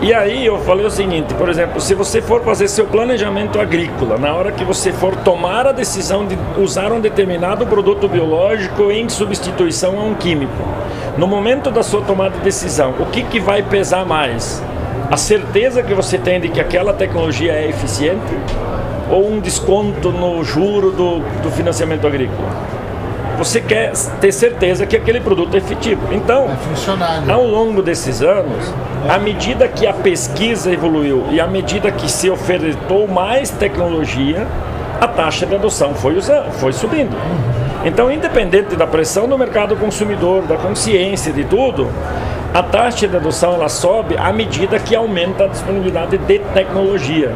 E 0.00 0.14
aí 0.14 0.46
eu 0.46 0.60
falei 0.60 0.86
o 0.86 0.90
seguinte, 0.90 1.34
por 1.34 1.48
exemplo, 1.48 1.80
se 1.80 1.92
você 1.92 2.22
for 2.22 2.40
fazer 2.44 2.68
seu 2.68 2.86
planejamento 2.86 3.60
agrícola, 3.60 4.16
na 4.16 4.32
hora 4.32 4.52
que 4.52 4.62
você 4.64 4.92
for 4.92 5.16
tomar 5.16 5.66
a 5.66 5.72
decisão 5.72 6.24
de 6.24 6.38
usar 6.56 6.92
um 6.92 7.00
determinado 7.00 7.66
produto 7.66 8.06
biológico 8.06 8.92
em 8.92 9.08
substituição 9.08 9.98
a 9.98 10.04
um 10.04 10.14
químico, 10.14 10.52
no 11.16 11.26
momento 11.26 11.68
da 11.72 11.82
sua 11.82 12.00
tomada 12.02 12.36
de 12.36 12.44
decisão, 12.44 12.94
o 13.00 13.06
que, 13.06 13.24
que 13.24 13.40
vai 13.40 13.60
pesar 13.60 14.06
mais? 14.06 14.62
A 15.10 15.16
certeza 15.16 15.82
que 15.82 15.92
você 15.94 16.16
tem 16.16 16.40
de 16.40 16.48
que 16.48 16.60
aquela 16.60 16.92
tecnologia 16.92 17.54
é 17.54 17.68
eficiente 17.68 18.38
ou 19.10 19.28
um 19.28 19.40
desconto 19.40 20.12
no 20.12 20.44
juro 20.44 20.92
do, 20.92 21.18
do 21.42 21.50
financiamento 21.50 22.06
agrícola? 22.06 22.77
Você 23.38 23.60
quer 23.60 23.92
ter 24.20 24.32
certeza 24.32 24.84
que 24.84 24.96
aquele 24.96 25.20
produto 25.20 25.54
é 25.54 25.58
efetivo. 25.58 26.12
Então, 26.12 26.48
é 27.26 27.32
ao 27.32 27.46
longo 27.46 27.80
desses 27.80 28.20
anos, 28.20 28.74
à 29.08 29.16
medida 29.16 29.68
que 29.68 29.86
a 29.86 29.92
pesquisa 29.92 30.72
evoluiu 30.72 31.26
e 31.30 31.40
à 31.40 31.46
medida 31.46 31.90
que 31.92 32.10
se 32.10 32.28
ofertou 32.28 33.06
mais 33.06 33.48
tecnologia, 33.50 34.44
a 35.00 35.06
taxa 35.06 35.46
de 35.46 35.54
adoção 35.54 35.94
foi, 35.94 36.16
usando, 36.16 36.50
foi 36.54 36.72
subindo. 36.72 37.16
Então, 37.84 38.10
independente 38.10 38.74
da 38.74 38.88
pressão 38.88 39.28
do 39.28 39.38
mercado 39.38 39.76
consumidor, 39.76 40.42
da 40.42 40.56
consciência, 40.56 41.32
de 41.32 41.44
tudo, 41.44 41.88
a 42.52 42.62
taxa 42.62 43.06
de 43.06 43.16
adoção 43.16 43.54
ela 43.54 43.68
sobe 43.68 44.16
à 44.18 44.32
medida 44.32 44.80
que 44.80 44.96
aumenta 44.96 45.44
a 45.44 45.46
disponibilidade 45.46 46.18
de 46.18 46.40
tecnologia 46.40 47.32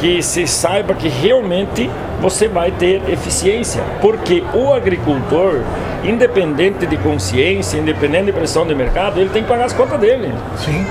que 0.00 0.22
se 0.22 0.46
saiba 0.46 0.94
que 0.94 1.08
realmente 1.08 1.90
você 2.20 2.48
vai 2.48 2.70
ter 2.70 3.02
eficiência, 3.08 3.82
porque 4.00 4.42
o 4.54 4.72
agricultor, 4.72 5.62
independente 6.04 6.86
de 6.86 6.96
consciência, 6.96 7.78
independente 7.78 8.26
de 8.26 8.32
pressão 8.32 8.66
de 8.66 8.74
mercado, 8.74 9.20
ele 9.20 9.30
tem 9.30 9.42
que 9.42 9.48
pagar 9.48 9.64
as 9.64 9.72
contas 9.72 9.98
dele. 10.00 10.32
Sim. 10.56 10.86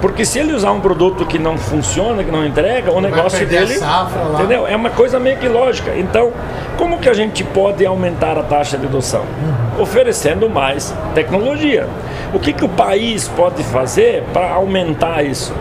Porque 0.00 0.24
se 0.24 0.38
ele 0.38 0.52
usar 0.52 0.70
um 0.70 0.80
produto 0.80 1.26
que 1.26 1.38
não 1.38 1.58
funciona, 1.58 2.22
que 2.22 2.30
não 2.30 2.46
entrega, 2.46 2.92
o 2.92 3.00
negócio 3.00 3.44
dele, 3.46 3.74
entendeu? 4.34 4.66
É 4.66 4.76
uma 4.76 4.90
coisa 4.90 5.18
meio 5.18 5.38
que 5.38 5.48
lógica. 5.48 5.92
Então, 5.96 6.32
como 6.76 6.98
que 6.98 7.08
a 7.08 7.14
gente 7.14 7.42
pode 7.42 7.84
aumentar 7.84 8.38
a 8.38 8.44
taxa 8.44 8.78
de 8.78 8.86
adoção? 8.86 9.22
Uhum. 9.22 9.82
Oferecendo 9.82 10.48
mais 10.48 10.94
tecnologia. 11.14 11.88
O 12.32 12.38
que 12.38 12.52
que 12.52 12.64
o 12.64 12.68
país 12.68 13.26
pode 13.26 13.64
fazer 13.64 14.22
para 14.32 14.52
aumentar 14.52 15.24
isso? 15.24 15.52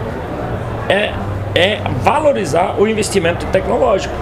É 0.87 1.13
é 1.57 1.81
valorizar 2.03 2.75
o 2.77 2.87
investimento 2.87 3.45
tecnológico. 3.47 4.13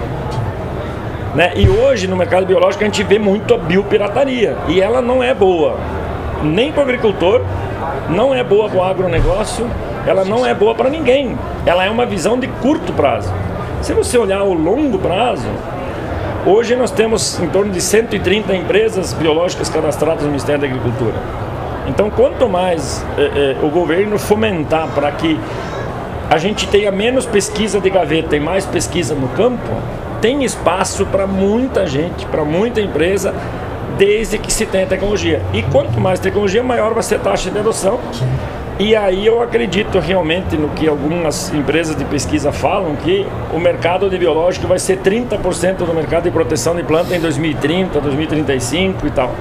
Né? 1.34 1.52
E 1.54 1.68
hoje 1.68 2.06
no 2.06 2.16
mercado 2.16 2.46
biológico 2.46 2.82
a 2.82 2.86
gente 2.86 3.02
vê 3.02 3.18
muito 3.18 3.52
a 3.52 3.58
biopirataria 3.58 4.56
e 4.68 4.80
ela 4.80 5.02
não 5.02 5.22
é 5.22 5.34
boa 5.34 5.76
nem 6.42 6.72
para 6.72 6.80
o 6.80 6.84
agricultor, 6.84 7.42
não 8.08 8.34
é 8.34 8.42
boa 8.42 8.68
para 8.68 8.78
o 8.78 8.82
agronegócio, 8.82 9.66
ela 10.06 10.24
não 10.24 10.46
é 10.46 10.54
boa 10.54 10.74
para 10.74 10.88
ninguém. 10.88 11.36
Ela 11.66 11.84
é 11.84 11.90
uma 11.90 12.06
visão 12.06 12.38
de 12.38 12.46
curto 12.46 12.92
prazo. 12.92 13.32
Se 13.82 13.92
você 13.92 14.16
olhar 14.16 14.42
o 14.42 14.54
longo 14.54 14.98
prazo, 14.98 15.48
hoje 16.46 16.74
nós 16.74 16.90
temos 16.90 17.38
em 17.40 17.48
torno 17.48 17.70
de 17.70 17.80
130 17.80 18.54
empresas 18.54 19.12
biológicas 19.12 19.68
cadastradas 19.68 20.22
no 20.22 20.28
Ministério 20.28 20.60
da 20.60 20.66
Agricultura. 20.66 21.14
Então, 21.86 22.10
quanto 22.10 22.48
mais 22.48 23.04
eh, 23.16 23.56
eh, 23.60 23.64
o 23.64 23.68
governo 23.68 24.18
fomentar 24.18 24.88
para 24.88 25.10
que 25.12 25.38
a 26.28 26.38
gente 26.38 26.66
tenha 26.68 26.90
menos 26.90 27.24
pesquisa 27.24 27.80
de 27.80 27.88
gaveta 27.88 28.36
e 28.36 28.40
mais 28.40 28.66
pesquisa 28.66 29.14
no 29.14 29.28
campo, 29.28 29.62
tem 30.20 30.44
espaço 30.44 31.06
para 31.06 31.26
muita 31.26 31.86
gente, 31.86 32.26
para 32.26 32.44
muita 32.44 32.80
empresa, 32.80 33.34
desde 33.96 34.38
que 34.38 34.52
se 34.52 34.66
tenha 34.66 34.86
tecnologia. 34.86 35.40
E 35.52 35.62
quanto 35.62 36.00
mais 36.00 36.18
tecnologia, 36.18 36.62
maior 36.62 36.92
vai 36.92 37.02
ser 37.02 37.16
a 37.16 37.18
taxa 37.18 37.50
de 37.50 37.58
adoção. 37.58 38.00
E 38.78 38.94
aí 38.94 39.26
eu 39.26 39.40
acredito 39.40 39.98
realmente 39.98 40.54
no 40.56 40.68
que 40.70 40.86
algumas 40.86 41.52
empresas 41.54 41.96
de 41.96 42.04
pesquisa 42.04 42.52
falam, 42.52 42.94
que 42.96 43.26
o 43.54 43.58
mercado 43.58 44.10
de 44.10 44.18
biológico 44.18 44.66
vai 44.66 44.78
ser 44.78 44.98
30% 44.98 45.76
do 45.78 45.94
mercado 45.94 46.24
de 46.24 46.30
proteção 46.30 46.76
de 46.76 46.82
planta 46.82 47.16
em 47.16 47.20
2030, 47.20 47.98
2035 47.98 49.06
e 49.06 49.10
tal. 49.10 49.34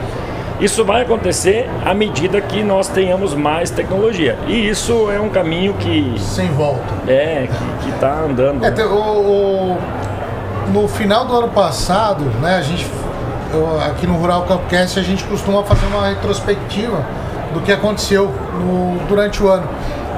Isso 0.59 0.85
vai 0.85 1.01
acontecer 1.01 1.69
à 1.85 1.93
medida 1.93 2.39
que 2.39 2.63
nós 2.63 2.87
tenhamos 2.87 3.33
mais 3.33 3.69
tecnologia. 3.69 4.37
E 4.47 4.69
isso 4.69 5.11
é 5.11 5.19
um 5.19 5.29
caminho 5.29 5.73
que. 5.73 6.15
Sem 6.17 6.49
volta. 6.51 6.93
É, 7.07 7.49
que 7.81 7.89
está 7.89 8.21
andando. 8.21 8.63
É, 8.63 8.85
o, 8.85 9.73
o, 9.73 9.77
no 10.71 10.87
final 10.87 11.25
do 11.25 11.35
ano 11.35 11.49
passado, 11.49 12.23
né, 12.41 12.55
a 12.55 12.61
gente 12.61 12.85
eu, 13.55 13.79
aqui 13.81 14.05
no 14.05 14.15
Rural 14.15 14.43
Campcast 14.43 14.99
a 14.99 15.03
gente 15.03 15.23
costuma 15.23 15.63
fazer 15.63 15.85
uma 15.87 16.07
retrospectiva 16.07 17.03
do 17.53 17.61
que 17.61 17.71
aconteceu 17.71 18.31
no, 18.53 18.97
durante 19.07 19.41
o 19.41 19.49
ano. 19.49 19.67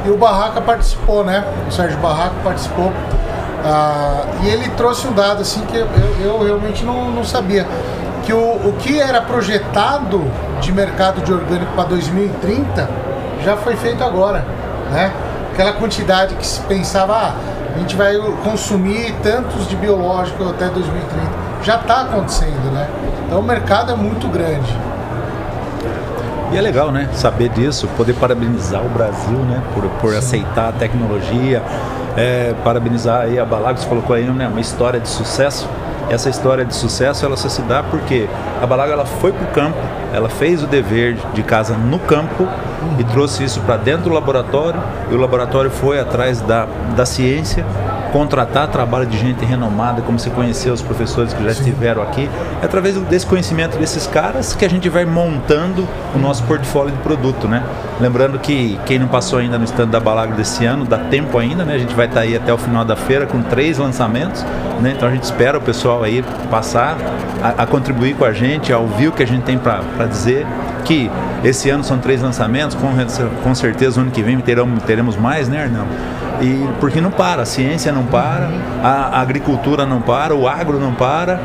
E 0.05 0.09
o 0.09 0.17
Barraca 0.17 0.61
participou, 0.61 1.23
né? 1.23 1.43
O 1.67 1.71
Sérgio 1.71 1.97
Barraca 1.99 2.35
participou. 2.43 2.91
Ah, 3.63 4.23
e 4.43 4.49
ele 4.49 4.69
trouxe 4.69 5.07
um 5.07 5.13
dado 5.13 5.41
assim 5.41 5.61
que 5.65 5.77
eu, 5.77 5.87
eu 6.23 6.43
realmente 6.43 6.83
não, 6.85 7.11
não 7.11 7.23
sabia. 7.23 7.67
Que 8.27 8.33
o, 8.33 8.37
o 8.37 8.75
que 8.77 8.99
era 8.99 9.21
projetado 9.21 10.21
de 10.59 10.73
mercado 10.73 11.21
de 11.21 11.31
orgânico 11.31 11.71
para 11.73 11.85
2030 11.85 12.89
já 13.41 13.55
foi 13.55 13.77
feito 13.77 14.03
agora, 14.03 14.45
né? 14.91 15.13
Aquela 15.53 15.71
quantidade 15.71 16.35
que 16.35 16.45
se 16.45 16.59
pensava, 16.63 17.15
ah, 17.15 17.33
a 17.73 17.79
gente 17.79 17.95
vai 17.95 18.17
consumir 18.43 19.15
tantos 19.23 19.65
de 19.69 19.77
biológico 19.77 20.43
até 20.43 20.67
2030. 20.67 21.25
Já 21.63 21.77
está 21.77 22.01
acontecendo, 22.01 22.69
né? 22.73 22.89
Então 23.25 23.39
o 23.39 23.43
mercado 23.43 23.93
é 23.93 23.95
muito 23.95 24.27
grande. 24.27 24.75
E 26.51 26.57
é 26.57 26.59
legal, 26.59 26.91
né? 26.91 27.07
Saber 27.13 27.47
disso, 27.47 27.87
poder 27.95 28.11
parabenizar 28.15 28.85
o 28.85 28.89
Brasil, 28.89 29.37
né? 29.37 29.61
Por, 29.73 29.85
por 30.01 30.13
aceitar 30.13 30.67
a 30.67 30.71
tecnologia, 30.73 31.63
é, 32.17 32.53
parabenizar 32.61 33.21
aí 33.21 33.39
a 33.39 33.45
Balagos 33.45 33.85
colocou 33.85 34.17
aí 34.17 34.25
né, 34.25 34.49
uma 34.49 34.59
história 34.59 34.99
de 34.99 35.07
sucesso. 35.07 35.65
Essa 36.09 36.29
história 36.29 36.63
de 36.63 36.73
sucesso 36.73 37.25
ela 37.25 37.35
só 37.35 37.49
se 37.49 37.61
dá 37.63 37.83
porque 37.83 38.27
a 38.61 38.65
Balago 38.65 38.91
ela 38.91 39.05
foi 39.05 39.33
para 39.33 39.43
o 39.43 39.47
campo, 39.47 39.77
ela 40.13 40.29
fez 40.29 40.63
o 40.63 40.67
dever 40.67 41.17
de 41.33 41.43
casa 41.43 41.75
no 41.75 41.99
campo 41.99 42.47
e 42.97 43.03
trouxe 43.03 43.43
isso 43.43 43.59
para 43.61 43.77
dentro 43.77 44.03
do 44.03 44.09
laboratório 44.11 44.81
e 45.11 45.13
o 45.13 45.17
laboratório 45.17 45.69
foi 45.69 45.99
atrás 45.99 46.39
da, 46.41 46.65
da 46.95 47.05
ciência 47.05 47.65
contratar 48.17 48.67
trabalho 48.69 49.05
de 49.05 49.15
gente 49.15 49.45
renomada, 49.45 50.01
como 50.01 50.17
você 50.17 50.31
conheceu 50.31 50.73
os 50.73 50.81
professores 50.81 51.33
que 51.33 51.43
já 51.43 51.53
Sim. 51.53 51.59
estiveram 51.59 52.01
aqui. 52.01 52.27
É 52.59 52.65
através 52.65 52.95
desse 53.01 53.27
conhecimento 53.27 53.77
desses 53.77 54.07
caras 54.07 54.55
que 54.55 54.65
a 54.65 54.67
gente 54.67 54.89
vai 54.89 55.05
montando 55.05 55.87
o 56.15 56.17
nosso 56.17 56.43
portfólio 56.45 56.91
de 56.91 56.97
produto, 57.03 57.47
né? 57.47 57.61
Lembrando 58.01 58.39
que 58.39 58.79
quem 58.87 58.97
não 58.97 59.07
passou 59.07 59.37
ainda 59.37 59.59
no 59.59 59.65
stand 59.65 59.89
da 59.89 59.99
Balagro 59.99 60.35
desse 60.35 60.65
ano, 60.65 60.83
dá 60.83 60.97
tempo 60.97 61.37
ainda, 61.37 61.63
né? 61.63 61.75
A 61.75 61.77
gente 61.77 61.93
vai 61.93 62.07
estar 62.07 62.21
tá 62.21 62.25
aí 62.25 62.35
até 62.35 62.51
o 62.51 62.57
final 62.57 62.83
da 62.83 62.95
feira 62.95 63.27
com 63.27 63.39
três 63.43 63.77
lançamentos, 63.77 64.43
né? 64.81 64.93
Então 64.97 65.07
a 65.07 65.11
gente 65.11 65.23
espera 65.23 65.55
o 65.59 65.61
pessoal 65.61 66.01
aí 66.01 66.25
passar 66.49 66.97
a, 67.43 67.61
a 67.61 67.67
contribuir 67.67 68.15
com 68.15 68.25
a 68.25 68.33
gente, 68.33 68.73
a 68.73 68.79
ouvir 68.79 69.09
o 69.09 69.11
que 69.11 69.21
a 69.21 69.27
gente 69.27 69.43
tem 69.43 69.59
para 69.59 70.07
dizer 70.07 70.47
que 70.85 71.11
esse 71.43 71.69
ano 71.69 71.83
são 71.83 71.99
três 71.99 72.19
lançamentos, 72.23 72.75
com, 72.75 72.87
com 73.43 73.53
certeza 73.53 73.99
o 73.99 74.01
ano 74.01 74.09
que 74.09 74.23
vem 74.23 74.39
teremos, 74.39 74.81
teremos 74.83 75.15
mais, 75.15 75.47
né, 75.47 75.61
Arnão? 75.61 75.85
E 76.41 76.67
porque 76.79 77.01
não 77.01 77.11
para, 77.11 77.43
a 77.43 77.45
ciência 77.45 77.91
não 77.91 78.05
para, 78.05 78.49
a, 78.83 79.17
a 79.17 79.21
agricultura 79.21 79.85
não 79.85 80.01
para, 80.01 80.35
o 80.35 80.47
agro 80.47 80.79
não 80.79 80.93
para 80.93 81.39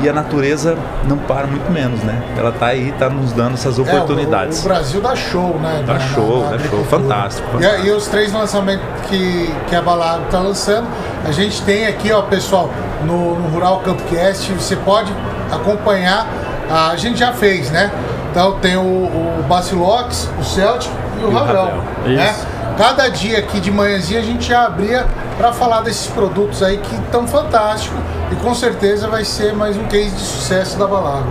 e 0.00 0.08
a 0.08 0.12
natureza 0.12 0.76
não 1.08 1.16
para 1.16 1.46
muito 1.46 1.70
menos, 1.70 2.00
né? 2.00 2.22
Ela 2.36 2.50
está 2.50 2.66
aí, 2.66 2.90
está 2.90 3.08
nos 3.08 3.32
dando 3.32 3.54
essas 3.54 3.78
oportunidades. 3.78 4.58
É, 4.58 4.60
o, 4.60 4.64
o, 4.64 4.68
Brasil 4.68 5.00
dá 5.00 5.16
show, 5.16 5.58
né? 5.60 5.82
Dá 5.86 5.98
show, 5.98 6.46
dá 6.50 6.58
show, 6.58 6.84
fantástico. 6.84 7.48
fantástico. 7.50 7.84
E, 7.84 7.88
e, 7.88 7.92
os 7.92 8.06
três 8.06 8.32
lançamentos 8.32 8.84
que, 9.08 9.54
que 9.68 9.74
a 9.74 9.80
Balago 9.80 10.24
está 10.24 10.38
lançando, 10.40 10.86
a 11.26 11.32
gente 11.32 11.62
tem 11.62 11.86
aqui, 11.86 12.12
ó, 12.12 12.22
pessoal, 12.22 12.70
no, 13.04 13.38
no 13.38 13.48
Rural 13.48 13.80
Campcast, 13.80 14.52
você 14.52 14.76
pode 14.76 15.12
acompanhar, 15.50 16.26
a 16.70 16.96
gente 16.96 17.18
já 17.18 17.32
fez, 17.32 17.70
né? 17.70 17.90
Então 18.30 18.58
tem 18.58 18.76
o, 18.76 18.80
o 18.80 19.44
Bacilox, 19.48 20.28
o 20.38 20.44
Celtic 20.44 20.90
e 21.20 21.24
o, 21.24 21.30
e 21.30 21.34
Ravel, 21.34 21.82
né? 22.04 22.34
Cada 22.76 23.08
dia 23.08 23.38
aqui 23.38 23.60
de 23.60 23.70
manhãzinha 23.70 24.18
a 24.18 24.22
gente 24.22 24.48
já 24.48 24.64
abria 24.66 25.06
para 25.38 25.52
falar 25.52 25.82
desses 25.82 26.08
produtos 26.08 26.60
aí 26.60 26.78
que 26.78 26.94
estão 26.96 27.26
fantásticos 27.26 27.98
e 28.32 28.34
com 28.36 28.52
certeza 28.52 29.06
vai 29.06 29.24
ser 29.24 29.54
mais 29.54 29.76
um 29.76 29.84
case 29.84 30.10
de 30.10 30.20
sucesso 30.20 30.76
da 30.76 30.86
Balagro. 30.86 31.30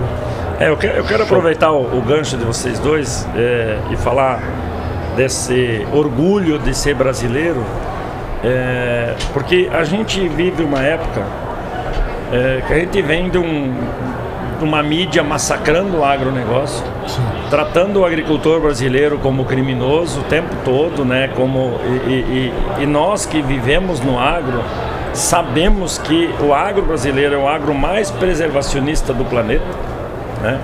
É, 0.57 0.69
eu 0.69 0.77
quero, 0.77 0.97
eu 0.97 1.03
quero 1.03 1.23
aproveitar 1.23 1.71
o, 1.71 1.97
o, 1.97 2.01
gancho 2.01 2.37
de 2.37 2.45
vocês 2.45 2.79
dois 2.79 3.27
é, 3.35 3.77
e 3.91 3.97
falar 3.97 4.41
desse 5.17 5.85
orgulho 5.91 6.57
de 6.59 6.73
ser 6.73 6.95
brasileiro, 6.95 7.61
é, 8.41 9.13
porque 9.33 9.69
a 9.73 9.83
gente 9.83 10.25
vive 10.29 10.63
uma 10.63 10.81
época 10.81 11.23
é, 12.31 12.61
que 12.65 12.73
a 12.73 12.79
gente 12.79 13.01
vem 13.01 13.29
de 13.29 13.37
um, 13.37 13.75
uma 14.63 14.81
mídia 14.81 15.23
massacrando 15.23 15.99
o 15.99 16.05
agronegócio, 16.05 16.83
Sim. 17.07 17.21
tratando 17.49 17.99
o 17.99 18.05
agricultor 18.05 18.59
brasileiro 18.59 19.17
como 19.19 19.45
criminoso 19.45 20.21
o 20.21 20.23
tempo 20.23 20.55
todo, 20.63 21.05
né? 21.05 21.29
Como, 21.35 21.79
e, 22.07 22.11
e, 22.11 22.53
e 22.83 22.85
nós 22.85 23.25
que 23.25 23.41
vivemos 23.41 23.99
no 23.99 24.17
agro 24.17 24.63
sabemos 25.13 25.97
que 25.99 26.29
o 26.41 26.53
agro 26.53 26.81
brasileiro 26.83 27.35
é 27.35 27.37
o 27.37 27.47
agro 27.47 27.73
mais 27.73 28.09
preservacionista 28.09 29.13
do 29.13 29.23
planeta, 29.25 29.65
né? 30.41 30.59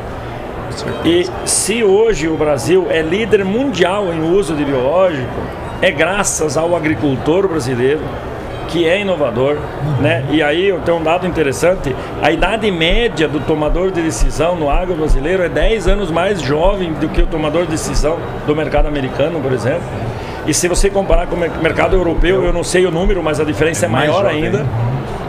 E 1.03 1.27
se 1.45 1.83
hoje 1.83 2.27
o 2.27 2.37
Brasil 2.37 2.87
é 2.89 3.01
líder 3.01 3.43
mundial 3.43 4.13
em 4.13 4.21
uso 4.21 4.55
de 4.55 4.63
biológico, 4.63 5.27
é 5.81 5.91
graças 5.91 6.57
ao 6.57 6.75
agricultor 6.75 7.47
brasileiro 7.47 8.01
que 8.71 8.87
é 8.87 9.01
inovador, 9.01 9.57
né? 9.99 10.25
E 10.29 10.41
aí 10.41 10.67
eu 10.67 10.79
tenho 10.81 10.97
um 10.97 11.03
dado 11.03 11.27
interessante, 11.27 11.95
a 12.21 12.31
idade 12.31 12.69
média 12.71 13.27
do 13.27 13.39
tomador 13.39 13.91
de 13.91 14.01
decisão 14.01 14.55
no 14.55 14.69
agro 14.69 14.95
brasileiro 14.95 15.43
é 15.43 15.49
10 15.49 15.87
anos 15.87 16.11
mais 16.11 16.41
jovem 16.41 16.93
do 16.93 17.09
que 17.09 17.21
o 17.21 17.27
tomador 17.27 17.65
de 17.65 17.71
decisão 17.71 18.17
do 18.45 18.55
mercado 18.55 18.87
americano, 18.87 19.39
por 19.39 19.51
exemplo. 19.51 19.81
E 20.47 20.53
se 20.53 20.67
você 20.67 20.89
comparar 20.89 21.27
com 21.27 21.35
o 21.35 21.39
mercado 21.39 21.95
europeu, 21.95 22.43
eu 22.43 22.53
não 22.53 22.63
sei 22.63 22.85
o 22.85 22.91
número, 22.91 23.21
mas 23.21 23.39
a 23.39 23.43
diferença 23.43 23.85
é, 23.85 23.87
é 23.87 23.91
maior 23.91 24.25
ainda. 24.25 24.65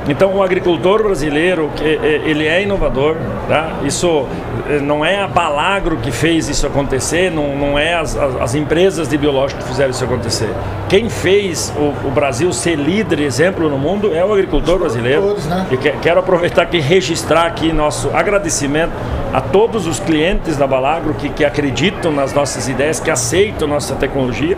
Então 0.09 0.35
o 0.35 0.43
agricultor 0.43 1.03
brasileiro, 1.03 1.71
ele 1.81 2.47
é 2.47 2.63
inovador, 2.63 3.17
tá? 3.49 3.79
Isso 3.85 4.27
eh, 4.69 4.81
não 4.81 5.05
é 5.05 5.21
a 5.21 5.29
Balagro 5.29 5.99
que 5.99 6.11
fez 6.11 6.49
isso 6.49 6.67
acontecer, 6.67 7.31
não, 7.31 7.57
não 7.57 7.79
é 7.79 7.95
as, 7.95 8.17
as, 8.17 8.55
empresas 8.55 9.09
de 9.09 9.19
biológico 9.19 9.61
que 9.61 9.69
fizeram 9.69 9.91
isso 9.91 10.05
acontecer. 10.05 10.49
Quem 10.89 11.09
fez 11.09 11.73
o, 11.77 12.09
o 12.09 12.11
Brasil 12.11 12.53
ser 12.53 12.77
líder, 12.77 13.21
exemplo 13.21 13.69
no 13.69 13.79
mundo, 13.79 14.15
é 14.15 14.25
o 14.25 14.33
agricultor 14.33 14.79
brasileiro. 14.79 15.37
Né? 15.49 15.67
E 15.71 15.77
quero 15.77 16.21
aproveitar 16.21 16.63
aqui 16.63 16.79
e 16.79 16.81
registrar 16.81 17.47
aqui 17.47 17.73
nosso 17.73 18.11
agradecimento 18.15 18.93
a 19.33 19.41
todos 19.41 19.87
os 19.87 20.01
clientes 20.01 20.57
da 20.57 20.67
Balagro 20.67 21.15
que, 21.15 21.29
que 21.29 21.45
acreditam 21.45 22.11
nas 22.11 22.33
nossas 22.33 22.69
ideias, 22.69 22.99
que 22.99 23.11
aceitam 23.11 23.69
nossa 23.69 23.95
tecnologia, 23.95 24.57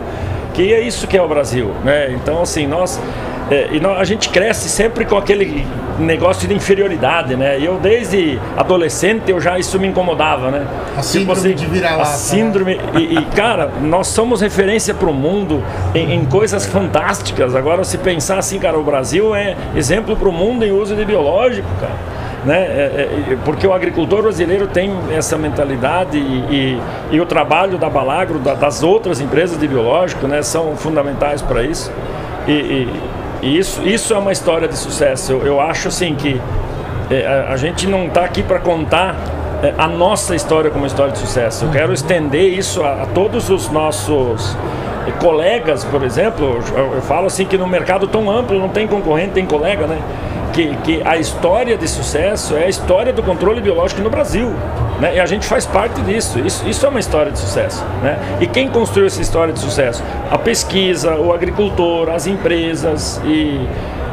que 0.53 0.73
é 0.73 0.81
isso 0.81 1.07
que 1.07 1.17
é 1.17 1.21
o 1.21 1.27
Brasil, 1.27 1.71
né? 1.83 2.11
Então 2.13 2.41
assim, 2.41 2.65
nós 2.65 2.99
é, 3.51 3.69
e 3.73 3.85
a 3.85 4.03
gente 4.03 4.29
cresce 4.29 4.69
sempre 4.69 5.05
com 5.05 5.17
aquele 5.17 5.65
negócio 5.99 6.47
de 6.47 6.53
inferioridade, 6.53 7.35
né? 7.35 7.59
Eu 7.61 7.77
desde 7.77 8.39
adolescente 8.57 9.29
eu 9.29 9.39
já 9.39 9.59
isso 9.59 9.79
me 9.79 9.87
incomodava, 9.87 10.49
né? 10.49 10.65
A 10.97 11.01
tipo 11.01 11.03
síndrome 11.03 11.31
assim, 11.31 11.53
de 11.53 11.65
virar 11.65 11.95
A 11.95 12.05
síndrome 12.05 12.75
né? 12.75 12.83
e, 12.95 13.17
e, 13.17 13.25
cara, 13.35 13.69
nós 13.81 14.07
somos 14.07 14.41
referência 14.41 14.93
para 14.93 15.09
o 15.09 15.13
mundo 15.13 15.63
em, 15.93 16.13
em, 16.13 16.25
coisas 16.25 16.65
fantásticas. 16.65 17.55
Agora 17.55 17.83
se 17.83 17.97
pensar 17.97 18.37
assim, 18.37 18.59
cara, 18.59 18.77
o 18.77 18.83
Brasil 18.83 19.35
é 19.35 19.55
exemplo 19.75 20.15
para 20.15 20.29
o 20.29 20.31
mundo 20.31 20.63
em 20.63 20.71
uso 20.71 20.95
de 20.95 21.05
biológico, 21.05 21.67
cara. 21.79 22.13
Né? 22.45 22.59
É, 22.59 23.09
é, 23.31 23.37
porque 23.45 23.65
o 23.65 23.71
agricultor 23.71 24.21
brasileiro 24.21 24.67
tem 24.67 24.93
essa 25.15 25.37
mentalidade 25.37 26.17
e, 26.17 26.79
e, 27.11 27.15
e 27.15 27.21
o 27.21 27.25
trabalho 27.25 27.77
da 27.77 27.89
Balagro, 27.89 28.39
da, 28.39 28.53
das 28.53 28.83
outras 28.83 29.21
empresas 29.21 29.57
de 29.57 29.65
biológico, 29.65 30.27
né, 30.27 30.41
são 30.41 30.75
fundamentais 30.75 31.41
para 31.41 31.63
isso. 31.63 31.89
E, 32.45 32.51
e 32.51 32.89
isso, 33.43 33.81
isso 33.83 34.13
é 34.13 34.17
uma 34.17 34.31
história 34.31 34.67
de 34.67 34.77
sucesso. 34.77 35.33
Eu, 35.33 35.45
eu 35.45 35.61
acho 35.61 35.89
assim 35.89 36.15
que 36.15 36.39
é, 37.11 37.27
a, 37.27 37.53
a, 37.53 37.57
gente 37.57 37.85
não 37.87 38.07
está 38.07 38.23
aqui 38.23 38.41
para 38.41 38.59
contar 38.59 39.15
é, 39.61 39.73
a 39.77 39.87
nossa 39.87 40.35
história 40.35 40.71
como 40.71 40.85
história 40.85 41.11
de 41.11 41.19
sucesso. 41.19 41.65
Eu 41.65 41.71
quero 41.71 41.93
estender 41.93 42.57
isso 42.57 42.81
a, 42.83 43.03
a 43.03 43.05
todos 43.07 43.49
os 43.49 43.69
nossos 43.69 44.55
colegas, 45.19 45.83
por 45.83 46.03
exemplo. 46.03 46.61
Eu, 46.75 46.93
eu, 46.93 47.01
falo 47.01 47.27
assim 47.27 47.45
que 47.45 47.57
no 47.57 47.67
mercado 47.67 48.07
tão 48.07 48.31
amplo 48.31 48.57
não 48.57 48.69
tem 48.69 48.87
concorrente, 48.87 49.33
tem 49.33 49.45
colega, 49.45 49.87
né? 49.87 49.99
Que, 50.53 50.75
que 50.77 51.01
a 51.03 51.17
história 51.17 51.75
de 51.75 51.87
sucesso 51.87 52.55
é 52.55 52.65
a 52.65 52.69
história 52.69 53.11
do 53.11 53.23
controle 53.23 53.59
biológico 53.59 54.01
no 54.01 54.09
Brasil. 54.09 54.53
Né? 54.99 55.15
E 55.15 55.19
a 55.19 55.25
gente 55.25 55.45
faz 55.47 55.65
parte 55.65 55.99
disso. 56.01 56.39
Isso, 56.39 56.67
isso 56.67 56.85
é 56.85 56.89
uma 56.89 56.99
história 56.99 57.31
de 57.31 57.39
sucesso. 57.39 57.83
Né? 58.01 58.17
E 58.39 58.47
quem 58.47 58.69
construiu 58.69 59.07
essa 59.07 59.21
história 59.21 59.53
de 59.53 59.59
sucesso? 59.59 60.03
A 60.31 60.37
pesquisa, 60.37 61.15
o 61.15 61.33
agricultor, 61.33 62.09
as 62.09 62.27
empresas 62.27 63.19
e, 63.25 63.67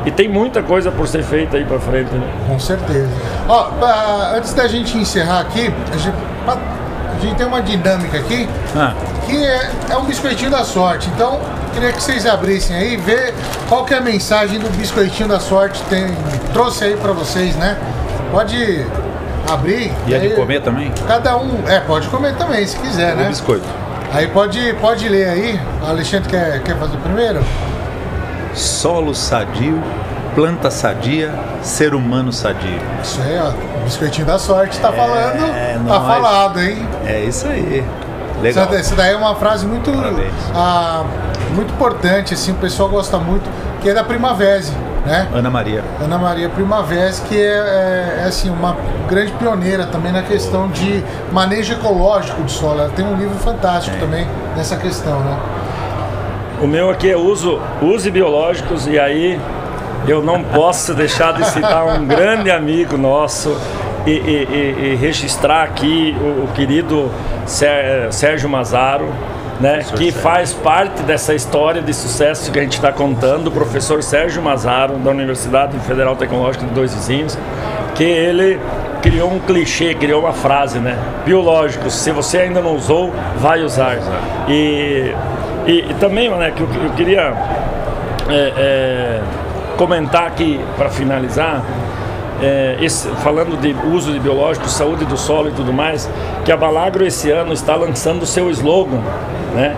e 0.07 0.11
tem 0.11 0.29
muita 0.29 0.63
coisa 0.63 0.91
por 0.91 1.07
ser 1.07 1.23
feita 1.23 1.57
aí 1.57 1.65
para 1.65 1.79
frente. 1.79 2.11
Né? 2.13 2.27
Com 2.49 2.59
certeza. 2.59 3.11
Ó, 3.49 3.65
pra, 3.79 4.33
antes 4.37 4.55
da 4.55 4.67
gente 4.67 4.97
encerrar 4.97 5.41
aqui, 5.41 5.73
a 5.93 5.97
gente, 5.97 6.17
pra, 6.45 6.57
a 7.15 7.19
gente 7.21 7.37
tem 7.37 7.47
uma 7.47 7.61
dinâmica 7.61 8.19
aqui 8.19 8.49
ah. 8.75 8.95
que 9.27 9.37
é, 9.37 9.71
é 9.91 9.97
um 9.97 10.05
biscoitinho 10.05 10.51
da 10.51 10.65
sorte. 10.65 11.09
Então, 11.15 11.39
queria 11.71 11.93
que 11.93 12.03
vocês 12.03 12.27
abrissem 12.27 12.77
aí, 12.77 12.97
ver 12.97 13.35
qual 13.69 13.85
que 13.85 13.95
é 13.95 13.99
a 13.99 14.01
mensagem 14.01 14.59
do 14.59 14.69
biscoitinho 14.77 15.29
da 15.29 15.41
sorte 15.41 15.83
tem 15.89 16.07
trouxe 16.53 16.85
aí 16.85 16.97
para 16.97 17.13
vocês, 17.13 17.55
né? 17.57 17.77
Pode 18.31 18.87
abrir. 19.49 19.93
E 20.07 20.15
é 20.15 20.19
de 20.19 20.31
comer 20.31 20.63
também? 20.63 20.93
Cada 21.07 21.37
um. 21.37 21.63
É, 21.67 21.81
pode 21.81 22.07
comer 22.09 22.35
também, 22.37 22.67
se 22.67 22.77
quiser, 22.79 23.15
né? 23.17 23.29
biscoito. 23.29 23.65
Aí 24.13 24.27
pode, 24.29 24.73
pode 24.81 25.09
ler 25.09 25.29
aí. 25.29 25.61
O 25.83 25.87
Alexandre 25.87 26.29
quer, 26.29 26.63
quer 26.63 26.77
fazer 26.79 26.97
primeiro? 26.99 27.41
Solo 28.55 29.15
sadio, 29.15 29.81
planta 30.35 30.71
sadia, 30.71 31.33
ser 31.63 31.95
humano 31.95 32.33
sadio. 32.33 32.81
Isso 33.03 33.21
aí, 33.23 33.39
ó. 33.39 33.53
Biscoitinho 33.85 34.27
da 34.27 34.39
sorte 34.39 34.79
tá 34.81 34.93
falando. 34.93 35.45
É, 35.55 35.75
Tá 35.75 35.79
nós. 35.99 36.07
falado, 36.07 36.61
hein? 36.61 36.87
É 37.07 37.21
isso 37.21 37.47
aí. 37.47 37.85
Legal. 38.43 38.65
Essa, 38.67 38.77
essa 38.77 38.97
daí 38.97 39.13
é 39.13 39.17
uma 39.17 39.35
frase 39.35 39.67
muito, 39.67 39.91
ah, 40.55 41.05
muito 41.55 41.73
importante, 41.73 42.35
assim, 42.35 42.53
o 42.53 42.57
pessoal 42.57 42.89
gosta 42.89 43.19
muito, 43.19 43.49
que 43.81 43.89
é 43.89 43.95
da 43.95 44.03
Primavese, 44.03 44.73
né? 45.05 45.29
Ana 45.33 45.51
Maria. 45.51 45.85
Ana 46.03 46.19
Maria 46.19 46.49
Primavera, 46.49 47.13
que 47.29 47.37
é, 47.37 47.47
é, 47.47 48.21
é, 48.21 48.25
assim, 48.25 48.51
uma 48.51 48.77
grande 49.09 49.33
pioneira 49.33 49.87
também 49.87 50.13
na 50.13 50.23
questão 50.23 50.69
de 50.69 51.03
manejo 51.33 51.73
ecológico 51.73 52.43
de 52.43 52.53
solo. 52.53 52.81
Ela 52.81 52.91
tem 52.91 53.05
um 53.05 53.17
livro 53.17 53.39
fantástico 53.39 53.97
também 53.99 54.27
nessa 54.57 54.77
questão, 54.77 55.21
né? 55.21 55.39
O 56.63 56.67
meu 56.67 56.91
aqui 56.91 57.11
é 57.11 57.17
uso, 57.17 57.59
use 57.81 58.11
biológicos 58.11 58.87
e 58.87 58.99
aí 58.99 59.41
eu 60.07 60.23
não 60.23 60.43
posso 60.43 60.95
deixar 60.95 61.33
de 61.33 61.47
citar 61.47 61.87
um 61.87 62.07
grande 62.07 62.51
amigo 62.51 62.99
nosso 62.99 63.57
e, 64.07 64.11
e- 64.11 64.93
e- 64.93 64.97
registrar 65.01 65.63
aqui 65.63 66.17
o, 66.21 66.45
o 66.45 66.49
querido 66.55 67.11
Sé- 67.47 68.09
Sérgio 68.11 68.49
Mazaro, 68.49 69.09
né, 69.61 69.85
que 69.97 70.11
faz 70.11 70.53
parte 70.55 71.03
dessa 71.03 71.35
história 71.35 71.83
de 71.83 71.93
sucesso 71.93 72.51
que 72.51 72.59
a 72.59 72.63
gente 72.63 72.73
está 72.75 72.91
contando, 72.91 73.49
o 73.49 73.51
professor 73.51 74.03
Sérgio 74.03 74.43
Mazaro, 74.43 74.95
da 74.95 75.11
Universidade 75.11 75.79
Federal 75.81 76.17
Tecnológica 76.17 76.65
de 76.65 76.73
Dois 76.73 76.95
Vizinhos, 76.95 77.37
que 77.95 78.05
ele 78.05 78.59
criou 79.03 79.31
um 79.31 79.39
clichê, 79.39 79.95
criou 79.95 80.23
uma 80.23 80.33
frase, 80.33 80.79
né? 80.79 80.97
Biológicos, 81.27 81.93
se 81.95 82.11
você 82.11 82.39
ainda 82.39 82.61
não 82.63 82.75
usou, 82.75 83.13
vai 83.37 83.63
usar. 83.63 83.99
E, 84.49 85.15
e, 85.67 85.91
e 85.91 85.95
também, 86.01 86.31
né, 86.31 86.53
que 86.55 86.63
eu, 86.63 86.69
eu 86.85 86.91
queria 86.91 87.35
é, 88.31 88.53
é, 88.57 89.21
comentar 89.77 90.27
aqui 90.27 90.59
para 90.77 90.89
finalizar, 90.89 91.63
é, 92.43 92.77
esse- 92.81 93.09
falando 93.23 93.59
de 93.61 93.75
uso 93.95 94.13
de 94.13 94.19
biológicos, 94.19 94.73
saúde 94.73 95.05
do 95.05 95.17
solo 95.17 95.49
e 95.49 95.53
tudo 95.53 95.73
mais, 95.73 96.09
que 96.45 96.51
a 96.53 96.57
Balagro 96.57 97.07
esse 97.07 97.31
ano 97.31 97.53
está 97.53 97.75
lançando 97.77 98.23
o 98.23 98.27
seu 98.27 98.51
slogan, 98.51 99.01
né? 99.55 99.77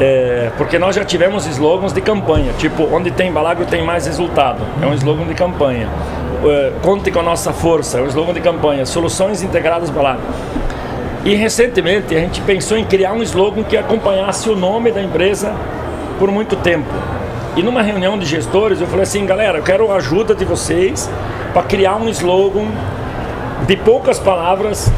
É, 0.00 0.50
porque 0.56 0.78
nós 0.78 0.96
já 0.96 1.04
tivemos 1.04 1.46
slogans 1.46 1.92
de 1.92 2.00
campanha, 2.00 2.52
tipo, 2.58 2.88
onde 2.92 3.10
tem 3.10 3.30
Balagro 3.30 3.66
tem 3.66 3.84
mais 3.84 4.06
resultado, 4.06 4.60
é 4.82 4.86
um 4.86 4.94
slogan 4.94 5.26
de 5.26 5.34
campanha. 5.34 5.88
É, 6.44 6.72
Conte 6.82 7.10
com 7.12 7.20
a 7.20 7.22
nossa 7.22 7.52
força, 7.52 7.98
é 7.98 8.02
um 8.02 8.06
slogan 8.06 8.32
de 8.32 8.40
campanha. 8.40 8.84
Soluções 8.84 9.42
integradas 9.42 9.90
Balagro. 9.90 10.22
E 11.24 11.36
recentemente 11.36 12.16
a 12.16 12.18
gente 12.18 12.40
pensou 12.40 12.76
em 12.76 12.84
criar 12.84 13.12
um 13.12 13.22
slogan 13.22 13.62
que 13.62 13.76
acompanhasse 13.76 14.50
o 14.50 14.56
nome 14.56 14.90
da 14.90 15.00
empresa 15.00 15.52
por 16.18 16.32
muito 16.32 16.56
tempo. 16.56 16.88
E 17.54 17.62
numa 17.62 17.80
reunião 17.80 18.18
de 18.18 18.26
gestores 18.26 18.80
eu 18.80 18.88
falei 18.88 19.04
assim, 19.04 19.24
galera, 19.24 19.58
eu 19.58 19.62
quero 19.62 19.92
a 19.92 19.96
ajuda 19.96 20.34
de 20.34 20.44
vocês 20.44 21.08
para 21.52 21.62
criar 21.62 21.96
um 21.96 22.08
slogan 22.08 22.66
de 23.66 23.76
poucas 23.76 24.18
palavras 24.18 24.90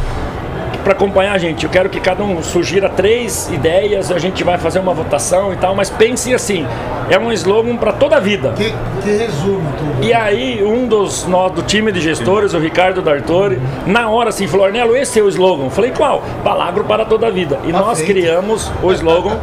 para 0.83 0.93
acompanhar 0.93 1.33
a 1.33 1.39
gente. 1.39 1.65
Eu 1.65 1.71
quero 1.71 1.89
que 1.89 1.99
cada 1.99 2.23
um 2.23 2.43
sugira 2.43 2.91
três 2.91 3.49
ideias, 3.51 4.13
a 4.13 4.19
gente 4.19 4.45
vai 4.45 4.59
fazer 4.59 4.79
uma 4.81 4.93
votação 4.93 5.51
e 5.53 5.57
tal, 5.57 5.75
mas 5.75 5.89
pensem 5.89 6.35
assim, 6.35 6.67
é 7.09 7.19
um 7.19 7.33
slogan 7.33 7.77
para 7.77 7.91
toda 7.93 8.17
a 8.17 8.21
vida. 8.21 8.53
Que, 8.55 8.73
que 9.03 9.11
resume 9.17 9.67
tudo. 9.79 10.05
E 10.05 10.13
aí, 10.13 10.63
um 10.63 10.87
dos 10.87 11.27
nós 11.27 11.53
do 11.53 11.63
time 11.63 11.91
de 11.91 12.01
gestores, 12.03 12.53
o 12.53 12.59
Ricardo 12.59 13.01
D'Artori, 13.01 13.59
na 13.87 14.11
hora 14.11 14.29
assim, 14.29 14.47
falou: 14.47 14.67
Arnelo, 14.67 14.95
esse 14.95 15.19
é 15.19 15.23
o 15.23 15.29
slogan. 15.29 15.65
Eu 15.65 15.71
Falei, 15.71 15.91
qual? 15.91 16.23
Balagro 16.45 16.85
para 16.85 17.07
toda 17.07 17.29
a 17.29 17.31
vida. 17.31 17.59
E 17.65 17.73
Tá 17.73 17.79
nós 17.81 17.99
feito. 17.99 18.13
criamos 18.13 18.71
o 18.83 18.93
slogan 18.93 19.39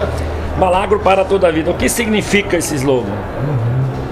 Balagro 0.59 0.99
para 0.99 1.25
toda 1.25 1.47
a 1.47 1.51
vida. 1.51 1.71
O 1.71 1.73
que 1.73 1.89
significa 1.89 2.57
esse 2.57 2.75
slogan? 2.75 3.13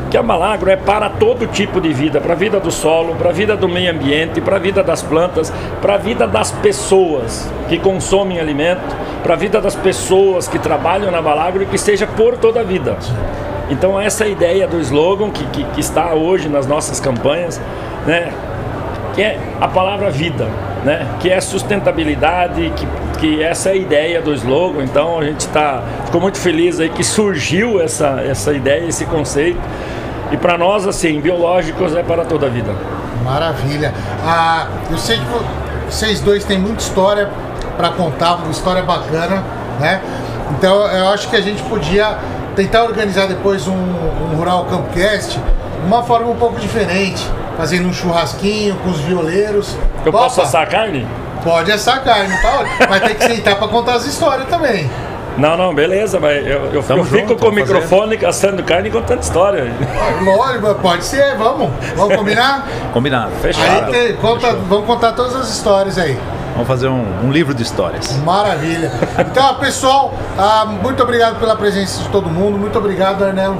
Que 0.09 0.17
a 0.17 0.23
Balagro 0.23 0.71
é 0.71 0.75
para 0.75 1.09
todo 1.09 1.45
tipo 1.47 1.79
de 1.79 1.93
vida, 1.93 2.19
para 2.19 2.33
a 2.33 2.35
vida 2.35 2.59
do 2.59 2.71
solo, 2.71 3.15
para 3.15 3.29
a 3.29 3.33
vida 3.33 3.55
do 3.55 3.69
meio 3.69 3.91
ambiente, 3.91 4.41
para 4.41 4.55
a 4.55 4.59
vida 4.59 4.83
das 4.83 5.03
plantas, 5.03 5.53
para 5.81 5.95
a 5.95 5.97
vida 5.97 6.27
das 6.27 6.51
pessoas 6.51 7.47
que 7.67 7.77
consomem 7.77 8.39
alimento, 8.39 8.95
para 9.21 9.35
a 9.35 9.37
vida 9.37 9.61
das 9.61 9.75
pessoas 9.75 10.47
que 10.47 10.57
trabalham 10.57 11.11
na 11.11 11.21
Balagro 11.21 11.61
e 11.61 11.65
que 11.67 11.77
seja 11.77 12.07
por 12.07 12.37
toda 12.37 12.61
a 12.61 12.63
vida. 12.63 12.97
Então 13.69 14.01
essa 14.01 14.25
é 14.25 14.31
ideia 14.31 14.67
do 14.67 14.79
slogan 14.79 15.29
que, 15.29 15.45
que, 15.45 15.63
que 15.63 15.79
está 15.79 16.13
hoje 16.13 16.49
nas 16.49 16.65
nossas 16.65 16.99
campanhas, 16.99 17.61
né? 18.07 18.33
Que 19.15 19.21
é 19.21 19.39
a 19.59 19.67
palavra 19.67 20.09
vida, 20.09 20.47
né? 20.83 21.05
que 21.19 21.29
é 21.29 21.39
sustentabilidade, 21.41 22.71
que, 22.75 22.87
que 23.19 23.43
essa 23.43 23.69
é 23.69 23.71
a 23.73 23.75
ideia 23.75 24.21
do 24.21 24.33
slogan. 24.33 24.83
Então 24.83 25.19
a 25.19 25.23
gente 25.23 25.47
tá, 25.49 25.81
ficou 26.05 26.21
muito 26.21 26.37
feliz 26.37 26.79
aí 26.79 26.89
que 26.89 27.03
surgiu 27.03 27.81
essa, 27.81 28.21
essa 28.21 28.53
ideia, 28.53 28.85
esse 28.87 29.05
conceito. 29.05 29.59
E 30.31 30.37
para 30.37 30.57
nós, 30.57 30.85
assim, 30.87 31.19
biológicos 31.19 31.95
é 31.95 32.03
para 32.03 32.23
toda 32.23 32.45
a 32.45 32.49
vida. 32.49 32.71
Maravilha. 33.23 33.93
Ah, 34.25 34.67
eu 34.91 34.97
sei 34.97 35.17
que 35.17 35.25
vo- 35.25 35.43
vocês 35.89 36.21
dois 36.21 36.43
têm 36.43 36.57
muita 36.59 36.81
história 36.81 37.29
para 37.75 37.89
contar, 37.89 38.35
uma 38.35 38.51
história 38.51 38.83
bacana, 38.83 39.43
né? 39.79 40.01
Então 40.51 40.85
eu 40.87 41.09
acho 41.09 41.29
que 41.29 41.35
a 41.35 41.41
gente 41.41 41.61
podia 41.63 42.17
tentar 42.55 42.83
organizar 42.83 43.27
depois 43.27 43.67
um, 43.67 43.73
um 43.73 44.35
Rural 44.35 44.65
Campcast 44.65 45.37
de 45.39 45.85
uma 45.87 46.03
forma 46.03 46.27
um 46.29 46.35
pouco 46.35 46.59
diferente, 46.59 47.25
fazendo 47.59 47.89
um 47.89 47.93
churrasquinho 47.93 48.75
com 48.77 48.89
os 48.89 49.01
violeiros. 49.01 49.75
Eu 50.05 50.13
posso 50.13 50.39
Opa, 50.39 50.47
assar 50.47 50.69
carne? 50.69 51.05
Pode 51.43 51.69
assar 51.71 52.01
carne, 52.05 52.33
tá? 52.41 52.59
ótimo. 52.59 52.75
Mas 52.89 53.01
tem 53.03 53.15
que 53.15 53.23
sentar 53.25 53.55
para 53.57 53.67
contar 53.67 53.95
as 53.95 54.05
histórias 54.05 54.47
também. 54.47 54.89
Não, 55.37 55.57
não, 55.57 55.75
beleza, 55.75 56.19
mas 56.21 56.37
eu, 56.45 56.65
eu, 56.65 56.73
eu 56.73 56.83
fico 56.83 57.35
com 57.35 57.47
o 57.47 57.51
vamos 57.51 57.59
fazer. 57.59 57.73
microfone 57.73 58.25
assando 58.25 58.63
carne 58.63 58.87
e 58.87 58.91
contando 58.91 59.21
história. 59.21 59.71
Lógico, 60.23 60.75
pode 60.75 61.03
ser, 61.03 61.35
vamos. 61.35 61.69
Vamos 61.97 62.15
combinar? 62.15 62.65
Combinado. 62.93 63.31
Aí 63.35 63.41
Fechado. 63.41 63.91
tem- 63.91 64.15
conta, 64.15 64.53
vamos 64.53 64.85
contar 64.85 65.11
todas 65.13 65.35
as 65.35 65.49
histórias 65.49 65.97
aí. 65.97 66.17
Vamos 66.53 66.67
fazer 66.67 66.87
um, 66.89 67.05
um 67.25 67.31
livro 67.31 67.53
de 67.53 67.63
histórias. 67.63 68.11
Maravilha. 68.17 68.91
Então, 69.19 69.55
pessoal, 69.55 70.13
ah, 70.37 70.65
muito 70.65 71.01
obrigado 71.03 71.39
pela 71.39 71.55
presença 71.55 72.03
de 72.03 72.09
todo 72.09 72.29
mundo. 72.29 72.57
Muito 72.57 72.77
obrigado, 72.77 73.23
Arnel, 73.23 73.55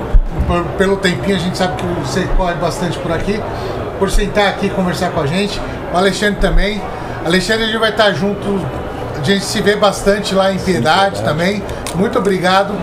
por- 0.47 0.64
pelo 0.78 0.97
tempinho. 0.97 1.38
A 1.38 1.39
gente 1.39 1.58
sabe 1.58 1.78
que 1.78 1.86
você 2.06 2.28
corre 2.36 2.56
bastante 2.56 2.97
por 3.00 3.12
aqui. 3.14 3.41
Por 4.00 4.10
sentar 4.10 4.47
aqui 4.47 4.68
e 4.68 4.70
conversar 4.70 5.12
com 5.12 5.22
a 5.22 5.28
gente. 5.28 5.62
O 5.93 5.97
Alexandre 5.97 6.39
também. 6.39 6.82
Alexandre, 7.26 7.66
a 7.66 7.68
gente 7.68 7.78
vai 7.78 7.89
estar 7.91 8.12
junto. 8.14 8.66
A 9.20 9.24
gente 9.24 9.43
se 9.43 9.62
vê 9.62 9.76
bastante 9.76 10.34
lá 10.34 10.52
em 10.52 10.58
Piedade 10.58 11.22
também. 11.22 11.62
Muito 11.95 12.18
obrigado 12.18 12.74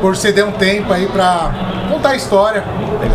por 0.00 0.16
ceder 0.16 0.44
um 0.46 0.52
tempo 0.52 0.92
aí 0.92 1.06
para 1.06 1.50
contar 1.90 2.10
a 2.10 2.16
história 2.16 2.64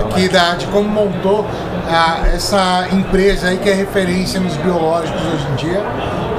aqui 0.05 0.30
da, 0.30 0.53
de 0.53 0.68
como 0.68 0.88
montou 0.88 1.45
ah, 1.89 2.20
essa 2.34 2.88
empresa 2.91 3.47
aí 3.47 3.58
que 3.58 3.70
é 3.70 3.74
referência 3.74 4.39
nos 4.39 4.55
biológicos 4.58 5.22
hoje 5.22 5.47
em 5.51 5.55
dia. 5.55 5.82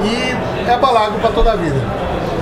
E 0.03 0.69
é 0.69 0.77
balago 0.77 1.19
para 1.19 1.31
toda 1.31 1.51
a 1.51 1.55
vida. 1.55 1.79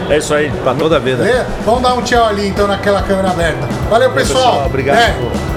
É 0.09 0.17
isso 0.17 0.33
aí. 0.33 0.51
Para 0.63 0.75
toda 0.75 0.97
a 0.97 0.99
vida. 0.99 1.23
Vamos 1.65 1.81
dar 1.81 1.93
um 1.95 2.01
tchau 2.01 2.25
ali 2.25 2.47
então 2.47 2.67
naquela 2.67 3.01
câmera 3.01 3.31
aberta. 3.31 3.67
Valeu, 3.89 4.11
pessoal. 4.11 4.51
pessoal, 4.51 4.65
obrigado. 4.67 4.97
É. 4.97 5.56